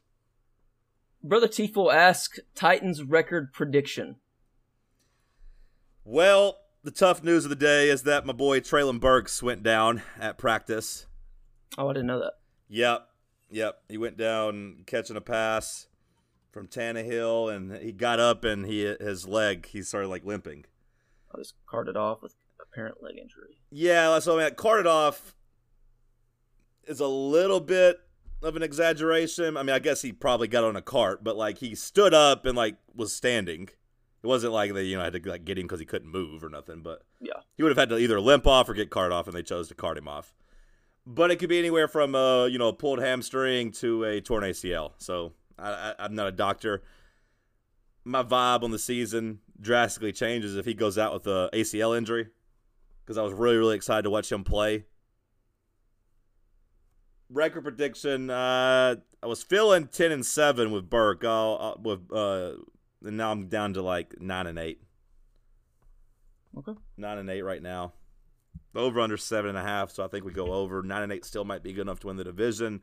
Brother 1.23 1.47
Tifo 1.47 1.93
asks 1.93 2.39
Titans 2.55 3.03
record 3.03 3.51
prediction. 3.51 4.17
Well, 6.05 6.57
the 6.83 6.91
tough 6.91 7.23
news 7.23 7.43
of 7.43 7.49
the 7.49 7.55
day 7.55 7.89
is 7.89 8.03
that 8.03 8.25
my 8.25 8.33
boy 8.33 8.61
Treylon 8.61 8.99
Burks 8.99 9.43
went 9.43 9.63
down 9.63 10.01
at 10.19 10.37
practice. 10.37 11.07
Oh, 11.77 11.89
I 11.89 11.93
didn't 11.93 12.07
know 12.07 12.19
that. 12.19 12.33
Yep, 12.69 13.07
yep. 13.51 13.81
He 13.89 13.97
went 13.97 14.17
down 14.17 14.83
catching 14.85 15.17
a 15.17 15.21
pass 15.21 15.87
from 16.51 16.67
Tannehill, 16.67 17.53
and 17.53 17.77
he 17.83 17.91
got 17.91 18.19
up 18.19 18.43
and 18.43 18.65
he 18.65 18.95
his 18.99 19.27
leg 19.27 19.67
he 19.67 19.81
started 19.81 20.07
like 20.07 20.25
limping. 20.25 20.65
I 21.33 21.37
just 21.37 21.53
carted 21.67 21.95
off 21.97 22.21
with 22.21 22.35
apparent 22.61 23.01
leg 23.03 23.17
injury. 23.17 23.57
Yeah, 23.71 24.17
so 24.19 24.39
I 24.39 24.43
mean, 24.45 24.55
carted 24.55 24.87
off 24.87 25.35
is 26.85 26.99
a 26.99 27.07
little 27.07 27.59
bit 27.59 27.99
of 28.41 28.55
an 28.55 28.63
exaggeration. 28.63 29.57
I 29.57 29.63
mean, 29.63 29.75
I 29.75 29.79
guess 29.79 30.01
he 30.01 30.11
probably 30.11 30.47
got 30.47 30.63
on 30.63 30.75
a 30.75 30.81
cart, 30.81 31.23
but 31.23 31.35
like 31.35 31.59
he 31.59 31.75
stood 31.75 32.13
up 32.13 32.45
and 32.45 32.55
like 32.57 32.77
was 32.95 33.13
standing. 33.13 33.69
It 34.21 34.27
wasn't 34.27 34.53
like 34.53 34.73
they 34.73 34.83
you 34.83 34.97
know 34.97 35.03
had 35.03 35.13
to 35.13 35.29
like 35.29 35.45
get 35.45 35.57
him 35.57 35.65
because 35.65 35.79
he 35.79 35.85
couldn't 35.85 36.09
move 36.11 36.43
or 36.43 36.49
nothing. 36.49 36.81
But 36.81 37.03
Yeah. 37.21 37.33
he 37.55 37.63
would 37.63 37.69
have 37.69 37.77
had 37.77 37.89
to 37.89 37.97
either 37.97 38.19
limp 38.19 38.47
off 38.47 38.67
or 38.69 38.73
get 38.73 38.89
carted 38.89 39.13
off, 39.13 39.27
and 39.27 39.35
they 39.35 39.43
chose 39.43 39.67
to 39.69 39.75
cart 39.75 39.97
him 39.97 40.07
off. 40.07 40.33
But 41.05 41.31
it 41.31 41.37
could 41.37 41.49
be 41.49 41.59
anywhere 41.59 41.87
from 41.87 42.15
a 42.15 42.47
you 42.47 42.57
know 42.57 42.67
a 42.69 42.73
pulled 42.73 42.99
hamstring 42.99 43.71
to 43.73 44.03
a 44.03 44.21
torn 44.21 44.43
ACL. 44.43 44.93
So 44.97 45.33
I, 45.57 45.69
I, 45.71 45.95
I'm 45.99 46.15
not 46.15 46.27
a 46.27 46.31
doctor. 46.31 46.81
My 48.03 48.23
vibe 48.23 48.63
on 48.63 48.71
the 48.71 48.79
season 48.79 49.39
drastically 49.59 50.11
changes 50.11 50.55
if 50.55 50.65
he 50.65 50.73
goes 50.73 50.97
out 50.97 51.13
with 51.13 51.27
a 51.27 51.49
ACL 51.53 51.97
injury 51.97 52.27
because 53.03 53.17
I 53.17 53.21
was 53.23 53.33
really 53.33 53.57
really 53.57 53.75
excited 53.75 54.03
to 54.03 54.09
watch 54.09 54.31
him 54.31 54.43
play. 54.43 54.85
Record 57.31 57.61
prediction: 57.63 58.29
uh, 58.29 58.95
I 59.21 59.27
was 59.27 59.43
feeling 59.43 59.87
ten 59.87 60.11
and 60.11 60.25
seven 60.25 60.71
with 60.71 60.89
Burke. 60.89 61.23
I'll, 61.23 61.57
I'll- 61.59 61.81
with 61.83 62.11
uh, 62.11 62.53
and 63.05 63.17
now 63.17 63.31
I'm 63.31 63.47
down 63.47 63.73
to 63.75 63.81
like 63.81 64.19
nine 64.19 64.47
and 64.47 64.57
eight. 64.57 64.81
Okay. 66.57 66.73
Nine 66.97 67.19
and 67.19 67.29
eight 67.29 67.43
right 67.43 67.61
now. 67.61 67.93
Over 68.75 68.99
under 68.99 69.17
seven 69.17 69.49
and 69.49 69.57
a 69.57 69.61
half, 69.63 69.91
so 69.91 70.03
I 70.03 70.07
think 70.07 70.25
we 70.25 70.31
go 70.31 70.53
over. 70.53 70.81
Nine 70.81 71.03
and 71.03 71.11
eight 71.11 71.23
still 71.25 71.45
might 71.45 71.63
be 71.63 71.71
good 71.73 71.81
enough 71.83 71.99
to 72.01 72.07
win 72.07 72.17
the 72.17 72.23
division, 72.23 72.81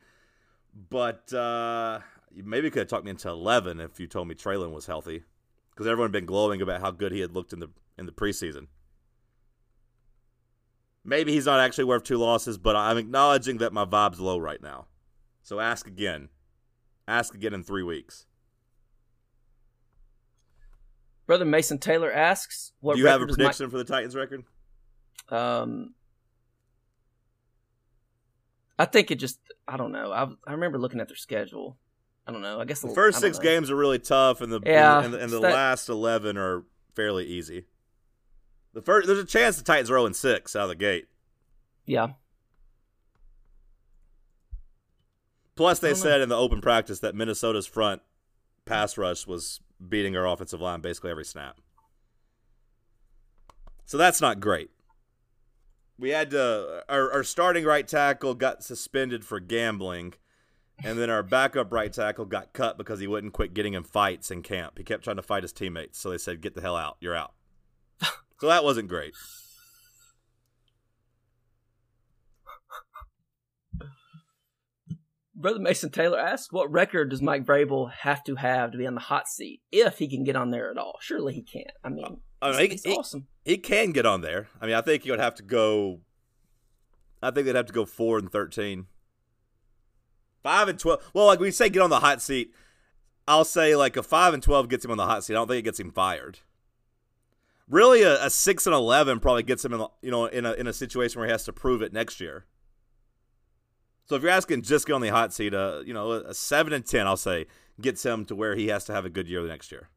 but 0.91 1.33
uh, 1.33 2.01
you 2.33 2.43
maybe 2.45 2.71
could 2.71 2.81
have 2.81 2.89
talked 2.89 3.05
me 3.05 3.11
into 3.11 3.29
eleven 3.29 3.81
if 3.81 3.99
you 3.99 4.07
told 4.07 4.29
me 4.29 4.35
Treylon 4.35 4.73
was 4.73 4.87
healthy, 4.87 5.25
because 5.77 5.87
everyone 5.87 6.09
had 6.09 6.12
been 6.12 6.25
glowing 6.27 6.62
about 6.62 6.81
how 6.81 6.91
good 6.91 7.12
he 7.12 7.21
had 7.21 7.35
looked 7.35 7.53
in 7.53 7.61
the 7.61 7.69
in 7.99 8.07
the 8.07 8.12
preseason. 8.12 8.69
Maybe 11.05 11.33
he's 11.33 11.47
not 11.47 11.61
actually 11.61 11.85
worth 11.85 12.03
two 12.03 12.17
losses, 12.17 12.57
but 12.57 12.75
I'm 12.75 12.97
acknowledging 12.97 13.59
that 13.59 13.73
my 13.73 13.85
vibe's 13.85 14.19
low 14.19 14.39
right 14.39 14.61
now. 14.61 14.87
So 15.43 15.61
ask 15.61 15.87
again. 15.87 16.31
Ask 17.07 17.35
again 17.35 17.55
in 17.55 17.62
three 17.62 17.83
weeks. 17.83 18.27
Brother 21.27 21.45
Mason 21.45 21.79
Taylor 21.79 22.11
asks, 22.11 22.73
"What 22.81 22.95
Do 22.95 23.01
you 23.01 23.07
have 23.07 23.21
a 23.21 23.25
record 23.25 23.29
does 23.29 23.39
Mike- 23.39 23.45
prediction 23.47 23.71
for 23.71 23.79
the 23.79 23.85
Titans 23.85 24.17
record? 24.17 24.45
Um, 25.29 25.95
I 28.79 28.87
think 28.87 29.11
it 29.11 29.17
just. 29.17 29.39
I 29.69 29.77
don't 29.77 29.93
know. 29.93 30.12
I 30.12 30.25
I 30.47 30.53
remember 30.53 30.79
looking 30.79 31.01
at 31.01 31.09
their 31.09 31.17
schedule. 31.17 31.77
I 32.27 32.33
don't 32.33 32.43
know. 32.43 32.61
I 32.61 32.65
guess 32.65 32.81
The 32.81 32.89
first 32.89 33.21
six 33.21 33.39
know. 33.39 33.43
games 33.45 33.71
are 33.71 33.77
really 33.77 33.99
tough, 34.01 34.41
and 34.41 34.53
the 34.53 34.61
Yeah, 34.65 35.03
and, 35.05 35.15
the, 35.15 35.21
and 35.21 35.31
the 35.31 35.41
that- 35.41 35.55
last 35.55 35.89
eleven 35.89 36.37
are 36.37 36.65
fairly 36.95 37.25
easy. 37.25 37.65
The 38.73 38.83
first, 38.83 39.07
there's 39.07 39.19
a 39.21 39.25
chance 39.25 39.57
the 39.57 39.65
Titans 39.65 39.91
are 39.91 39.99
0 39.99 40.12
six 40.12 40.55
out 40.55 40.65
of 40.65 40.69
the 40.71 40.75
gate. 40.75 41.07
Yeah. 41.87 42.09
Plus, 45.55 45.79
they 45.79 45.89
don't 45.91 45.99
know. 45.99 46.03
said 46.03 46.21
in 46.21 46.29
the 46.29 46.37
open 46.37 46.61
practice 46.61 47.01
that 47.01 47.15
Minnesota's 47.15 47.67
front 47.67 48.03
pass 48.67 48.99
rush 48.99 49.27
was 49.27 49.61
beating 49.89 50.17
our 50.17 50.27
offensive 50.27 50.61
line 50.61 50.81
basically 50.81 51.11
every 51.11 51.25
snap. 51.25 51.59
So 53.87 53.97
that's 53.97 54.21
not 54.21 54.41
great. 54.41 54.71
We 55.99 56.11
had 56.11 56.31
to 56.33 56.85
our, 56.89 57.11
our 57.11 57.23
starting 57.23 57.65
right 57.65 57.87
tackle 57.89 58.35
got 58.35 58.62
suspended 58.62 59.25
for 59.25 59.41
gambling, 59.41 60.12
and 60.85 60.99
then 60.99 61.11
our 61.11 61.23
backup 61.23 61.73
right 61.73 61.93
tackle 61.93 62.25
got 62.25 62.53
cut 62.53 62.77
because 62.79 63.01
he 63.01 63.07
wouldn't 63.07 63.33
quit 63.33 63.55
getting 63.55 63.75
in 63.75 63.83
fights 63.83 64.31
in 64.31 64.43
camp. 64.43 64.79
He 64.79 64.85
kept 64.85 65.05
trying 65.05 65.17
to 65.17 65.23
fight 65.23 65.43
his 65.43 65.53
teammates, 65.53 65.99
so 65.99 66.11
they 66.11 66.19
said, 66.19 66.41
"Get 66.41 66.55
the 66.55 66.61
hell 66.61 66.77
out! 66.77 66.97
You're 67.01 67.17
out." 67.17 67.33
so 68.41 68.49
that 68.49 68.65
wasn't 68.65 68.89
great. 68.89 69.15
Brother 75.35 75.59
Mason 75.61 75.91
Taylor 75.91 76.19
asks, 76.19 76.51
"What 76.51 76.71
record 76.73 77.11
does 77.11 77.21
Mike 77.21 77.45
Vrabel 77.45 77.93
have 77.93 78.25
to 78.25 78.37
have 78.37 78.73
to 78.73 78.79
be 78.79 78.87
on 78.87 78.95
the 78.95 79.01
hot 79.01 79.29
seat 79.29 79.61
if 79.71 79.99
he 79.99 80.09
can 80.09 80.25
get 80.25 80.35
on 80.35 80.51
there 80.51 80.71
at 80.71 80.79
all? 80.79 80.97
Surely 81.01 81.35
he 81.35 81.43
can't. 81.43 81.71
I 81.85 81.91
mean, 81.91 82.21
I 82.41 82.53
mean, 82.53 82.71
he's, 82.71 82.83
he- 82.83 82.89
he's 82.91 82.99
awesome. 82.99 83.27
He 83.45 83.59
can 83.59 83.93
get 83.93 84.07
on 84.07 84.23
there. 84.23 84.49
I 84.61 84.67
mean, 84.67 84.75
I 84.75 84.81
think 84.81 85.03
he 85.03 85.11
would 85.11 85.21
have 85.21 85.35
to 85.37 85.43
go. 85.43 86.01
I 87.23 87.31
think 87.31 87.47
they'd 87.47 87.55
have 87.55 87.67
to 87.67 87.73
go 87.73 87.85
four 87.85 88.19
and 88.19 88.33
thirteen. 88.33 88.87
Five 90.47 90.69
and 90.69 90.79
twelve. 90.79 91.03
Well, 91.13 91.27
like 91.27 91.41
we 91.41 91.51
say, 91.51 91.69
get 91.69 91.83
on 91.83 91.91
the 91.91 91.99
hot 91.99 92.23
seat. 92.23 92.55
I'll 93.27 93.45
say 93.45 93.75
like 93.75 93.97
a 93.97 94.03
five 94.05 94.33
and 94.33 94.41
twelve 94.41 94.69
gets 94.69 94.85
him 94.85 94.93
on 94.93 94.97
the 94.97 95.05
hot 95.05 95.25
seat. 95.25 95.35
I 95.35 95.39
don't 95.39 95.49
think 95.49 95.59
it 95.59 95.63
gets 95.63 95.81
him 95.81 95.91
fired. 95.91 96.39
Really, 97.69 98.03
a, 98.03 98.25
a 98.27 98.31
six 98.31 98.65
and 98.65 98.73
eleven 98.73 99.19
probably 99.19 99.43
gets 99.43 99.65
him 99.65 99.73
in 99.73 99.81
the- 99.81 99.89
you 100.03 100.13
know 100.13 100.27
in 100.27 100.47
a 100.47 100.53
in 100.53 100.69
a 100.69 100.73
situation 100.73 101.19
where 101.19 101.27
he 101.27 101.33
has 101.33 101.43
to 101.47 101.53
prove 101.53 101.83
it 101.83 101.93
next 101.93 102.21
year. 102.21 102.45
So 104.05 104.15
if 104.15 104.23
you're 104.23 104.31
asking 104.31 104.63
just 104.63 104.87
get 104.87 104.93
on 104.93 105.01
the 105.01 105.09
hot 105.09 105.33
seat, 105.35 105.53
uh, 105.53 105.83
you 105.85 105.93
know, 105.93 106.13
a 106.13 106.33
seven 106.33 106.73
and 106.73 106.87
ten, 106.87 107.09
I'll 107.09 107.17
say 107.17 107.47
gets 107.81 108.05
him 108.07 108.25
to 108.27 108.37
where 108.37 108.55
he 108.55 108.69
has 108.69 108.85
to 108.85 108.93
have 108.93 109.05
a 109.05 109.11
good 109.11 109.27
year 109.27 109.43
the 109.43 109.49
next 109.49 109.73
year. 109.73 109.89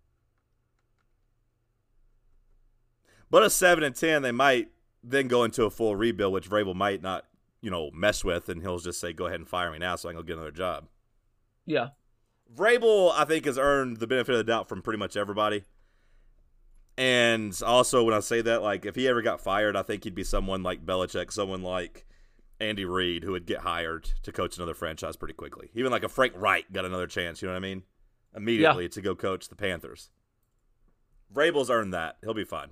But 3.29 3.43
a 3.43 3.51
seven 3.51 3.83
and 3.83 3.95
ten, 3.95 4.23
they 4.23 4.31
might 4.31 4.69
then 5.03 5.27
go 5.27 5.43
into 5.43 5.65
a 5.65 5.69
full 5.69 5.95
rebuild, 5.95 6.33
which 6.33 6.49
Vrabel 6.49 6.73
might 6.73 7.03
not, 7.03 7.25
you 7.61 7.69
know, 7.71 7.91
mess 7.91 8.23
with, 8.23 8.49
and 8.49 8.61
he'll 8.61 8.79
just 8.79 8.99
say, 8.99 9.13
"Go 9.13 9.25
ahead 9.27 9.39
and 9.39 9.47
fire 9.47 9.71
me 9.71 9.77
now, 9.77 9.95
so 9.95 10.09
I 10.09 10.13
can 10.13 10.21
go 10.21 10.23
get 10.23 10.37
another 10.37 10.51
job." 10.51 10.87
Yeah, 11.65 11.89
Vrabel, 12.55 13.13
I 13.15 13.25
think, 13.25 13.45
has 13.45 13.57
earned 13.57 13.97
the 13.97 14.07
benefit 14.07 14.33
of 14.33 14.37
the 14.37 14.43
doubt 14.43 14.69
from 14.69 14.81
pretty 14.81 14.99
much 14.99 15.15
everybody. 15.15 15.63
And 16.97 17.57
also, 17.65 18.03
when 18.03 18.13
I 18.13 18.19
say 18.19 18.41
that, 18.41 18.61
like, 18.61 18.85
if 18.85 18.95
he 18.95 19.07
ever 19.07 19.21
got 19.21 19.39
fired, 19.39 19.77
I 19.77 19.83
think 19.83 20.03
he'd 20.03 20.15
be 20.15 20.23
someone 20.25 20.63
like 20.63 20.85
Belichick, 20.85 21.31
someone 21.31 21.63
like 21.63 22.05
Andy 22.59 22.83
Reid, 22.83 23.23
who 23.23 23.31
would 23.31 23.45
get 23.45 23.59
hired 23.59 24.11
to 24.23 24.33
coach 24.33 24.57
another 24.57 24.73
franchise 24.73 25.15
pretty 25.15 25.33
quickly. 25.33 25.69
Even 25.75 25.91
like 25.91 26.03
a 26.03 26.09
Frank 26.09 26.33
Reich 26.35 26.69
got 26.73 26.83
another 26.83 27.07
chance, 27.07 27.41
you 27.41 27.47
know 27.47 27.53
what 27.53 27.59
I 27.59 27.61
mean? 27.61 27.83
Immediately 28.35 28.89
to 28.89 29.01
go 29.01 29.15
coach 29.15 29.47
the 29.47 29.55
Panthers. 29.55 30.09
Vrabel's 31.33 31.69
earned 31.69 31.93
that. 31.93 32.17
He'll 32.21 32.33
be 32.33 32.43
fine. 32.43 32.71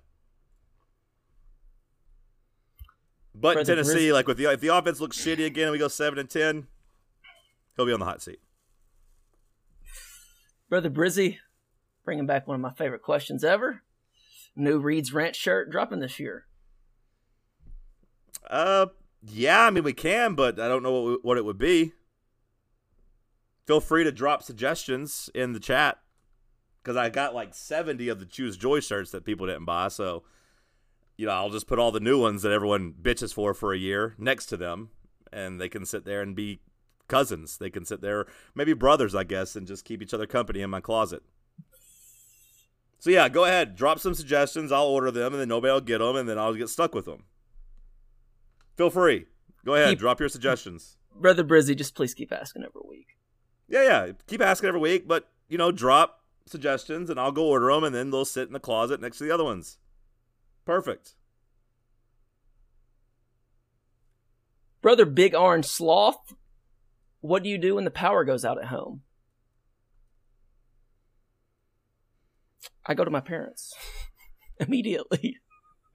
But 3.39 3.65
Tennessee, 3.65 4.11
like 4.11 4.27
with 4.27 4.37
the 4.37 4.51
if 4.51 4.61
the 4.61 4.75
offense 4.75 4.99
looks 4.99 5.17
shitty 5.17 5.45
again 5.45 5.65
and 5.65 5.71
we 5.71 5.77
go 5.77 5.87
seven 5.87 6.17
and 6.17 6.29
ten, 6.29 6.67
he'll 7.75 7.85
be 7.85 7.93
on 7.93 7.99
the 7.99 8.05
hot 8.05 8.21
seat. 8.21 8.39
Brother 10.69 10.89
Brizzy, 10.89 11.37
bringing 12.03 12.25
back 12.25 12.47
one 12.47 12.55
of 12.55 12.61
my 12.61 12.73
favorite 12.73 13.03
questions 13.03 13.43
ever. 13.43 13.83
New 14.55 14.79
Reed's 14.79 15.13
Ranch 15.13 15.35
shirt 15.35 15.69
dropping 15.69 15.99
this 15.99 16.19
year. 16.19 16.45
Uh, 18.49 18.87
yeah, 19.21 19.65
I 19.65 19.69
mean 19.69 19.83
we 19.83 19.93
can, 19.93 20.33
but 20.33 20.59
I 20.59 20.67
don't 20.67 20.83
know 20.83 21.01
what, 21.01 21.19
what 21.23 21.37
it 21.37 21.45
would 21.45 21.59
be. 21.59 21.93
Feel 23.67 23.81
free 23.81 24.03
to 24.03 24.11
drop 24.11 24.41
suggestions 24.41 25.29
in 25.35 25.53
the 25.53 25.59
chat 25.59 25.99
because 26.81 26.97
I 26.97 27.09
got 27.09 27.35
like 27.35 27.53
seventy 27.53 28.09
of 28.09 28.19
the 28.19 28.25
Choose 28.25 28.57
Joy 28.57 28.79
shirts 28.79 29.11
that 29.11 29.25
people 29.25 29.45
didn't 29.45 29.65
buy. 29.65 29.89
So 29.89 30.23
you 31.17 31.25
know, 31.25 31.31
I'll 31.33 31.49
just 31.49 31.67
put 31.67 31.79
all 31.79 31.91
the 31.91 31.99
new 31.99 32.19
ones 32.19 32.43
that 32.43 32.51
everyone 32.51 32.93
bitches 33.01 33.33
for 33.33 33.53
for 33.53 33.73
a 33.73 33.77
year 33.77 34.15
next 34.17 34.45
to 34.47 34.57
them, 34.57 34.89
and 35.33 35.59
they 35.59 35.67
can 35.69 35.85
sit 35.85 36.05
there 36.05 36.21
and 36.21 36.35
be 36.35 36.61
cousins. 37.07 37.57
They 37.57 37.69
can 37.69 37.85
sit 37.85 38.01
there, 38.01 38.25
maybe 38.53 38.73
brothers, 38.73 39.15
I 39.15 39.23
guess, 39.23 39.55
and 39.55 39.65
just 39.67 39.83
keep 39.85 40.01
each 40.01 40.13
other 40.13 40.27
company 40.27 40.61
in 40.61 40.69
my 40.69 40.79
closet. 40.81 41.23
So 42.99 43.09
yeah, 43.09 43.29
go 43.29 43.45
ahead, 43.45 43.75
drop 43.75 43.99
some 43.99 44.13
suggestions. 44.13 44.71
I'll 44.71 44.85
order 44.85 45.11
them, 45.11 45.33
and 45.33 45.41
then 45.41 45.49
nobody 45.49 45.71
will 45.71 45.81
get 45.81 45.99
them, 45.99 46.15
and 46.15 46.27
then 46.27 46.37
I'll 46.39 46.53
get 46.53 46.69
stuck 46.69 46.95
with 46.95 47.05
them. 47.05 47.23
Feel 48.75 48.89
free. 48.89 49.25
Go 49.65 49.75
ahead, 49.75 49.89
Keep- 49.89 49.99
drop 49.99 50.19
your 50.19 50.29
suggestions. 50.29 50.97
Brother 51.15 51.43
Brizzy, 51.43 51.75
just 51.75 51.95
please 51.95 52.13
keep 52.13 52.31
asking 52.31 52.63
every 52.63 52.81
week. 52.87 53.17
Yeah, 53.67 53.83
yeah. 53.83 54.11
Keep 54.27 54.41
asking 54.41 54.67
every 54.67 54.79
week, 54.79 55.07
but 55.07 55.29
you 55.49 55.57
know, 55.57 55.71
drop 55.71 56.21
suggestions, 56.45 57.09
and 57.09 57.19
I'll 57.19 57.31
go 57.31 57.45
order 57.47 57.71
them, 57.73 57.83
and 57.83 57.93
then 57.95 58.11
they'll 58.11 58.23
sit 58.25 58.47
in 58.47 58.53
the 58.53 58.59
closet 58.59 59.01
next 59.01 59.17
to 59.17 59.23
the 59.23 59.31
other 59.31 59.43
ones. 59.43 59.79
Perfect. 60.67 61.15
Brother 64.81 65.05
Big 65.05 65.33
Orange 65.33 65.63
Sloth, 65.65 66.35
what 67.21 67.41
do 67.41 67.47
you 67.47 67.57
do 67.57 67.75
when 67.75 67.85
the 67.85 67.89
power 67.89 68.25
goes 68.25 68.43
out 68.43 68.57
at 68.57 68.67
home? 68.67 69.03
I 72.85 72.95
go 72.95 73.05
to 73.05 73.09
my 73.09 73.21
parents 73.21 73.73
immediately. 74.59 75.37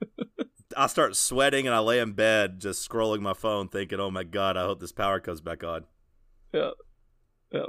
I 0.75 0.87
start 0.87 1.15
sweating 1.15 1.67
and 1.67 1.75
I 1.75 1.79
lay 1.79 1.99
in 1.99 2.13
bed 2.13 2.59
just 2.59 2.89
scrolling 2.89 3.21
my 3.21 3.33
phone 3.33 3.67
thinking, 3.67 3.99
oh 3.99 4.09
my 4.09 4.23
God, 4.23 4.57
I 4.57 4.63
hope 4.63 4.79
this 4.79 4.91
power 4.91 5.19
comes 5.19 5.39
back 5.39 5.63
on. 5.63 5.85
Yeah. 6.51 6.71
Yeah. 7.51 7.67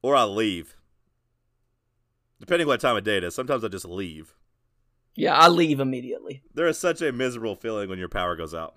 Or 0.00 0.16
I 0.16 0.24
leave. 0.24 0.76
Depending 2.40 2.66
what 2.66 2.80
time 2.80 2.96
of 2.96 3.04
day 3.04 3.18
it 3.18 3.24
is. 3.24 3.34
Sometimes 3.34 3.64
I 3.64 3.68
just 3.68 3.84
leave. 3.84 4.34
Yeah, 5.18 5.36
I 5.36 5.48
leave 5.48 5.80
immediately. 5.80 6.44
There 6.54 6.68
is 6.68 6.78
such 6.78 7.02
a 7.02 7.10
miserable 7.10 7.56
feeling 7.56 7.88
when 7.88 7.98
your 7.98 8.08
power 8.08 8.36
goes 8.36 8.54
out. 8.54 8.76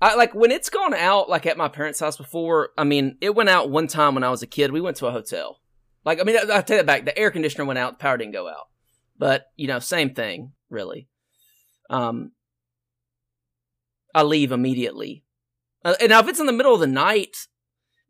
I 0.00 0.14
like 0.14 0.32
when 0.32 0.52
it's 0.52 0.70
gone 0.70 0.94
out 0.94 1.28
like 1.28 1.46
at 1.46 1.56
my 1.56 1.66
parents' 1.66 1.98
house 1.98 2.16
before. 2.16 2.68
I 2.78 2.84
mean, 2.84 3.18
it 3.20 3.34
went 3.34 3.48
out 3.48 3.70
one 3.70 3.88
time 3.88 4.14
when 4.14 4.22
I 4.22 4.30
was 4.30 4.40
a 4.40 4.46
kid. 4.46 4.70
We 4.70 4.80
went 4.80 4.98
to 4.98 5.06
a 5.06 5.10
hotel. 5.10 5.58
Like, 6.04 6.20
I 6.20 6.22
mean, 6.22 6.36
I, 6.36 6.58
I 6.58 6.60
take 6.60 6.78
that 6.78 6.86
back. 6.86 7.04
The 7.04 7.18
air 7.18 7.32
conditioner 7.32 7.64
went 7.64 7.80
out, 7.80 7.94
the 7.94 8.02
power 8.02 8.16
didn't 8.16 8.34
go 8.34 8.48
out. 8.48 8.68
But 9.18 9.46
you 9.56 9.66
know, 9.66 9.80
same 9.80 10.14
thing, 10.14 10.52
really. 10.70 11.08
Um, 11.90 12.30
I 14.14 14.22
leave 14.22 14.52
immediately. 14.52 15.24
Uh, 15.84 15.94
and 16.00 16.10
now, 16.10 16.20
if 16.20 16.28
it's 16.28 16.40
in 16.40 16.46
the 16.46 16.52
middle 16.52 16.74
of 16.74 16.80
the 16.80 16.86
night 16.86 17.36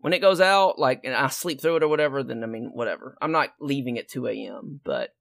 when 0.01 0.13
it 0.13 0.21
goes 0.21 0.41
out, 0.43 0.79
like, 0.79 1.01
and 1.05 1.15
I 1.15 1.29
sleep 1.29 1.63
through 1.63 1.77
it 1.77 1.83
or 1.83 1.89
whatever, 1.89 2.23
then 2.23 2.45
I 2.45 2.47
mean, 2.47 2.73
whatever. 2.75 3.17
I'm 3.23 3.33
not 3.33 3.55
leaving 3.59 3.97
at 3.99 4.09
2 4.09 4.27
a.m. 4.27 4.81
But 4.85 5.15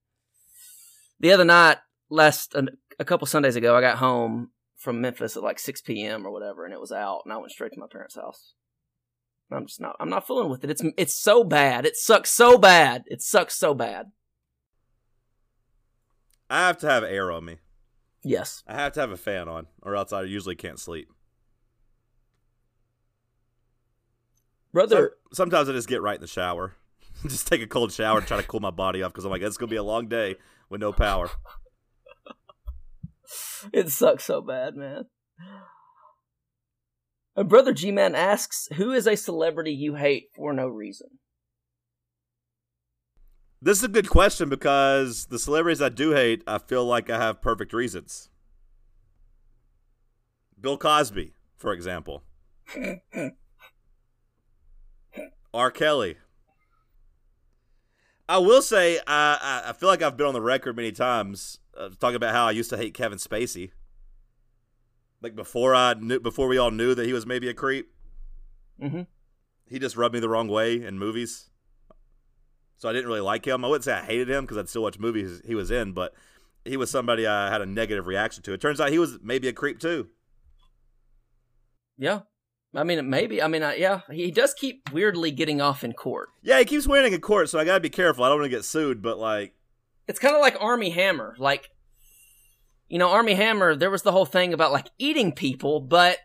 the 1.22 1.32
other 1.32 1.46
night, 1.46 1.78
last 2.14 2.54
a, 2.56 2.68
a 3.00 3.06
couple 3.06 3.28
Sundays 3.28 3.56
ago, 3.56 3.76
I 3.76 3.82
got 3.82 3.98
home 3.98 4.52
from 4.78 5.02
Memphis 5.02 5.36
at 5.36 5.44
like 5.44 5.60
6 5.60 5.82
p.m. 5.82 6.26
or 6.26 6.32
whatever, 6.32 6.66
and 6.66 6.74
it 6.74 6.80
was 6.80 6.92
out, 6.92 7.22
and 7.26 7.34
I 7.34 7.38
went 7.38 7.52
straight 7.52 7.74
to 7.74 7.80
my 7.80 7.88
parents' 7.92 8.16
house. 8.16 8.54
I'm 9.52 9.68
just 9.68 9.82
not. 9.82 9.96
I'm 10.00 10.10
not 10.10 10.26
fooling 10.26 10.50
with 10.50 10.64
it. 10.64 10.70
It's 10.70 10.84
it's 10.98 11.14
so 11.14 11.44
bad. 11.44 11.86
It 11.86 11.96
sucks 11.96 12.32
so 12.32 12.58
bad. 12.58 13.04
It 13.08 13.22
sucks 13.22 13.56
so 13.56 13.74
bad. 13.74 14.08
I 16.50 16.68
have 16.68 16.78
to 16.80 16.88
have 16.90 17.04
air 17.04 17.32
on 17.32 17.46
me. 17.46 17.58
Yes. 18.24 18.64
I 18.68 18.76
have 18.76 18.94
to 18.94 19.02
have 19.02 19.12
a 19.12 19.18
fan 19.18 19.48
on, 19.48 19.68
or 19.82 19.96
else 19.96 20.14
I 20.14 20.24
usually 20.24 20.56
can't 20.56 20.80
sleep. 20.80 21.10
Brother, 24.72 25.14
Some- 25.32 25.50
sometimes 25.50 25.70
I 25.70 25.74
just 25.74 25.88
get 25.88 26.02
right 26.02 26.16
in 26.16 26.22
the 26.22 26.28
shower. 26.28 26.76
just 27.28 27.48
take 27.48 27.62
a 27.62 27.68
cold 27.68 27.92
shower 27.92 28.18
and 28.18 28.28
try 28.28 28.38
to 28.38 28.48
cool 28.48 28.60
my 28.60 28.72
body 28.72 29.04
off 29.04 29.12
because 29.12 29.26
I'm 29.26 29.32
like, 29.32 29.42
it's 29.42 29.58
going 29.58 29.70
to 29.70 29.74
be 29.74 29.78
a 29.78 29.84
long 29.84 30.08
day 30.08 30.36
with 30.70 30.82
no 30.82 30.92
power. 30.92 31.30
it 33.74 33.90
sucks 33.90 34.26
so 34.26 34.42
bad, 34.42 34.76
man. 34.76 35.06
And 37.36 37.50
brother 37.50 37.74
G 37.74 37.92
Man 37.92 38.16
asks, 38.16 38.68
"Who 38.76 38.92
is 38.92 39.08
a 39.08 39.16
celebrity 39.16 39.74
you 39.74 39.96
hate 39.96 40.30
for 40.36 40.54
no 40.54 40.68
reason?" 40.68 41.20
This 43.62 43.78
is 43.80 43.86
a 43.86 43.90
good 43.90 44.10
question 44.10 44.50
because 44.50 45.28
the 45.28 45.40
celebrities 45.40 45.82
I 45.82 45.90
do 45.90 46.12
hate, 46.12 46.44
I 46.46 46.58
feel 46.58 46.86
like 46.86 47.10
I 47.10 47.18
have 47.18 47.42
perfect 47.42 47.72
reasons. 47.72 48.30
Bill 50.60 50.78
Cosby, 50.78 51.34
for 51.56 51.74
example. 51.74 52.24
R. 55.54 55.72
Kelly. 55.72 56.18
I 58.28 58.38
will 58.40 58.62
say, 58.62 59.00
I, 59.08 59.38
I 59.42 59.70
I 59.70 59.74
feel 59.74 59.90
like 59.90 60.02
I've 60.02 60.18
been 60.18 60.28
on 60.28 60.34
the 60.34 60.42
record 60.42 60.76
many 60.76 60.92
times 60.92 61.60
uh, 61.78 61.90
talking 62.00 62.16
about 62.16 62.34
how 62.34 62.46
I 62.48 62.52
used 62.52 62.70
to 62.72 62.78
hate 62.78 62.94
Kevin 62.94 63.18
Spacey. 63.18 63.72
Like 65.22 65.36
before 65.36 65.74
I 65.74 65.94
knew, 65.94 66.20
before 66.20 66.48
we 66.48 66.58
all 66.58 66.72
knew 66.72 66.94
that 66.96 67.06
he 67.06 67.14
was 67.14 67.26
maybe 67.26 67.48
a 67.50 67.54
creep, 67.54 67.90
Mm-hmm. 68.82 69.02
he 69.68 69.80
just 69.80 69.96
rubbed 69.96 70.14
me 70.16 70.20
the 70.20 70.28
wrong 70.28 70.48
way 70.48 70.84
in 70.84 70.98
movies. 70.98 71.50
So 72.78 72.90
I 72.90 72.92
didn't 72.94 73.08
really 73.08 73.22
like 73.22 73.46
him. 73.46 73.64
I 73.64 73.68
wouldn't 73.68 73.86
say 73.86 73.94
I 73.94 74.02
hated 74.02 74.30
him 74.30 74.44
because 74.44 74.58
I'd 74.58 74.68
still 74.68 74.82
watch 74.82 75.00
movies 75.00 75.42
he 75.46 75.56
was 75.56 75.72
in, 75.72 75.94
but 75.94 76.14
he 76.66 76.76
was 76.76 76.90
somebody 76.90 77.26
I 77.28 77.50
had 77.50 77.62
a 77.62 77.66
negative 77.66 78.08
reaction 78.08 78.44
to. 78.44 78.54
It 78.54 78.60
turns 78.60 78.82
out 78.82 78.90
he 78.92 79.00
was 79.00 79.20
maybe 79.22 79.48
a 79.48 79.54
creep 79.54 79.80
too. 79.80 80.10
Yeah, 81.98 82.22
I 82.76 82.84
mean, 82.84 83.10
maybe. 83.10 83.42
I 83.42 83.48
mean, 83.48 83.64
I, 83.64 83.76
yeah, 83.76 84.02
he 84.12 84.32
does 84.32 84.54
keep 84.54 84.92
weirdly 84.92 85.32
getting 85.32 85.62
off 85.62 85.84
in 85.84 85.94
court. 85.94 86.30
Yeah, 86.42 86.60
he 86.60 86.66
keeps 86.66 86.88
winning 86.88 87.14
in 87.14 87.22
court, 87.22 87.50
so 87.50 87.60
I 87.60 87.64
gotta 87.66 87.80
be 87.80 87.90
careful. 87.90 88.24
I 88.24 88.30
don't 88.30 88.40
want 88.40 88.52
to 88.52 88.58
get 88.58 88.66
sued, 88.66 89.02
but 89.02 89.20
like, 89.20 89.54
It's 90.08 90.20
kind 90.20 90.36
of 90.36 90.42
like 90.42 90.58
Armie 90.60 90.92
Hammer. 90.92 91.36
Like, 91.38 91.70
you 92.88 92.98
know, 93.00 93.10
Armie 93.10 93.36
Hammer. 93.36 93.76
There 93.76 93.92
was 93.92 94.04
the 94.04 94.12
whole 94.12 94.26
thing 94.26 94.54
about 94.54 94.72
like 94.72 94.90
eating 94.98 95.32
people, 95.32 95.80
but 95.80 96.18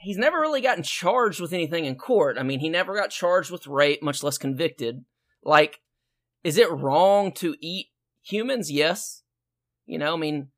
he's 0.00 0.18
never 0.18 0.40
really 0.40 0.60
gotten 0.60 0.82
charged 0.82 1.40
with 1.40 1.52
anything 1.52 1.84
in 1.84 1.96
court. 1.96 2.36
I 2.38 2.42
mean, 2.42 2.60
he 2.60 2.68
never 2.68 2.94
got 2.94 3.10
charged 3.10 3.50
with 3.50 3.66
rape, 3.66 4.02
much 4.02 4.22
less 4.22 4.38
convicted. 4.38 5.04
Like, 5.44 5.80
is 6.42 6.58
it 6.58 6.70
wrong 6.70 7.32
to 7.32 7.54
eat 7.60 7.88
humans? 8.22 8.70
Yes. 8.70 9.22
You 9.86 9.98
know, 9.98 10.14
I 10.14 10.16
mean, 10.16 10.48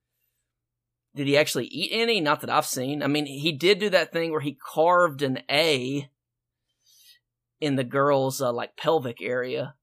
did 1.15 1.27
he 1.27 1.37
actually 1.37 1.67
eat 1.67 1.91
any? 1.93 2.21
Not 2.21 2.41
that 2.41 2.51
I've 2.51 2.67
seen. 2.67 3.03
I 3.03 3.07
mean, 3.07 3.27
he 3.27 3.53
did 3.53 3.79
do 3.79 3.91
that 3.91 4.13
thing 4.13 4.31
where 4.31 4.41
he 4.41 4.57
carved 4.75 5.23
an 5.23 5.41
A 5.51 6.09
in 7.61 7.77
the 7.77 7.85
girl's 7.85 8.43
uh, 8.43 8.53
like 8.53 8.77
pelvic 8.77 9.23
area, 9.23 9.75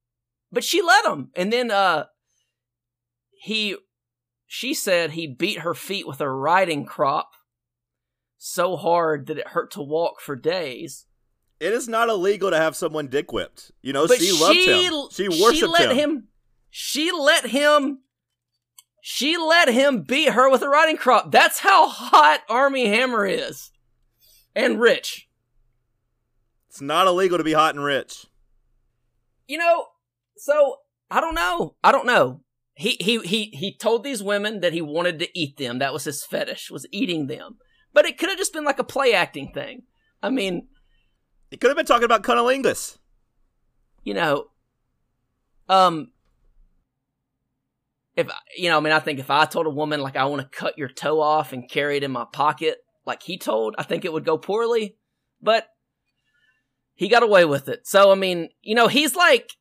but 0.52 0.64
she 0.64 0.82
let 0.82 1.06
him. 1.06 1.32
And 1.36 1.52
then 1.52 1.72
uh 1.72 2.06
he 3.44 3.76
she 4.46 4.74
said 4.74 5.12
he 5.12 5.26
beat 5.26 5.60
her 5.60 5.74
feet 5.74 6.06
with 6.08 6.22
a 6.22 6.30
riding 6.30 6.86
crop 6.86 7.32
so 8.38 8.76
hard 8.78 9.26
that 9.28 9.38
it 9.40 9.48
hurt 9.50 9.72
to 9.72 9.82
walk 9.82 10.20
for 10.22 10.36
days. 10.36 11.06
it 11.60 11.74
is 11.74 11.88
not 11.88 12.08
illegal 12.10 12.52
to 12.52 12.58
have 12.58 12.76
someone 12.76 13.08
dick 13.08 13.32
whipped. 13.32 13.72
You 13.82 13.94
know, 13.94 14.08
But 14.08 14.20
she 14.20 14.32
loved 14.32 14.58
him. 14.60 15.08
She 15.12 15.28
worshipped 15.44 15.72
let 15.72 15.92
him. 15.92 15.98
him. 15.98 16.28
She 16.70 17.12
let 17.12 17.48
him. 17.48 18.00
She 19.02 19.38
let 19.38 19.70
him 19.70 20.04
beat 20.04 20.30
her 20.34 20.50
with 20.52 20.62
a 20.62 20.70
riding 20.70 20.98
crop. 20.98 21.32
That's 21.32 21.60
how 21.60 21.88
hot 21.90 22.42
Armie 22.48 22.88
Hammer 22.88 23.26
is, 23.26 23.72
and 24.56 24.80
rich. 24.80 25.28
It's 26.70 26.82
not 26.82 27.08
illegal 27.08 27.38
to 27.40 27.44
be 27.44 27.54
hot 27.54 27.74
and 27.74 27.84
rich. 27.84 28.28
You 29.48 29.58
know, 29.58 29.88
so 30.38 30.78
I 31.10 31.20
don't 31.20 31.34
know. 31.36 31.76
I 31.84 31.92
don't 31.92 32.06
know. 32.06 32.42
He 32.74 32.98
he 33.00 33.20
he 33.20 33.46
he 33.54 33.76
told 33.78 34.04
these 34.04 34.24
women 34.24 34.62
that 34.62 34.74
he 34.74 34.82
wanted 34.82 35.20
to 35.20 35.40
eat 35.40 35.58
them. 35.58 35.80
That 35.80 35.94
was 35.94 36.06
his 36.06 36.24
fetish, 36.24 36.72
was 36.72 36.88
eating 36.92 37.28
them. 37.28 37.58
But 37.94 38.06
it 38.06 38.18
could 38.18 38.30
have 38.30 38.38
just 38.38 38.54
been 38.54 38.64
like 38.64 38.80
a 38.80 38.84
play 38.84 39.14
acting 39.14 39.52
thing. 39.54 39.84
I 40.24 40.30
mean, 40.30 40.68
He 41.50 41.58
could 41.58 41.70
have 41.70 41.78
been 41.78 41.86
talking 41.86 42.06
about 42.06 42.24
cunnilingus. 42.24 42.98
you 44.04 44.14
know, 44.14 44.46
um, 45.68 46.12
if 48.16 48.30
you 48.58 48.70
know, 48.70 48.78
I 48.78 48.80
mean, 48.80 48.94
I 48.94 49.00
think 49.00 49.20
if 49.20 49.30
I 49.30 49.46
told 49.46 49.68
a 49.68 49.70
woman 49.72 50.02
like 50.02 50.16
I 50.16 50.26
want 50.26 50.42
to 50.42 50.58
cut 50.58 50.78
your 50.78 50.90
toe 50.90 51.22
off 51.22 51.54
and 51.54 51.70
carry 51.70 51.98
it 51.98 52.04
in 52.04 52.12
my 52.12 52.26
pocket, 52.32 52.78
like 53.06 53.24
he 53.24 53.38
told, 53.38 53.76
I 53.78 53.84
think 53.84 54.06
it 54.06 54.14
would 54.14 54.26
go 54.26 54.38
poorly. 54.38 54.96
But 55.42 55.68
he 56.94 57.08
got 57.10 57.24
away 57.24 57.46
with 57.46 57.68
it. 57.68 57.88
So 57.88 58.12
I 58.12 58.16
mean, 58.16 58.50
you 58.62 58.76
know, 58.76 58.88
he's 58.88 59.16
like 59.16 59.52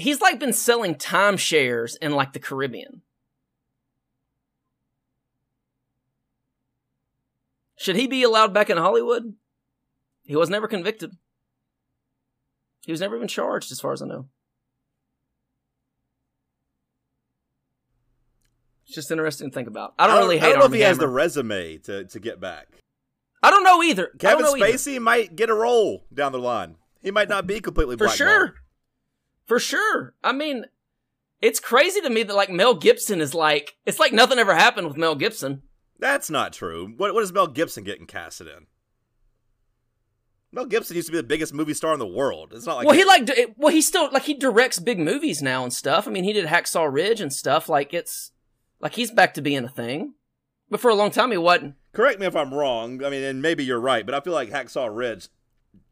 he's 0.00 0.20
like 0.20 0.38
been 0.38 0.52
selling 0.52 0.94
timeshares 0.94 1.96
in 2.00 2.12
like 2.12 2.32
the 2.32 2.38
Caribbean. 2.38 3.02
Should 7.76 7.96
he 7.96 8.06
be 8.06 8.22
allowed 8.22 8.52
back 8.52 8.68
in 8.68 8.76
Hollywood? 8.76 9.34
He 10.24 10.36
was 10.36 10.50
never 10.50 10.68
convicted. 10.68 11.12
He 12.84 12.92
was 12.92 13.00
never 13.00 13.16
even 13.16 13.28
charged, 13.28 13.72
as 13.72 13.80
far 13.80 13.92
as 13.92 14.02
I 14.02 14.06
know. 14.06 14.26
It's 18.84 18.94
just 18.94 19.10
interesting 19.10 19.50
to 19.50 19.54
think 19.54 19.68
about. 19.68 19.94
I 19.98 20.06
don't, 20.06 20.18
really 20.18 20.38
hate 20.38 20.46
I 20.46 20.48
don't 20.50 20.58
know 20.58 20.64
if 20.64 20.70
Armie 20.70 20.78
he 20.78 20.84
has 20.84 20.98
the 20.98 21.08
resume 21.08 21.78
to, 21.78 22.04
to 22.04 22.20
get 22.20 22.40
back. 22.40 22.68
I 23.42 23.50
don't 23.50 23.64
know 23.64 23.82
either. 23.82 24.10
Kevin 24.18 24.44
don't 24.44 24.60
either. 24.60 24.76
Spacey 24.76 25.00
might 25.00 25.36
get 25.36 25.48
a 25.48 25.54
role 25.54 26.04
down 26.12 26.32
the 26.32 26.38
line. 26.38 26.76
He 27.00 27.10
might 27.10 27.28
not 27.28 27.46
be 27.46 27.60
completely 27.60 27.96
for 27.96 28.08
sure, 28.08 28.56
for 29.50 29.58
sure. 29.58 30.14
I 30.22 30.30
mean, 30.30 30.66
it's 31.42 31.58
crazy 31.58 32.00
to 32.02 32.08
me 32.08 32.22
that 32.22 32.36
like 32.36 32.50
Mel 32.50 32.72
Gibson 32.76 33.20
is 33.20 33.34
like 33.34 33.74
it's 33.84 33.98
like 33.98 34.12
nothing 34.12 34.38
ever 34.38 34.54
happened 34.54 34.86
with 34.86 34.96
Mel 34.96 35.16
Gibson. 35.16 35.62
That's 35.98 36.30
not 36.30 36.52
true. 36.52 36.94
What 36.96 37.14
what 37.14 37.24
is 37.24 37.32
Mel 37.32 37.48
Gibson 37.48 37.82
getting 37.82 38.06
casted 38.06 38.46
in? 38.46 38.68
Mel 40.52 40.66
Gibson 40.66 40.94
used 40.94 41.08
to 41.08 41.12
be 41.12 41.18
the 41.18 41.24
biggest 41.24 41.52
movie 41.52 41.74
star 41.74 41.92
in 41.92 41.98
the 41.98 42.06
world. 42.06 42.52
It's 42.54 42.64
not 42.64 42.76
like 42.76 42.86
well, 42.86 42.94
he 42.94 43.04
like 43.04 43.26
di- 43.26 43.46
well, 43.56 43.72
he 43.72 43.82
still 43.82 44.08
like 44.12 44.22
he 44.22 44.34
directs 44.34 44.78
big 44.78 45.00
movies 45.00 45.42
now 45.42 45.64
and 45.64 45.72
stuff. 45.72 46.06
I 46.06 46.12
mean, 46.12 46.22
he 46.22 46.32
did 46.32 46.46
Hacksaw 46.46 46.88
Ridge 46.88 47.20
and 47.20 47.32
stuff. 47.32 47.68
Like 47.68 47.92
it's 47.92 48.30
like 48.78 48.94
he's 48.94 49.10
back 49.10 49.34
to 49.34 49.42
being 49.42 49.64
a 49.64 49.68
thing. 49.68 50.14
But 50.70 50.78
for 50.78 50.92
a 50.92 50.94
long 50.94 51.10
time, 51.10 51.32
he 51.32 51.38
wasn't. 51.38 51.74
correct 51.92 52.20
me 52.20 52.26
if 52.26 52.36
I'm 52.36 52.54
wrong. 52.54 53.04
I 53.04 53.10
mean, 53.10 53.24
and 53.24 53.42
maybe 53.42 53.64
you're 53.64 53.80
right, 53.80 54.06
but 54.06 54.14
I 54.14 54.20
feel 54.20 54.32
like 54.32 54.50
Hacksaw 54.50 54.94
Ridge 54.94 55.26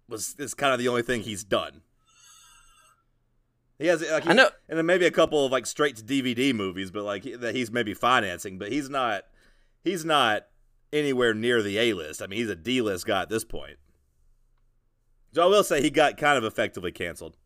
was 0.08 0.36
is 0.38 0.54
kind 0.54 0.72
of 0.72 0.78
the 0.78 0.86
only 0.86 1.02
thing 1.02 1.22
he's 1.22 1.42
done. 1.42 1.82
He 3.78 3.86
has 3.86 4.02
like 4.02 4.24
he, 4.24 4.30
I 4.30 4.32
know- 4.32 4.50
and 4.68 4.76
then 4.78 4.86
maybe 4.86 5.06
a 5.06 5.10
couple 5.10 5.46
of 5.46 5.52
like 5.52 5.66
straight 5.66 5.96
to 5.96 6.02
DVD 6.02 6.52
movies, 6.54 6.90
but 6.90 7.04
like 7.04 7.22
he- 7.24 7.36
that 7.36 7.54
he's 7.54 7.70
maybe 7.70 7.94
financing, 7.94 8.58
but 8.58 8.72
he's 8.72 8.90
not 8.90 9.22
he's 9.84 10.04
not 10.04 10.46
anywhere 10.92 11.32
near 11.34 11.62
the 11.62 11.78
A 11.78 11.92
list. 11.94 12.20
I 12.22 12.26
mean, 12.26 12.38
he's 12.40 12.50
a 12.50 12.56
D 12.56 12.80
list 12.82 13.06
guy 13.06 13.22
at 13.22 13.28
this 13.28 13.44
point. 13.44 13.76
So 15.32 15.42
I 15.42 15.46
will 15.46 15.62
say 15.62 15.80
he 15.82 15.90
got 15.90 16.16
kind 16.16 16.36
of 16.38 16.44
effectively 16.44 16.90
canceled. 16.90 17.36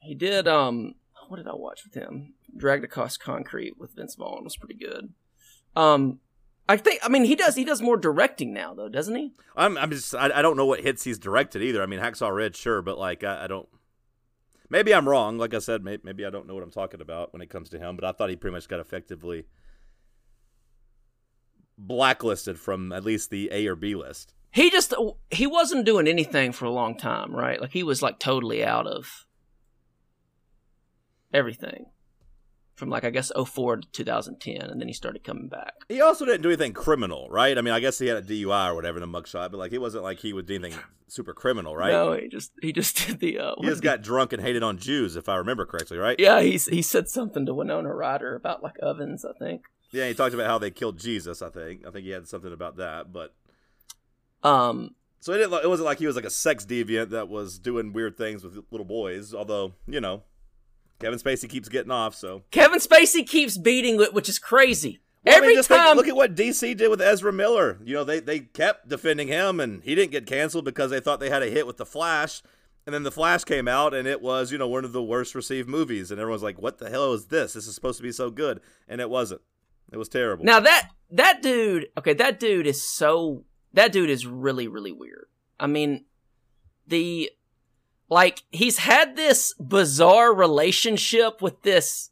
He 0.00 0.14
did. 0.14 0.48
Um, 0.48 0.94
what 1.28 1.36
did 1.36 1.48
I 1.48 1.54
watch 1.54 1.82
with 1.84 1.94
him? 1.94 2.34
Dragged 2.56 2.84
Across 2.84 3.18
Concrete 3.18 3.78
with 3.78 3.94
Vince 3.94 4.14
Vaughn 4.14 4.44
was 4.44 4.56
pretty 4.56 4.74
good. 4.74 5.12
Um, 5.76 6.20
I 6.72 6.78
think. 6.78 7.00
I 7.02 7.10
mean, 7.10 7.24
he 7.24 7.36
does. 7.36 7.54
He 7.54 7.66
does 7.66 7.82
more 7.82 7.98
directing 7.98 8.54
now, 8.54 8.72
though, 8.72 8.88
doesn't 8.88 9.14
he? 9.14 9.34
I'm 9.54 9.76
I'm 9.76 9.90
just 9.90 10.14
I, 10.14 10.30
I 10.38 10.40
don't 10.40 10.56
know 10.56 10.64
what 10.64 10.80
hits 10.80 11.04
he's 11.04 11.18
directed 11.18 11.60
either. 11.60 11.82
I 11.82 11.86
mean, 11.86 12.00
Hacksaw 12.00 12.34
Ridge, 12.34 12.56
sure, 12.56 12.80
but 12.80 12.98
like 12.98 13.22
I, 13.22 13.44
I 13.44 13.46
don't. 13.46 13.68
Maybe 14.70 14.94
I'm 14.94 15.06
wrong. 15.06 15.36
Like 15.36 15.52
I 15.52 15.58
said, 15.58 15.84
maybe, 15.84 16.00
maybe 16.02 16.24
I 16.24 16.30
don't 16.30 16.46
know 16.46 16.54
what 16.54 16.62
I'm 16.62 16.70
talking 16.70 17.02
about 17.02 17.34
when 17.34 17.42
it 17.42 17.50
comes 17.50 17.68
to 17.70 17.78
him. 17.78 17.94
But 17.94 18.06
I 18.06 18.12
thought 18.12 18.30
he 18.30 18.36
pretty 18.36 18.54
much 18.54 18.68
got 18.68 18.80
effectively 18.80 19.44
blacklisted 21.76 22.58
from 22.58 22.90
at 22.90 23.04
least 23.04 23.28
the 23.28 23.50
A 23.52 23.66
or 23.66 23.76
B 23.76 23.94
list. 23.94 24.32
He 24.50 24.70
just 24.70 24.94
he 25.30 25.46
wasn't 25.46 25.84
doing 25.84 26.08
anything 26.08 26.52
for 26.52 26.64
a 26.64 26.70
long 26.70 26.96
time, 26.96 27.36
right? 27.36 27.60
Like 27.60 27.72
he 27.72 27.82
was 27.82 28.00
like 28.00 28.18
totally 28.18 28.64
out 28.64 28.86
of 28.86 29.26
everything 31.34 31.91
from 32.74 32.88
like 32.88 33.04
I 33.04 33.10
guess 33.10 33.30
04 33.36 33.76
to 33.78 33.88
2010, 33.92 34.62
and 34.62 34.80
then 34.80 34.88
he 34.88 34.94
started 34.94 35.22
coming 35.24 35.48
back. 35.48 35.74
He 35.88 36.00
also 36.00 36.24
didn't 36.24 36.42
do 36.42 36.48
anything 36.48 36.72
criminal, 36.72 37.28
right? 37.30 37.56
I 37.56 37.60
mean, 37.60 37.74
I 37.74 37.80
guess 37.80 37.98
he 37.98 38.06
had 38.06 38.16
a 38.18 38.22
DUI 38.22 38.70
or 38.70 38.74
whatever 38.74 38.98
in 39.00 39.10
the 39.12 39.18
mugshot, 39.20 39.50
but 39.50 39.58
like 39.58 39.70
he 39.72 39.78
wasn't 39.78 40.04
like 40.04 40.18
he 40.20 40.32
would 40.32 40.46
do 40.46 40.54
anything 40.56 40.78
super 41.08 41.34
criminal, 41.34 41.76
right? 41.76 41.92
No, 41.92 42.14
he 42.14 42.28
just 42.28 42.52
he 42.62 42.72
just 42.72 42.96
did 43.06 43.20
the. 43.20 43.38
Uh, 43.38 43.54
He 43.60 43.66
just 43.66 43.82
got 43.82 44.02
drunk 44.02 44.32
and 44.32 44.42
hated 44.42 44.62
on 44.62 44.78
Jews, 44.78 45.16
if 45.16 45.28
I 45.28 45.36
remember 45.36 45.66
correctly, 45.66 45.98
right? 45.98 46.18
yeah, 46.18 46.40
he 46.40 46.52
he 46.56 46.82
said 46.82 47.08
something 47.08 47.44
to 47.46 47.54
Winona 47.54 47.94
Ryder 47.94 48.34
about 48.34 48.62
like 48.62 48.76
ovens, 48.82 49.24
I 49.24 49.32
think. 49.38 49.62
Yeah, 49.92 50.08
he 50.08 50.14
talked 50.14 50.32
about 50.34 50.46
how 50.46 50.58
they 50.58 50.70
killed 50.70 50.98
Jesus. 50.98 51.42
I 51.42 51.50
think. 51.50 51.86
I 51.86 51.90
think 51.90 52.04
he 52.04 52.10
had 52.10 52.26
something 52.26 52.52
about 52.52 52.76
that, 52.78 53.12
but 53.12 53.34
Um, 54.42 54.94
So 55.20 55.32
it, 55.34 55.38
didn't, 55.38 55.52
it 55.62 55.68
wasn't 55.68 55.86
like 55.86 55.98
he 55.98 56.06
was 56.06 56.16
like 56.16 56.24
a 56.24 56.30
sex 56.30 56.64
deviant 56.64 57.10
that 57.10 57.28
was 57.28 57.58
doing 57.58 57.92
weird 57.92 58.16
things 58.16 58.42
with 58.42 58.56
little 58.70 58.86
boys. 58.86 59.34
Although 59.34 59.74
you 59.86 60.00
know, 60.00 60.22
Kevin 61.02 61.18
Spacey 61.18 61.48
keeps 61.48 61.68
getting 61.68 61.90
off. 61.90 62.14
So 62.14 62.42
Kevin 62.50 62.78
Spacey 62.78 63.26
keeps 63.26 63.58
beating 63.58 64.00
it, 64.00 64.14
which 64.14 64.28
is 64.28 64.38
crazy. 64.38 65.00
Well, 65.24 65.34
I 65.34 65.36
Every 65.36 65.48
mean, 65.48 65.56
just 65.58 65.68
think- 65.68 65.80
time, 65.80 65.96
look 65.96 66.08
at 66.08 66.16
what 66.16 66.34
DC 66.34 66.76
did 66.76 66.88
with 66.88 67.00
Ezra 67.00 67.32
Miller. 67.32 67.78
You 67.84 67.94
know, 67.94 68.04
they 68.04 68.20
they 68.20 68.40
kept 68.40 68.88
defending 68.88 69.28
him, 69.28 69.60
and 69.60 69.82
he 69.84 69.94
didn't 69.94 70.10
get 70.12 70.26
canceled 70.26 70.64
because 70.64 70.90
they 70.90 71.00
thought 71.00 71.20
they 71.20 71.30
had 71.30 71.42
a 71.42 71.50
hit 71.50 71.66
with 71.66 71.76
the 71.76 71.86
Flash. 71.86 72.42
And 72.84 72.92
then 72.92 73.04
the 73.04 73.12
Flash 73.12 73.44
came 73.44 73.68
out, 73.68 73.94
and 73.94 74.08
it 74.08 74.20
was 74.20 74.50
you 74.50 74.58
know 74.58 74.66
one 74.66 74.84
of 74.84 74.92
the 74.92 75.02
worst 75.02 75.36
received 75.36 75.68
movies, 75.68 76.10
and 76.10 76.20
everyone's 76.20 76.42
like, 76.42 76.60
"What 76.60 76.78
the 76.78 76.90
hell 76.90 77.12
is 77.12 77.26
this? 77.26 77.52
This 77.52 77.68
is 77.68 77.74
supposed 77.76 77.98
to 77.98 78.02
be 78.02 78.10
so 78.10 78.30
good," 78.30 78.60
and 78.88 79.00
it 79.00 79.08
wasn't. 79.08 79.40
It 79.92 79.98
was 79.98 80.08
terrible. 80.08 80.44
Now 80.44 80.58
that 80.58 80.88
that 81.10 81.42
dude, 81.42 81.86
okay, 81.96 82.14
that 82.14 82.40
dude 82.40 82.66
is 82.66 82.82
so 82.82 83.44
that 83.74 83.92
dude 83.92 84.10
is 84.10 84.26
really 84.26 84.66
really 84.66 84.90
weird. 84.90 85.26
I 85.60 85.68
mean, 85.68 86.06
the 86.88 87.30
like 88.12 88.42
he's 88.50 88.76
had 88.76 89.16
this 89.16 89.54
bizarre 89.54 90.34
relationship 90.34 91.40
with 91.40 91.62
this 91.62 92.10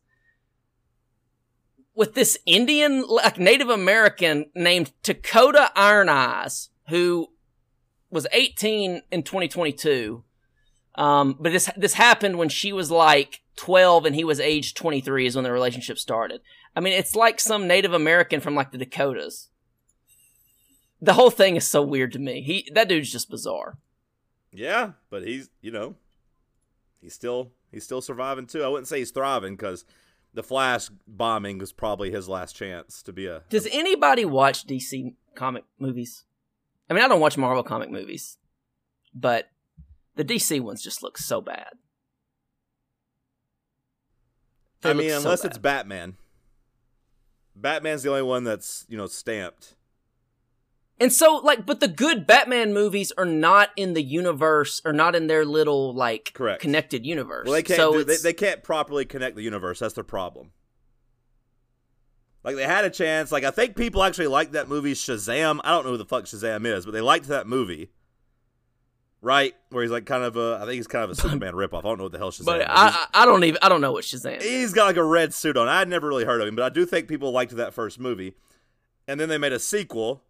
with 1.95 2.15
this 2.15 2.39
Indian 2.47 3.07
like 3.07 3.39
Native 3.39 3.69
American 3.69 4.47
named 4.55 4.93
Dakota 5.03 5.71
Iron 5.77 6.09
Eyes 6.09 6.71
who 6.89 7.29
was 8.11 8.27
18 8.33 9.03
in 9.13 9.23
2022. 9.23 10.25
Um, 10.95 11.37
but 11.39 11.53
this 11.53 11.69
this 11.77 11.95
happened 11.95 12.39
when 12.39 12.49
she 12.49 12.73
was 12.73 12.91
like 12.91 13.43
12 13.57 14.07
and 14.07 14.15
he 14.15 14.25
was 14.25 14.41
age 14.41 14.73
23 14.73 15.27
is 15.27 15.37
when 15.37 15.45
the 15.45 15.53
relationship 15.53 15.99
started. 15.99 16.41
I 16.75 16.81
mean, 16.81 16.95
it's 16.95 17.15
like 17.15 17.39
some 17.39 17.69
Native 17.69 17.93
American 17.93 18.41
from 18.41 18.55
like 18.55 18.73
the 18.73 18.79
Dakotas. 18.79 19.51
The 21.03 21.13
whole 21.13 21.31
thing 21.31 21.57
is 21.57 21.67
so 21.67 21.83
weird 21.83 22.13
to 22.13 22.19
me. 22.19 22.41
He 22.41 22.71
that 22.75 22.89
dude's 22.89 23.13
just 23.13 23.29
bizarre. 23.29 23.77
Yeah, 24.53 24.93
but 25.11 25.27
he's 25.27 25.51
you 25.61 25.71
know, 25.71 25.97
he's 27.01 27.15
still 27.15 27.53
he's 27.71 27.85
still 27.85 28.01
surviving 28.01 28.47
too. 28.47 28.63
I 28.63 28.69
wouldn't 28.69 28.89
say 28.89 28.99
he's 28.99 29.11
thriving 29.11 29.57
because 29.57 29.85
the 30.35 30.43
Flash 30.43 30.89
bombing 31.07 31.59
was 31.59 31.73
probably 31.73 32.11
his 32.11 32.29
last 32.29 32.55
chance 32.55 33.03
to 33.05 33.13
be 33.13 33.27
a. 33.27 33.43
Does 33.49 33.69
anybody 33.73 34.25
watch 34.25 34.67
DC 34.67 35.15
comic 35.35 35.65
movies? 35.79 36.25
I 36.89 36.95
mean, 36.95 37.05
I 37.05 37.09
don't 37.09 37.21
watch 37.21 37.39
Marvel 37.39 37.63
comic 37.63 37.91
movies, 37.91 38.39
but 39.15 39.51
the 40.17 40.25
DC 40.25 40.61
ones 40.61 40.83
just 40.83 41.03
look 41.03 41.19
so 41.19 41.41
bad. 41.41 41.69
They 44.83 44.91
I 44.91 44.95
mean, 44.95 45.11
so 45.11 45.19
unless 45.19 45.43
bad. 45.43 45.51
it's 45.51 45.59
Batman. 45.59 46.17
Batman's 47.55 48.03
the 48.03 48.11
only 48.11 48.23
one 48.23 48.45
that's 48.45 48.87
you 48.89 48.97
know 48.97 49.07
stamped. 49.07 49.77
And 51.01 51.11
so, 51.13 51.37
like, 51.37 51.65
but 51.65 51.81
the 51.81 51.89
good 51.89 52.27
Batman 52.27 52.75
movies 52.75 53.11
are 53.17 53.25
not 53.25 53.71
in 53.75 53.95
the 53.95 54.03
universe, 54.03 54.83
or 54.85 54.93
not 54.93 55.17
in 55.17 55.29
their 55.29 55.47
little 55.47 55.95
like 55.95 56.33
Correct. 56.35 56.61
connected 56.61 57.07
universe. 57.07 57.47
Well, 57.47 57.55
they 57.55 57.63
can't. 57.63 57.79
So 57.79 57.93
do, 57.95 58.05
they, 58.05 58.17
they 58.19 58.33
can't 58.35 58.63
properly 58.63 59.07
connect 59.07 59.35
the 59.35 59.43
universe. 59.43 59.79
That's 59.79 59.95
their 59.95 60.05
problem. 60.05 60.51
Like 62.45 62.57
they 62.57 62.65
had 62.65 62.85
a 62.85 62.91
chance. 62.91 63.33
Like 63.33 63.45
I 63.45 63.51
think 63.51 63.77
people 63.77 64.03
actually 64.03 64.27
liked 64.29 64.53
that 64.53 64.69
movie 64.69 64.95
Shazam. 64.95 65.61
I 65.65 65.71
don't 65.71 65.85
know 65.85 65.93
who 65.93 65.97
the 65.99 66.05
fuck 66.07 66.25
Shazam 66.25 66.67
is, 66.67 66.85
but 66.85 66.93
they 66.93 67.01
liked 67.01 67.29
that 67.29 67.47
movie. 67.47 67.91
Right, 69.23 69.55
where 69.69 69.83
he's 69.83 69.91
like 69.91 70.07
kind 70.07 70.25
of 70.25 70.37
a. 70.39 70.57
I 70.63 70.65
think 70.65 70.77
he's 70.77 70.87
kind 70.87 71.05
of 71.05 71.11
a 71.11 71.15
Superman 71.21 71.53
ripoff. 71.55 71.81
I 71.81 71.83
don't 71.83 71.99
know 71.99 72.05
what 72.05 72.13
the 72.13 72.19
hell 72.19 72.31
Shazam. 72.31 72.47
but 72.47 72.61
is. 72.63 72.67
I, 72.69 72.89
I 73.15 73.23
I 73.23 73.27
don't 73.27 73.45
even 73.45 73.59
I 73.63 73.69
don't 73.69 73.83
know 73.83 73.93
what 73.93 74.05
Shazam. 74.05 74.33
He's- 74.41 74.45
he's 74.45 74.73
got 74.73 74.87
like 74.87 74.97
a 74.97 75.05
red 75.05 75.35
suit 75.35 75.57
on. 75.59 75.69
I'd 75.69 75.89
never 75.89 76.09
really 76.09 76.25
heard 76.25 76.41
of 76.41 76.49
him, 76.49 76.57
but 76.57 76.65
I 76.65 76.71
do 76.71 76.87
think 76.87 77.09
people 77.09 77.31
liked 77.31 77.55
that 77.57 77.75
first 77.75 77.99
movie. 78.01 78.35
And 79.07 79.19
then 79.21 79.29
they 79.29 79.37
made 79.39 79.53
a 79.53 79.59
sequel, 79.59 80.23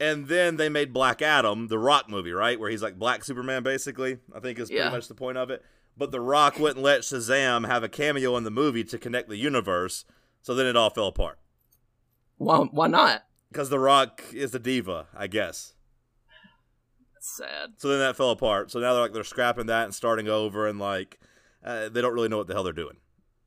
and 0.00 0.26
then 0.26 0.56
they 0.56 0.68
made 0.68 0.92
Black 0.92 1.20
Adam, 1.22 1.68
the 1.68 1.78
Rock 1.78 2.08
movie, 2.08 2.32
right, 2.32 2.58
where 2.58 2.70
he's 2.70 2.82
like 2.82 2.98
Black 2.98 3.22
Superman, 3.22 3.62
basically. 3.62 4.18
I 4.34 4.40
think 4.40 4.58
is 4.58 4.68
pretty 4.68 4.82
Yeah. 4.82 4.90
much 4.90 5.06
the 5.06 5.14
point 5.14 5.38
of 5.38 5.50
it. 5.50 5.62
But 5.96 6.10
The 6.10 6.20
Rock 6.20 6.58
wouldn't 6.58 6.82
let 6.82 7.02
Shazam 7.02 7.66
have 7.66 7.82
a 7.82 7.88
cameo 7.88 8.36
in 8.36 8.44
the 8.44 8.50
movie 8.50 8.84
to 8.84 8.98
connect 8.98 9.28
the 9.28 9.36
universe, 9.36 10.04
so 10.40 10.54
then 10.54 10.66
it 10.66 10.76
all 10.76 10.90
fell 10.90 11.08
apart. 11.08 11.38
Why 12.38 12.58
why 12.58 12.86
not? 12.86 13.24
Because 13.52 13.68
The 13.68 13.78
Rock 13.78 14.22
is 14.32 14.54
a 14.54 14.58
diva, 14.58 15.08
I 15.14 15.26
guess. 15.26 15.74
That's 17.14 17.36
sad. 17.36 17.70
So 17.76 17.88
then 17.88 17.98
that 17.98 18.16
fell 18.16 18.30
apart. 18.30 18.70
So 18.70 18.80
now 18.80 18.92
they're 18.94 19.02
like 19.02 19.12
they're 19.12 19.24
scrapping 19.24 19.66
that 19.66 19.84
and 19.84 19.94
starting 19.94 20.28
over, 20.28 20.66
and 20.66 20.78
like 20.78 21.18
uh, 21.64 21.88
they 21.90 22.00
don't 22.00 22.14
really 22.14 22.28
know 22.28 22.38
what 22.38 22.46
the 22.46 22.54
hell 22.54 22.62
they're 22.64 22.72
doing. 22.72 22.96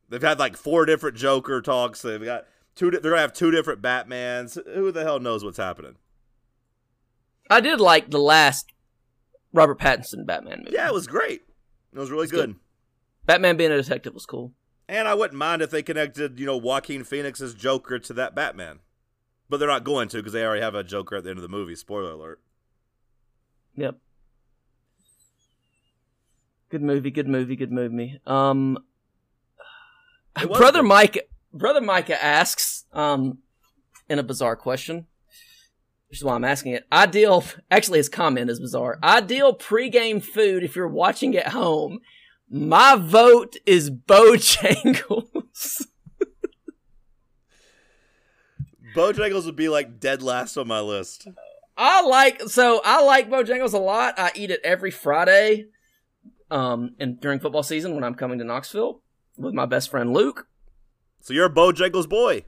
They've 0.09 0.21
had 0.21 0.37
like 0.37 0.55
four 0.55 0.85
different 0.85 1.17
Joker 1.17 1.59
talks. 1.61 2.03
They've 2.03 2.23
got 2.23 2.45
two. 2.75 2.91
They're 2.91 3.01
gonna 3.01 3.17
have 3.17 3.33
two 3.33 3.49
different 3.49 3.81
Batmans. 3.81 4.63
Who 4.75 4.91
the 4.91 5.03
hell 5.03 5.19
knows 5.19 5.43
what's 5.43 5.57
happening? 5.57 5.95
I 7.49 7.59
did 7.61 7.79
like 7.79 8.09
the 8.09 8.19
last 8.19 8.71
Robert 9.51 9.79
Pattinson 9.79 10.25
Batman 10.25 10.59
movie. 10.59 10.71
Yeah, 10.73 10.87
it 10.87 10.93
was 10.93 11.07
great. 11.07 11.41
It 11.93 11.99
was 11.99 12.09
really 12.09 12.23
It's 12.23 12.31
good. 12.31 12.51
good. 12.51 12.59
Batman 13.25 13.57
being 13.57 13.71
a 13.71 13.77
detective 13.77 14.13
was 14.13 14.25
cool. 14.25 14.51
And 14.89 15.07
I 15.07 15.13
wouldn't 15.13 15.37
mind 15.37 15.61
if 15.61 15.69
they 15.69 15.81
connected, 15.83 16.39
you 16.39 16.45
know, 16.45 16.57
Joaquin 16.57 17.03
Phoenix's 17.03 17.53
Joker 17.53 17.99
to 17.99 18.13
that 18.13 18.35
Batman. 18.35 18.79
But 19.49 19.57
they're 19.57 19.67
not 19.69 19.83
going 19.83 20.07
to 20.09 20.17
because 20.17 20.33
they 20.33 20.43
already 20.43 20.61
have 20.61 20.75
a 20.75 20.83
Joker 20.83 21.17
at 21.17 21.23
the 21.23 21.29
end 21.29 21.37
of 21.37 21.43
the 21.43 21.49
movie. 21.49 21.75
Spoiler 21.75 22.11
alert. 22.11 22.41
Yep. 23.75 23.97
Good 26.69 26.81
movie, 26.81 27.11
good 27.11 27.27
movie, 27.27 27.55
good 27.55 27.71
movie. 27.71 28.19
Um 28.25 28.77
Brother 30.47 30.79
good. 30.81 30.87
Mike 30.87 31.29
Brother 31.53 31.81
Micah 31.81 32.21
asks, 32.21 32.85
um, 32.93 33.37
in 34.09 34.17
a 34.17 34.23
bizarre 34.23 34.55
question. 34.55 35.05
Which 36.13 36.19
is 36.19 36.25
why 36.25 36.35
I'm 36.35 36.45
asking 36.45 36.73
it. 36.73 36.85
Ideal 36.91 37.43
actually 37.71 37.97
his 37.97 38.07
comment 38.07 38.51
is 38.51 38.59
bizarre. 38.59 38.99
Ideal 39.01 39.57
pregame 39.57 40.21
food 40.21 40.63
if 40.63 40.75
you're 40.75 40.87
watching 40.87 41.35
at 41.35 41.47
home. 41.47 42.01
My 42.47 42.95
vote 42.95 43.57
is 43.65 43.89
Bojangles. 43.89 45.87
Bojangles 48.95 49.45
would 49.45 49.55
be 49.55 49.69
like 49.69 49.99
dead 49.99 50.21
last 50.21 50.55
on 50.55 50.67
my 50.67 50.81
list. 50.81 51.27
I 51.75 52.03
like 52.03 52.43
so 52.43 52.79
I 52.85 53.03
like 53.03 53.31
Bojangles 53.31 53.73
a 53.73 53.79
lot. 53.79 54.13
I 54.19 54.29
eat 54.35 54.51
it 54.51 54.61
every 54.63 54.91
Friday, 54.91 55.65
um, 56.51 56.93
and 56.99 57.19
during 57.19 57.39
football 57.39 57.63
season 57.63 57.95
when 57.95 58.03
I'm 58.03 58.13
coming 58.13 58.37
to 58.37 58.45
Knoxville 58.45 59.01
with 59.35 59.55
my 59.55 59.65
best 59.65 59.89
friend 59.89 60.13
Luke. 60.13 60.45
So 61.21 61.33
you're 61.33 61.47
a 61.47 61.51
Bojangles 61.51 62.07
boy. 62.07 62.45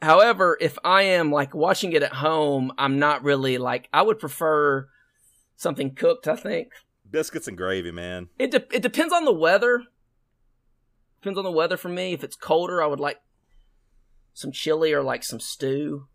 However, 0.00 0.56
if 0.60 0.78
I 0.84 1.02
am 1.02 1.30
like 1.30 1.54
watching 1.54 1.92
it 1.92 2.02
at 2.02 2.14
home, 2.14 2.72
I'm 2.78 2.98
not 2.98 3.22
really 3.22 3.58
like 3.58 3.88
I 3.92 4.02
would 4.02 4.18
prefer 4.18 4.88
something 5.56 5.94
cooked. 5.94 6.26
I 6.28 6.36
think 6.36 6.68
Biscuits 7.10 7.46
and 7.48 7.56
gravy, 7.56 7.90
man. 7.92 8.28
it 8.38 8.50
de- 8.50 8.74
it 8.74 8.82
depends 8.82 9.12
on 9.12 9.24
the 9.24 9.32
weather. 9.32 9.84
Depends 11.20 11.38
on 11.38 11.44
the 11.44 11.50
weather 11.52 11.76
for 11.76 11.88
me. 11.88 12.12
If 12.12 12.24
it's 12.24 12.36
colder, 12.36 12.82
I 12.82 12.86
would 12.86 13.00
like 13.00 13.20
some 14.34 14.52
chili 14.52 14.92
or 14.92 15.02
like 15.02 15.24
some 15.24 15.40
stew. 15.40 16.06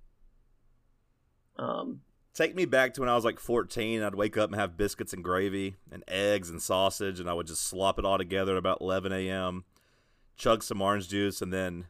Um, 1.58 2.02
Take 2.34 2.56
me 2.56 2.66
back 2.66 2.94
to 2.94 3.02
when 3.02 3.10
I 3.10 3.16
was 3.16 3.26
like 3.26 3.40
14. 3.40 4.02
I'd 4.02 4.16
wake 4.16 4.38
up 4.38 4.50
and 4.52 4.60
have 4.60 4.78
biscuits 4.78 5.12
and 5.12 5.24
gravy 5.24 5.76
and 5.92 6.04
eggs 6.08 6.50
and 6.50 6.62
sausage, 6.62 7.20
and 7.20 7.30
I 7.30 7.34
would 7.34 7.48
just 7.48 7.64
slop 7.64 8.00
it 8.00 8.06
all 8.06 8.18
together 8.18 8.54
at 8.54 8.58
about 8.58 8.80
11 8.82 9.12
a.m. 9.12 9.66
Chug 10.38 10.64
some 10.64 10.82
orange 10.82 11.10
juice, 11.10 11.42
and 11.42 11.52
then 11.52 11.88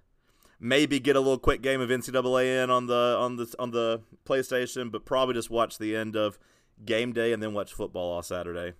maybe 0.61 0.99
get 0.99 1.15
a 1.15 1.19
little 1.19 1.39
quick 1.39 1.61
game 1.61 1.81
of 1.81 1.89
NCAA 1.89 2.63
in 2.63 2.69
on 2.69 2.85
the 2.85 3.17
on 3.19 3.35
the 3.35 3.53
on 3.59 3.71
the 3.71 4.01
PlayStation, 4.25 4.91
but 4.91 5.03
probably 5.03 5.33
just 5.33 5.49
watch 5.49 5.77
the 5.79 5.95
end 5.95 6.15
of 6.15 6.37
game 6.85 7.11
day 7.11 7.33
and 7.33 7.41
then 7.43 7.53
watch 7.53 7.73
football 7.73 8.13
all 8.13 8.21
Saturday. 8.21 8.73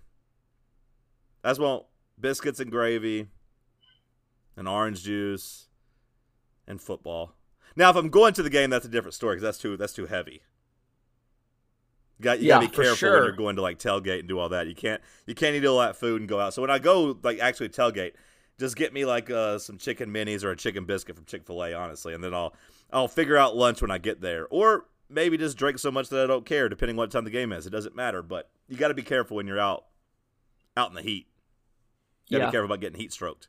That's 1.42 1.58
well, 1.58 1.88
biscuits 2.18 2.60
and 2.60 2.70
gravy, 2.70 3.26
and 4.56 4.68
orange 4.68 5.02
juice, 5.02 5.66
and 6.66 6.80
football. 6.80 7.34
Now, 7.74 7.90
if 7.90 7.96
I'm 7.96 8.10
going 8.10 8.32
to 8.34 8.42
the 8.42 8.50
game, 8.50 8.70
that's 8.70 8.84
a 8.86 8.88
different 8.88 9.14
story 9.14 9.36
because 9.36 9.42
that's 9.42 9.58
too 9.58 9.76
that's 9.76 9.92
too 9.92 10.06
heavy. 10.06 10.42
You 12.18 12.22
got 12.24 12.40
you 12.40 12.48
Yeah, 12.48 12.54
gotta 12.56 12.68
be 12.68 12.74
careful 12.76 12.94
sure. 12.96 13.14
when 13.14 13.22
you're 13.24 13.32
going 13.32 13.56
to 13.56 13.62
like 13.62 13.78
tailgate 13.78 14.20
and 14.20 14.28
do 14.28 14.38
all 14.38 14.48
that. 14.50 14.68
You 14.68 14.74
can't 14.74 15.00
you 15.26 15.34
can't 15.34 15.56
eat 15.56 15.66
all 15.66 15.80
that 15.80 15.96
food 15.96 16.20
and 16.20 16.28
go 16.28 16.38
out. 16.38 16.54
So 16.54 16.62
when 16.62 16.70
I 16.70 16.78
go 16.78 17.18
like 17.22 17.40
actually 17.40 17.70
tailgate, 17.70 18.12
just 18.62 18.76
get 18.76 18.92
me 18.92 19.04
like 19.04 19.28
uh, 19.30 19.58
some 19.58 19.76
chicken 19.76 20.10
minis 20.10 20.44
or 20.44 20.52
a 20.52 20.56
chicken 20.56 20.84
biscuit 20.84 21.16
from 21.16 21.24
Chick 21.24 21.44
Fil 21.44 21.62
A, 21.64 21.74
honestly, 21.74 22.14
and 22.14 22.22
then 22.22 22.32
I'll 22.32 22.54
I'll 22.92 23.08
figure 23.08 23.36
out 23.36 23.56
lunch 23.56 23.82
when 23.82 23.90
I 23.90 23.98
get 23.98 24.20
there, 24.20 24.46
or 24.50 24.86
maybe 25.10 25.36
just 25.36 25.58
drink 25.58 25.78
so 25.78 25.90
much 25.90 26.08
that 26.10 26.22
I 26.22 26.26
don't 26.26 26.46
care, 26.46 26.68
depending 26.68 26.96
what 26.96 27.10
time 27.10 27.24
the 27.24 27.30
game 27.30 27.52
is. 27.52 27.66
It 27.66 27.70
doesn't 27.70 27.96
matter, 27.96 28.22
but 28.22 28.48
you 28.68 28.76
got 28.76 28.88
to 28.88 28.94
be 28.94 29.02
careful 29.02 29.36
when 29.36 29.46
you're 29.46 29.58
out 29.60 29.84
out 30.76 30.88
in 30.88 30.94
the 30.94 31.02
heat. 31.02 31.26
You 32.28 32.34
got 32.34 32.38
to 32.38 32.44
Yeah. 32.44 32.50
be 32.50 32.52
careful 32.52 32.66
about 32.66 32.80
getting 32.80 33.00
heat 33.00 33.12
stroked. 33.12 33.48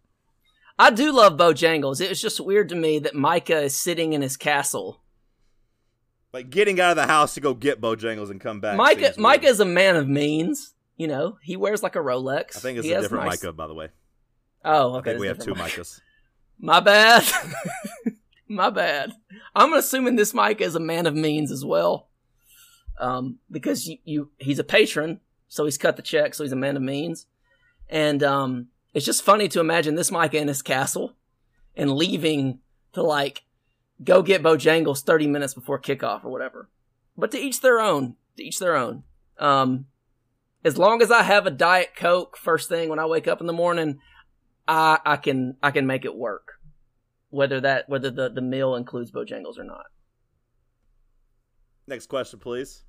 I 0.79 0.89
do 0.89 1.11
love 1.11 1.37
Bojangles. 1.37 2.01
It 2.01 2.09
was 2.09 2.19
just 2.19 2.39
weird 2.39 2.67
to 2.69 2.75
me 2.75 2.97
that 2.99 3.13
Micah 3.13 3.61
is 3.61 3.77
sitting 3.77 4.13
in 4.13 4.21
his 4.23 4.35
castle. 4.35 5.01
Like 6.33 6.49
getting 6.49 6.79
out 6.81 6.89
of 6.91 6.95
the 6.97 7.05
house 7.05 7.35
to 7.35 7.41
go 7.41 7.53
get 7.53 7.79
Bojangles 7.79 8.31
and 8.31 8.41
come 8.41 8.59
back. 8.59 8.75
Micah, 8.75 9.13
Micah 9.19 9.45
is 9.47 9.59
a 9.59 9.65
man 9.65 9.95
of 9.95 10.09
means. 10.09 10.73
You 10.97 11.07
know, 11.07 11.37
he 11.41 11.55
wears 11.57 11.83
like 11.83 11.95
a 11.95 11.99
Rolex. 11.99 12.55
I 12.57 12.59
think 12.59 12.77
it's 12.79 12.87
He 12.87 12.93
a 12.93 13.01
different 13.01 13.25
nice- 13.25 13.41
Micah, 13.43 13.53
by 13.53 13.67
the 13.67 13.73
way. 13.73 13.89
Oh, 14.63 14.93
I 14.93 14.97
okay. 14.97 15.11
think 15.11 15.21
we 15.21 15.27
have 15.27 15.39
two 15.39 15.53
different. 15.53 15.73
Micahs. 15.73 16.01
My 16.59 16.79
bad. 16.79 17.23
My 18.47 18.69
bad. 18.69 19.13
I'm 19.55 19.73
assuming 19.73 20.15
this 20.15 20.33
Micah 20.33 20.63
is 20.63 20.75
a 20.75 20.79
man 20.79 21.05
of 21.05 21.15
means 21.15 21.51
as 21.51 21.65
well. 21.65 22.09
Um, 22.99 23.39
because 23.49 23.87
you, 23.87 23.97
you 24.03 24.31
he's 24.37 24.59
a 24.59 24.63
patron, 24.63 25.19
so 25.47 25.65
he's 25.65 25.77
cut 25.77 25.95
the 25.95 26.01
check, 26.01 26.33
so 26.33 26.43
he's 26.43 26.51
a 26.51 26.57
man 26.57 26.77
of 26.77 26.83
means. 26.83 27.25
And 27.89 28.23
um, 28.23 28.67
it's 28.93 29.05
just 29.05 29.23
funny 29.23 29.47
to 29.49 29.59
imagine 29.59 29.95
this 29.95 30.11
Micah 30.11 30.37
in 30.37 30.47
his 30.47 30.61
castle 30.61 31.15
and 31.75 31.91
leaving 31.91 32.59
to 32.93 33.01
like 33.01 33.43
go 34.03 34.21
get 34.21 34.43
Bojangles 34.43 35.03
30 35.03 35.27
minutes 35.27 35.53
before 35.53 35.79
kickoff 35.79 36.23
or 36.23 36.29
whatever. 36.29 36.69
But 37.17 37.31
to 37.31 37.39
each 37.39 37.61
their 37.61 37.79
own. 37.79 38.15
To 38.37 38.43
each 38.43 38.59
their 38.59 38.75
own. 38.75 39.03
Um, 39.39 39.87
as 40.63 40.77
long 40.77 41.01
as 41.01 41.11
I 41.11 41.23
have 41.23 41.45
a 41.45 41.51
diet 41.51 41.95
coke 41.95 42.37
first 42.37 42.69
thing 42.69 42.89
when 42.89 42.99
I 42.99 43.05
wake 43.05 43.27
up 43.27 43.41
in 43.41 43.47
the 43.47 43.53
morning, 43.53 43.99
I 44.67 44.99
I 45.05 45.17
can 45.17 45.57
I 45.61 45.71
can 45.71 45.85
make 45.85 46.05
it 46.05 46.15
work. 46.15 46.53
Whether 47.29 47.59
that 47.61 47.89
whether 47.89 48.11
the, 48.11 48.29
the 48.29 48.41
meal 48.41 48.75
includes 48.75 49.11
Bojangles 49.11 49.57
or 49.57 49.63
not. 49.63 49.85
Next 51.87 52.07
question, 52.07 52.39
please. 52.39 52.83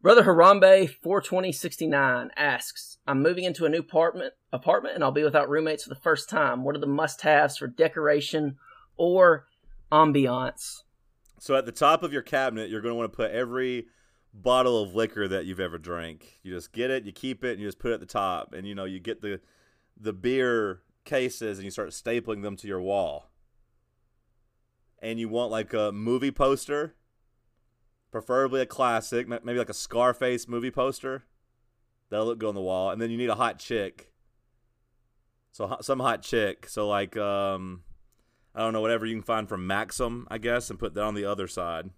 Brother 0.00 0.22
Harambe 0.22 0.88
four 0.88 1.20
twenty 1.20 1.50
sixty 1.50 1.88
nine 1.88 2.30
asks, 2.36 2.98
I'm 3.06 3.20
moving 3.20 3.42
into 3.42 3.66
a 3.66 3.68
new 3.68 3.80
apartment 3.80 4.34
apartment 4.52 4.94
and 4.94 5.02
I'll 5.02 5.10
be 5.10 5.24
without 5.24 5.48
roommates 5.48 5.82
for 5.82 5.88
the 5.88 6.00
first 6.00 6.30
time. 6.30 6.62
What 6.62 6.76
are 6.76 6.80
the 6.80 6.86
must 6.86 7.22
haves 7.22 7.56
for 7.56 7.66
decoration 7.66 8.58
or 8.96 9.46
ambiance? 9.90 10.82
So 11.40 11.56
at 11.56 11.66
the 11.66 11.72
top 11.72 12.02
of 12.04 12.12
your 12.12 12.22
cabinet, 12.22 12.70
you're 12.70 12.80
going 12.80 12.92
to 12.92 12.96
want 12.96 13.12
to 13.12 13.16
put 13.16 13.32
every 13.32 13.86
bottle 14.32 14.82
of 14.82 14.94
liquor 14.94 15.26
that 15.26 15.46
you've 15.46 15.60
ever 15.60 15.78
drank. 15.78 16.38
You 16.42 16.52
just 16.52 16.72
get 16.72 16.90
it, 16.90 17.04
you 17.04 17.12
keep 17.12 17.42
it, 17.42 17.52
and 17.52 17.60
you 17.60 17.66
just 17.66 17.78
put 17.78 17.90
it 17.90 17.94
at 17.94 18.00
the 18.00 18.06
top. 18.06 18.52
And 18.52 18.68
you 18.68 18.74
know, 18.76 18.84
you 18.84 19.00
get 19.00 19.20
the 19.20 19.40
the 20.00 20.12
beer 20.12 20.82
cases 21.04 21.58
and 21.58 21.64
you 21.64 21.70
start 21.70 21.90
stapling 21.90 22.42
them 22.42 22.56
to 22.56 22.68
your 22.68 22.80
wall. 22.80 23.30
And 25.00 25.18
you 25.18 25.28
want 25.28 25.50
like 25.50 25.72
a 25.72 25.92
movie 25.92 26.30
poster, 26.30 26.94
preferably 28.10 28.60
a 28.60 28.66
classic, 28.66 29.28
maybe 29.28 29.58
like 29.58 29.68
a 29.68 29.74
Scarface 29.74 30.48
movie 30.48 30.70
poster. 30.70 31.24
That'll 32.10 32.26
look 32.26 32.38
good 32.38 32.48
on 32.48 32.54
the 32.54 32.60
wall. 32.60 32.90
And 32.90 33.00
then 33.00 33.10
you 33.10 33.16
need 33.16 33.30
a 33.30 33.34
hot 33.34 33.58
chick. 33.58 34.12
So 35.52 35.76
some 35.80 36.00
hot 36.00 36.22
chick. 36.22 36.68
So 36.68 36.88
like 36.88 37.16
um 37.16 37.82
I 38.54 38.60
don't 38.60 38.72
know, 38.72 38.80
whatever 38.80 39.06
you 39.06 39.14
can 39.14 39.22
find 39.22 39.48
from 39.48 39.66
Maxim, 39.66 40.26
I 40.30 40.38
guess, 40.38 40.68
and 40.70 40.78
put 40.78 40.94
that 40.94 41.02
on 41.02 41.14
the 41.14 41.24
other 41.24 41.46
side. 41.46 41.90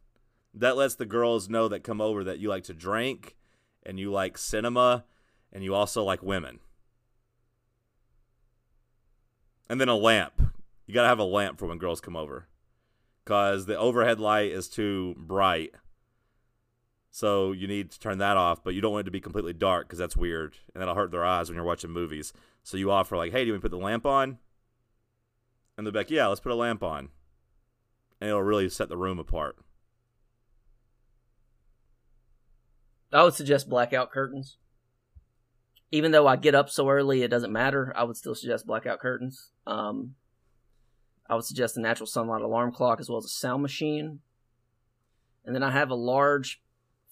That 0.53 0.76
lets 0.76 0.96
the 0.96 1.07
girls 1.07 1.48
know 1.48 1.68
that 1.68 1.84
come 1.84 2.01
over 2.01 2.24
that 2.24 2.38
you 2.38 2.48
like 2.48 2.64
to 2.64 2.74
drink 2.74 3.36
and 3.84 3.98
you 3.98 4.11
like 4.11 4.36
cinema 4.36 5.05
and 5.53 5.64
you 5.64 5.74
also 5.74 6.03
like 6.03 6.22
women. 6.22 6.59
And 9.71 9.81
then 9.81 9.89
a 9.89 9.95
lamp. 9.95 10.33
You 10.87 10.93
got 10.93 11.03
to 11.03 11.09
have 11.09 11.21
a 11.21 11.25
lamp 11.25 11.59
for 11.59 11.66
when 11.66 11.79
girls 11.79 12.01
come 12.01 12.16
over 12.16 12.49
because 13.25 13.66
the 13.66 13.79
overhead 13.79 14.18
light 14.18 14.51
is 14.51 14.68
too 14.68 15.14
bright. 15.16 15.71
So 17.11 17.53
you 17.53 17.66
need 17.68 17.93
to 17.93 18.01
turn 18.01 18.18
that 18.18 18.37
off, 18.37 18.62
but 18.62 18.75
you 18.75 18.81
don't 18.81 18.93
want 18.93 19.03
it 19.03 19.05
to 19.05 19.11
be 19.12 19.21
completely 19.21 19.53
dark 19.53 19.87
because 19.87 19.99
that's 19.99 20.16
weird 20.16 20.57
and 20.75 20.83
that'll 20.83 20.95
hurt 20.95 21.12
their 21.12 21.25
eyes 21.25 21.49
when 21.49 21.55
you're 21.55 21.64
watching 21.64 21.91
movies. 21.91 22.33
So 22.62 22.77
you 22.77 22.91
offer 22.91 23.16
like, 23.16 23.33
"Hey, 23.33 23.45
do 23.45 23.55
to 23.55 23.61
put 23.61 23.71
the 23.71 23.79
lamp 23.79 24.05
on?" 24.05 24.39
And 25.81 25.87
they're 25.87 25.95
like, 25.95 26.11
yeah, 26.11 26.27
let's 26.27 26.41
put 26.41 26.53
a 26.53 26.57
lamp 26.57 26.83
on. 26.83 27.09
And 28.21 28.29
it'll 28.29 28.43
really 28.43 28.68
set 28.68 28.91
the 28.91 28.99
room 28.99 29.18
apart. 29.18 29.57
I 33.11 33.25
would 33.25 33.33
suggest 33.33 33.71
blackout 33.71 34.11
curtains. 34.11 34.59
Even 35.93 36.12
though 36.12 36.26
I 36.26 36.36
get 36.36 36.55
up 36.55 36.70
so 36.70 36.88
early, 36.88 37.22
it 37.22 37.28
doesn't 37.28 37.53
matter. 37.53 37.93
I 37.97 38.05
would 38.05 38.16
still 38.16 38.34
suggest 38.34 38.66
blackout 38.66 39.01
curtains. 39.01 39.51
Um, 39.66 40.14
I 41.28 41.34
would 41.34 41.45
suggest 41.45 41.76
a 41.76 41.80
natural 41.80 42.07
sunlight 42.07 42.43
alarm 42.43 42.72
clock 42.72 43.01
as 43.01 43.09
well 43.09 43.18
as 43.18 43.24
a 43.24 43.28
sound 43.28 43.62
machine. 43.62 44.20
And 45.45 45.55
then 45.55 45.62
I 45.62 45.70
have 45.70 45.91
a 45.91 45.95
large 45.97 46.62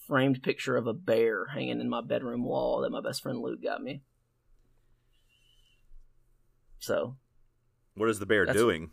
framed 0.07 0.43
picture 0.43 0.76
of 0.76 0.87
a 0.87 0.93
bear 0.95 1.47
hanging 1.47 1.81
in 1.81 1.89
my 1.89 2.01
bedroom 2.01 2.45
wall 2.45 2.81
that 2.83 2.91
my 2.91 3.01
best 3.01 3.22
friend 3.22 3.41
Luke 3.41 3.62
got 3.62 3.83
me. 3.83 4.03
So 6.79 7.16
What 7.95 8.09
is 8.09 8.18
the 8.18 8.26
bear 8.26 8.47
doing? 8.47 8.91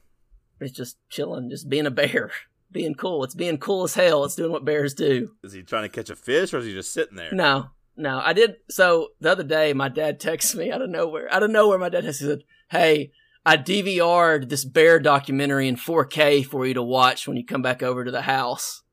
it's 0.59 0.71
just 0.71 0.97
chilling, 1.09 1.49
just 1.49 1.69
being 1.69 1.85
a 1.85 1.91
bear, 1.91 2.31
being 2.71 2.95
cool. 2.95 3.23
It's 3.23 3.35
being 3.35 3.57
cool 3.57 3.83
as 3.83 3.93
hell. 3.93 4.23
It's 4.25 4.35
doing 4.35 4.51
what 4.51 4.65
bears 4.65 4.93
do. 4.93 5.31
Is 5.43 5.53
he 5.53 5.61
trying 5.63 5.83
to 5.83 5.89
catch 5.89 6.09
a 6.09 6.15
fish 6.15 6.53
or 6.53 6.57
is 6.57 6.65
he 6.65 6.73
just 6.73 6.91
sitting 6.93 7.17
there? 7.17 7.31
No, 7.33 7.67
no. 7.97 8.19
I 8.23 8.33
did. 8.33 8.55
So 8.69 9.09
the 9.19 9.31
other 9.31 9.43
day, 9.43 9.73
my 9.73 9.89
dad 9.89 10.19
texted 10.19 10.55
me 10.55 10.71
out 10.71 10.81
of 10.81 10.89
nowhere. 10.89 11.31
Out 11.33 11.43
of 11.43 11.51
nowhere, 11.51 11.77
my 11.77 11.89
dad 11.89 12.13
said, 12.15 12.43
"Hey, 12.69 13.11
I 13.45 13.57
DVR'd 13.57 14.49
this 14.49 14.65
bear 14.65 14.99
documentary 14.99 15.67
in 15.67 15.75
4K 15.75 16.45
for 16.45 16.65
you 16.65 16.73
to 16.73 16.83
watch 16.83 17.27
when 17.27 17.37
you 17.37 17.45
come 17.45 17.61
back 17.61 17.81
over 17.83 18.03
to 18.03 18.11
the 18.11 18.23
house." 18.23 18.83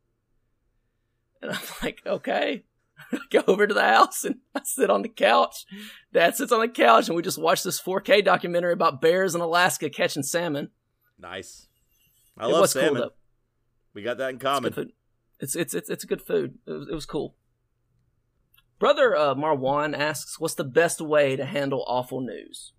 And 1.40 1.50
I'm 1.52 1.60
like, 1.82 2.02
"Okay." 2.06 2.64
I 3.10 3.18
go 3.30 3.42
over 3.48 3.66
to 3.66 3.74
the 3.74 3.82
house 3.82 4.22
and 4.24 4.36
I 4.54 4.60
sit 4.64 4.88
on 4.88 5.02
the 5.02 5.08
couch. 5.08 5.66
Dad 6.12 6.36
sits 6.36 6.52
on 6.52 6.60
the 6.60 6.68
couch 6.68 7.08
and 7.08 7.16
we 7.16 7.22
just 7.22 7.36
watch 7.36 7.62
this 7.62 7.80
4K 7.80 8.24
documentary 8.24 8.72
about 8.72 9.00
bears 9.00 9.34
in 9.34 9.40
Alaska 9.40 9.90
catching 9.90 10.22
salmon. 10.22 10.70
Nice. 11.18 11.66
I 12.38 12.44
it 12.46 12.52
love 12.52 12.70
salmon. 12.70 13.02
cool 13.02 13.10
we 13.92 14.02
got 14.02 14.18
that 14.18 14.30
in 14.30 14.36
It's 14.36 14.42
common. 14.44 14.62
good 14.70 14.74
food. 14.74 14.92
It's 15.40 15.56
it's 15.56 15.74
it's 15.74 15.90
it's 15.90 16.04
a 16.04 16.06
good 16.06 16.22
food. 16.22 16.58
It 16.66 16.70
was, 16.70 16.88
it 16.88 16.94
was 16.94 17.04
cool. 17.04 17.34
Brother 18.82 19.14
uh, 19.14 19.36
Marwan 19.36 19.96
asks, 19.96 20.40
"What's 20.40 20.56
the 20.56 20.64
best 20.64 21.00
way 21.00 21.36
to 21.36 21.44
handle 21.44 21.84
awful 21.86 22.20
news?" 22.20 22.72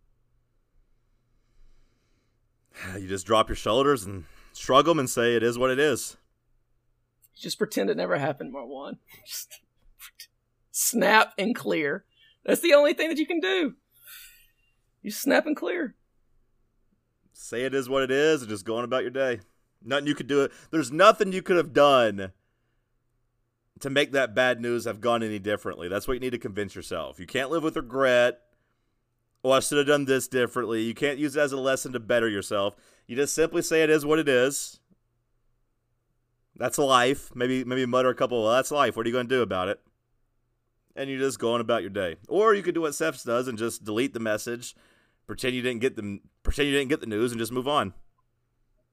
You 2.99 3.07
just 3.07 3.25
drop 3.25 3.47
your 3.47 3.55
shoulders 3.55 4.03
and 4.03 4.25
shrug 4.53 4.83
them 4.83 4.99
and 4.99 5.09
say 5.09 5.33
it 5.33 5.43
is 5.43 5.57
what 5.57 5.71
it 5.71 5.79
is. 5.79 6.17
Just 7.33 7.57
pretend 7.57 7.89
it 7.89 7.95
never 7.95 8.17
happened, 8.17 8.53
Marwan. 8.53 8.97
Just 9.25 9.61
snap 10.71 11.33
and 11.37 11.55
clear. 11.55 12.03
That's 12.43 12.59
the 12.59 12.73
only 12.73 12.93
thing 12.93 13.07
that 13.07 13.17
you 13.17 13.25
can 13.25 13.39
do. 13.39 13.75
You 15.01 15.09
snap 15.09 15.45
and 15.45 15.55
clear. 15.55 15.95
Say 17.31 17.63
it 17.63 17.73
is 17.73 17.87
what 17.87 18.03
it 18.03 18.11
is 18.11 18.41
and 18.41 18.49
just 18.49 18.65
go 18.65 18.75
on 18.75 18.83
about 18.83 19.03
your 19.03 19.11
day. 19.11 19.39
Nothing 19.81 20.07
you 20.07 20.15
could 20.15 20.27
do 20.27 20.41
it. 20.41 20.51
There's 20.69 20.91
nothing 20.91 21.31
you 21.31 21.41
could 21.41 21.55
have 21.55 21.71
done 21.71 22.33
to 23.83 23.89
make 23.89 24.13
that 24.13 24.33
bad 24.33 24.61
news 24.61 24.85
have 24.85 25.01
gone 25.01 25.23
any 25.23 25.39
differently. 25.39 25.89
That's 25.89 26.07
what 26.07 26.13
you 26.13 26.21
need 26.21 26.31
to 26.31 26.37
convince 26.37 26.73
yourself. 26.73 27.19
You 27.19 27.25
can't 27.25 27.51
live 27.51 27.63
with 27.63 27.75
regret. 27.75 28.39
Oh, 29.43 29.51
I 29.51 29.59
should 29.59 29.77
have 29.77 29.87
done 29.87 30.05
this 30.05 30.29
differently. 30.29 30.83
You 30.83 30.93
can't 30.93 31.19
use 31.19 31.35
it 31.35 31.41
as 31.41 31.51
a 31.51 31.59
lesson 31.59 31.91
to 31.91 31.99
better 31.99 32.29
yourself. 32.29 32.77
You 33.07 33.17
just 33.17 33.35
simply 33.35 33.61
say 33.61 33.83
it 33.83 33.89
is 33.89 34.05
what 34.05 34.19
it 34.19 34.29
is. 34.29 34.79
That's 36.55 36.77
life. 36.77 37.35
Maybe 37.35 37.65
maybe 37.65 37.85
mutter 37.85 38.07
a 38.07 38.15
couple. 38.15 38.43
Well, 38.43 38.53
that's 38.53 38.71
life. 38.71 38.95
What 38.95 39.05
are 39.05 39.09
you 39.09 39.13
going 39.13 39.27
to 39.27 39.35
do 39.35 39.41
about 39.41 39.67
it? 39.67 39.81
And 40.95 41.09
you 41.09 41.19
just 41.19 41.37
go 41.37 41.53
on 41.53 41.59
about 41.59 41.81
your 41.81 41.89
day. 41.89 42.15
Or 42.29 42.53
you 42.53 42.63
could 42.63 42.75
do 42.75 42.81
what 42.81 42.95
Seth 42.95 43.25
does 43.25 43.49
and 43.49 43.57
just 43.57 43.83
delete 43.83 44.13
the 44.13 44.21
message, 44.21 44.75
pretend 45.27 45.55
you 45.55 45.61
didn't 45.61 45.81
get 45.81 45.97
the 45.97 46.21
pretend 46.41 46.69
you 46.69 46.73
didn't 46.77 46.89
get 46.89 47.01
the 47.01 47.07
news, 47.07 47.31
and 47.31 47.39
just 47.39 47.51
move 47.51 47.67
on. 47.67 47.93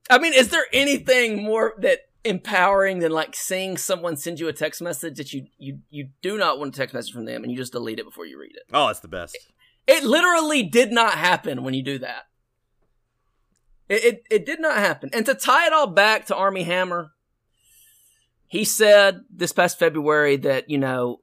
I 0.09 0.19
mean, 0.19 0.33
is 0.35 0.49
there 0.49 0.67
anything 0.73 1.45
more 1.45 1.75
that 1.79 2.10
empowering 2.25 2.99
than 2.99 3.13
like 3.13 3.35
seeing 3.35 3.77
someone 3.77 4.17
send 4.17 4.39
you 4.39 4.49
a 4.49 4.53
text 4.53 4.83
message 4.83 5.17
that 5.17 5.33
you 5.33 5.47
you 5.59 5.79
you 5.89 6.09
do 6.21 6.37
not 6.37 6.59
want 6.59 6.75
a 6.75 6.79
text 6.79 6.95
message 6.95 7.13
from 7.13 7.25
them 7.25 7.43
and 7.43 7.51
you 7.51 7.57
just 7.57 7.73
delete 7.73 7.99
it 7.99 8.05
before 8.05 8.27
you 8.27 8.39
read 8.39 8.55
it? 8.55 8.63
Oh, 8.73 8.89
it's 8.89 9.01
the 9.01 9.09
best. 9.09 9.37
It 9.87 10.05
literally 10.05 10.63
did 10.63 10.93
not 10.93 11.15
happen 11.15 11.63
when 11.63 11.75
you 11.75 11.83
do 11.83 11.99
that. 11.99 12.25
It, 13.89 14.05
it, 14.05 14.23
it 14.31 14.47
did 14.47 14.61
not 14.61 14.77
happen. 14.77 15.11
And 15.13 15.27
to 15.27 15.35
tie 15.35 15.67
it 15.67 15.73
all 15.73 15.89
back 15.89 16.27
to 16.27 16.37
Armie 16.37 16.63
Hammer, 16.63 17.11
he 18.47 18.65
said 18.65 19.23
this 19.29 19.53
past 19.53 19.79
February 19.79 20.37
that, 20.37 20.71
you 20.71 20.79
know, 20.79 21.23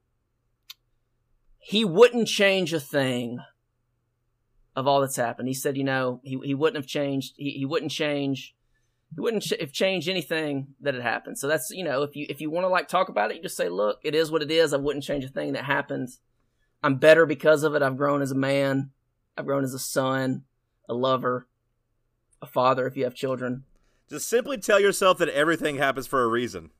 he 1.58 1.84
wouldn't 1.84 2.28
change 2.28 2.74
a 2.74 2.80
thing 2.80 3.38
of 4.76 4.86
all 4.86 5.00
that's 5.00 5.16
happened. 5.16 5.48
He 5.48 5.54
said, 5.54 5.76
you 5.76 5.84
know, 5.84 6.20
he, 6.22 6.38
he 6.44 6.54
wouldn't 6.54 6.76
have 6.76 6.86
changed, 6.86 7.34
he, 7.36 7.50
he 7.52 7.64
wouldn't 7.64 7.90
change, 7.90 8.54
he 9.14 9.20
wouldn't 9.20 9.42
ch- 9.42 9.54
have 9.60 9.72
changed 9.72 10.08
anything 10.08 10.74
that 10.80 10.94
had 10.94 11.02
happened. 11.02 11.38
So 11.38 11.48
that's, 11.48 11.70
you 11.70 11.82
know, 11.84 12.02
if 12.02 12.14
you, 12.14 12.26
if 12.28 12.40
you 12.40 12.50
want 12.50 12.64
to 12.64 12.68
like 12.68 12.88
talk 12.88 13.08
about 13.08 13.30
it, 13.30 13.36
you 13.38 13.42
just 13.42 13.56
say, 13.56 13.68
look, 13.68 13.98
it 14.04 14.14
is 14.14 14.30
what 14.30 14.42
it 14.42 14.50
is. 14.50 14.72
I 14.72 14.76
wouldn't 14.76 15.04
change 15.04 15.24
a 15.24 15.28
thing 15.28 15.52
that 15.54 15.64
happened. 15.64 16.08
I'm 16.82 16.96
better 16.96 17.26
because 17.26 17.62
of 17.64 17.74
it. 17.74 17.82
I've 17.82 17.96
grown 17.96 18.22
as 18.22 18.30
a 18.30 18.36
man. 18.36 18.90
I've 19.36 19.46
grown 19.46 19.64
as 19.64 19.74
a 19.74 19.78
son, 19.78 20.44
a 20.88 20.94
lover, 20.94 21.46
a 22.42 22.46
father 22.46 22.86
if 22.86 22.96
you 22.96 23.04
have 23.04 23.14
children. 23.14 23.64
Just 24.08 24.28
simply 24.28 24.58
tell 24.58 24.80
yourself 24.80 25.18
that 25.18 25.28
everything 25.28 25.76
happens 25.76 26.06
for 26.06 26.22
a 26.22 26.28
reason. 26.28 26.70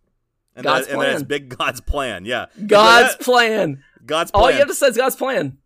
And 0.56 0.64
God's 0.64 0.86
that, 0.86 0.92
and 0.92 1.02
that 1.02 1.08
it's 1.10 1.18
plan. 1.20 1.28
big 1.28 1.56
God's 1.56 1.80
plan. 1.80 2.24
Yeah. 2.24 2.46
God's 2.66 3.16
That- 3.16 3.24
plan. 3.24 3.82
God's 4.06 4.30
plan. 4.30 4.42
All 4.44 4.50
you 4.50 4.58
have 4.58 4.68
to 4.68 4.74
say 4.74 4.86
is 4.88 4.96
God's 4.96 5.16
plan. 5.16 5.58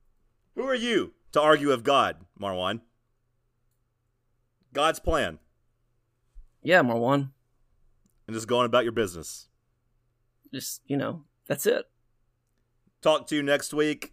Who 0.55 0.65
are 0.65 0.75
you 0.75 1.13
to 1.33 1.41
argue 1.41 1.69
with 1.69 1.83
God, 1.85 2.17
Marwan? 2.41 2.81
God's 4.73 5.01
plan. 5.01 5.39
Yeah, 6.63 6.83
Marwan. 6.83 7.31
And 8.27 8.35
just 8.35 8.47
going 8.49 8.67
about 8.67 8.85
your 8.85 8.93
business. 8.93 9.49
Just, 10.53 10.83
you 10.87 10.97
know, 10.97 11.25
that's 11.49 11.67
it. 11.67 11.87
Talk 13.01 13.27
to 13.29 13.37
you 13.37 13.43
next 13.43 13.75
week. 13.75 14.13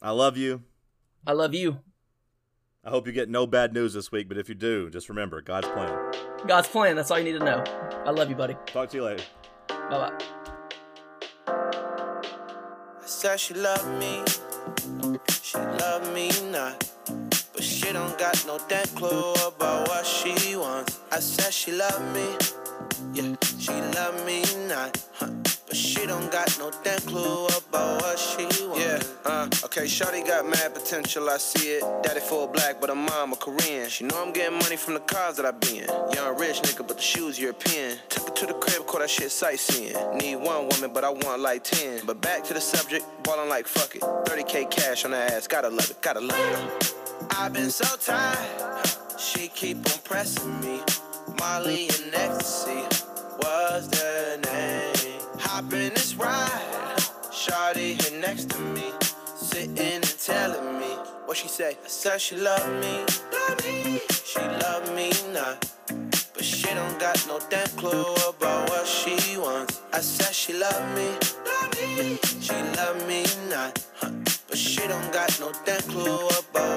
I 0.00 0.10
love 0.10 0.36
you. 0.36 0.62
I 1.26 1.32
love 1.32 1.54
you. 1.54 1.80
I 2.84 2.90
hope 2.90 3.08
you 3.08 3.12
get 3.12 3.28
no 3.28 3.48
bad 3.48 3.72
news 3.72 3.94
this 3.94 4.12
week, 4.12 4.28
but 4.28 4.38
if 4.38 4.48
you 4.48 4.54
do, 4.54 4.88
just 4.90 5.08
remember 5.08 5.40
God's 5.40 5.66
plan. 5.68 6.12
God's 6.46 6.68
plan. 6.68 6.94
That's 6.94 7.10
all 7.10 7.18
you 7.18 7.24
need 7.24 7.38
to 7.38 7.44
know. 7.44 7.64
I 8.04 8.10
love 8.10 8.30
you, 8.30 8.36
buddy. 8.36 8.56
Talk 8.66 8.90
to 8.90 8.96
you 8.96 9.02
later. 9.02 9.24
Bye 9.68 9.88
bye. 9.90 10.12
I 11.48 13.06
said 13.06 13.40
she 13.40 13.54
loved 13.54 13.88
me, 13.98 14.22
she 15.42 15.58
loved 15.58 16.12
me 16.12 16.30
not. 16.50 16.85
No 18.46 18.58
damn 18.68 18.86
clue 18.94 19.32
about 19.46 19.88
what 19.88 20.06
she 20.06 20.54
wants. 20.56 21.00
I 21.10 21.18
said 21.18 21.52
she 21.52 21.72
love 21.72 22.00
me, 22.14 22.36
yeah, 23.12 23.34
she 23.58 23.72
love 23.72 24.24
me 24.24 24.44
not. 24.68 25.02
Huh. 25.14 25.30
But 25.66 25.76
she 25.76 26.06
don't 26.06 26.30
got 26.30 26.56
no 26.60 26.70
damn 26.84 27.00
clue 27.00 27.46
about 27.46 28.02
what 28.02 28.16
she 28.16 28.44
wants. 28.66 28.80
Yeah, 28.80 29.02
uh, 29.24 29.48
okay, 29.64 29.82
Shawty 29.82 30.24
got 30.24 30.48
mad 30.48 30.74
potential, 30.74 31.28
I 31.28 31.38
see 31.38 31.70
it. 31.70 31.84
Daddy 32.04 32.20
full 32.20 32.46
black, 32.46 32.80
but 32.80 32.88
her 32.88 32.94
mom 32.94 33.32
a 33.32 33.36
Korean. 33.36 33.88
She 33.88 34.04
know 34.04 34.22
I'm 34.22 34.32
getting 34.32 34.56
money 34.58 34.76
from 34.76 34.94
the 34.94 35.00
cars 35.00 35.36
that 35.38 35.46
I 35.46 35.50
be 35.50 35.78
in. 35.80 35.88
Young 36.14 36.38
rich 36.38 36.62
nigga, 36.62 36.86
but 36.86 36.96
the 36.96 37.02
shoes 37.02 37.40
European. 37.40 37.98
Took 38.10 38.28
her 38.28 38.34
to 38.34 38.46
the 38.46 38.54
crib, 38.54 38.86
call 38.86 39.00
that 39.00 39.10
shit 39.10 39.32
sightseeing. 39.32 39.96
Need 40.18 40.36
one 40.36 40.68
woman, 40.68 40.92
but 40.94 41.02
I 41.02 41.10
want 41.10 41.40
like 41.40 41.64
10. 41.64 42.06
But 42.06 42.20
back 42.20 42.44
to 42.44 42.54
the 42.54 42.60
subject, 42.60 43.04
ballin' 43.24 43.48
like 43.48 43.66
fuck 43.66 43.96
it. 43.96 44.02
30k 44.02 44.70
cash 44.70 45.04
on 45.04 45.10
her 45.10 45.16
ass, 45.16 45.48
gotta 45.48 45.68
love 45.68 45.90
it, 45.90 46.00
gotta 46.00 46.20
love 46.20 46.38
it. 46.38 47.05
I've 47.30 47.52
been 47.52 47.70
so 47.70 47.86
tired, 47.96 48.86
she 49.18 49.48
keep 49.48 49.78
on 49.78 49.98
pressing 50.04 50.60
me. 50.60 50.80
Molly 51.38 51.88
and 51.88 52.14
ecstasy 52.14 52.82
was 53.40 53.88
the 53.88 54.38
name. 54.50 55.20
Hop 55.40 55.72
in 55.72 55.92
this 55.94 56.14
ride, 56.16 56.96
Shawty 57.30 58.00
here 58.00 58.20
next 58.20 58.50
to 58.50 58.60
me, 58.60 58.92
sitting 59.36 59.78
and 59.78 60.04
telling 60.20 60.78
me 60.80 60.92
what 61.26 61.36
she 61.36 61.48
say. 61.48 61.76
I 61.84 61.88
said 61.88 62.20
she 62.20 62.36
love 62.36 62.68
me, 62.80 63.04
love 63.32 63.64
me. 63.64 64.00
She 64.24 64.40
love 64.40 64.94
me 64.94 65.10
not, 65.32 65.70
but 66.34 66.44
she 66.44 66.66
don't 66.74 66.98
got 66.98 67.24
no 67.28 67.38
damn 67.50 67.68
clue 67.76 68.14
about 68.28 68.68
what 68.70 68.86
she 68.86 69.36
wants. 69.38 69.80
I 69.92 70.00
said 70.00 70.34
she 70.34 70.52
love 70.54 70.84
me, 70.96 71.08
love 71.46 71.72
me. 71.98 72.18
She 72.40 72.54
love 72.76 73.06
me 73.08 73.24
not, 73.50 73.84
but 74.48 74.58
she 74.58 74.86
don't 74.88 75.12
got 75.12 75.38
no 75.40 75.52
damn 75.64 75.80
clue 75.82 76.28
about 76.28 76.75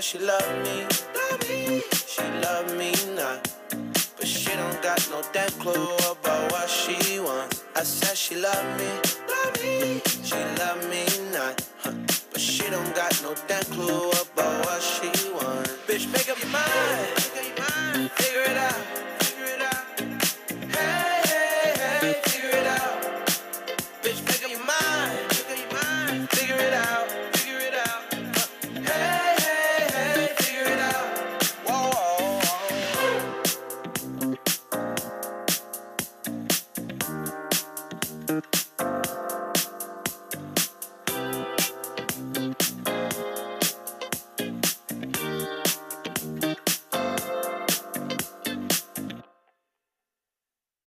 she 0.00 0.18
love 0.18 0.64
me. 0.64 0.80
Me. 0.84 1.09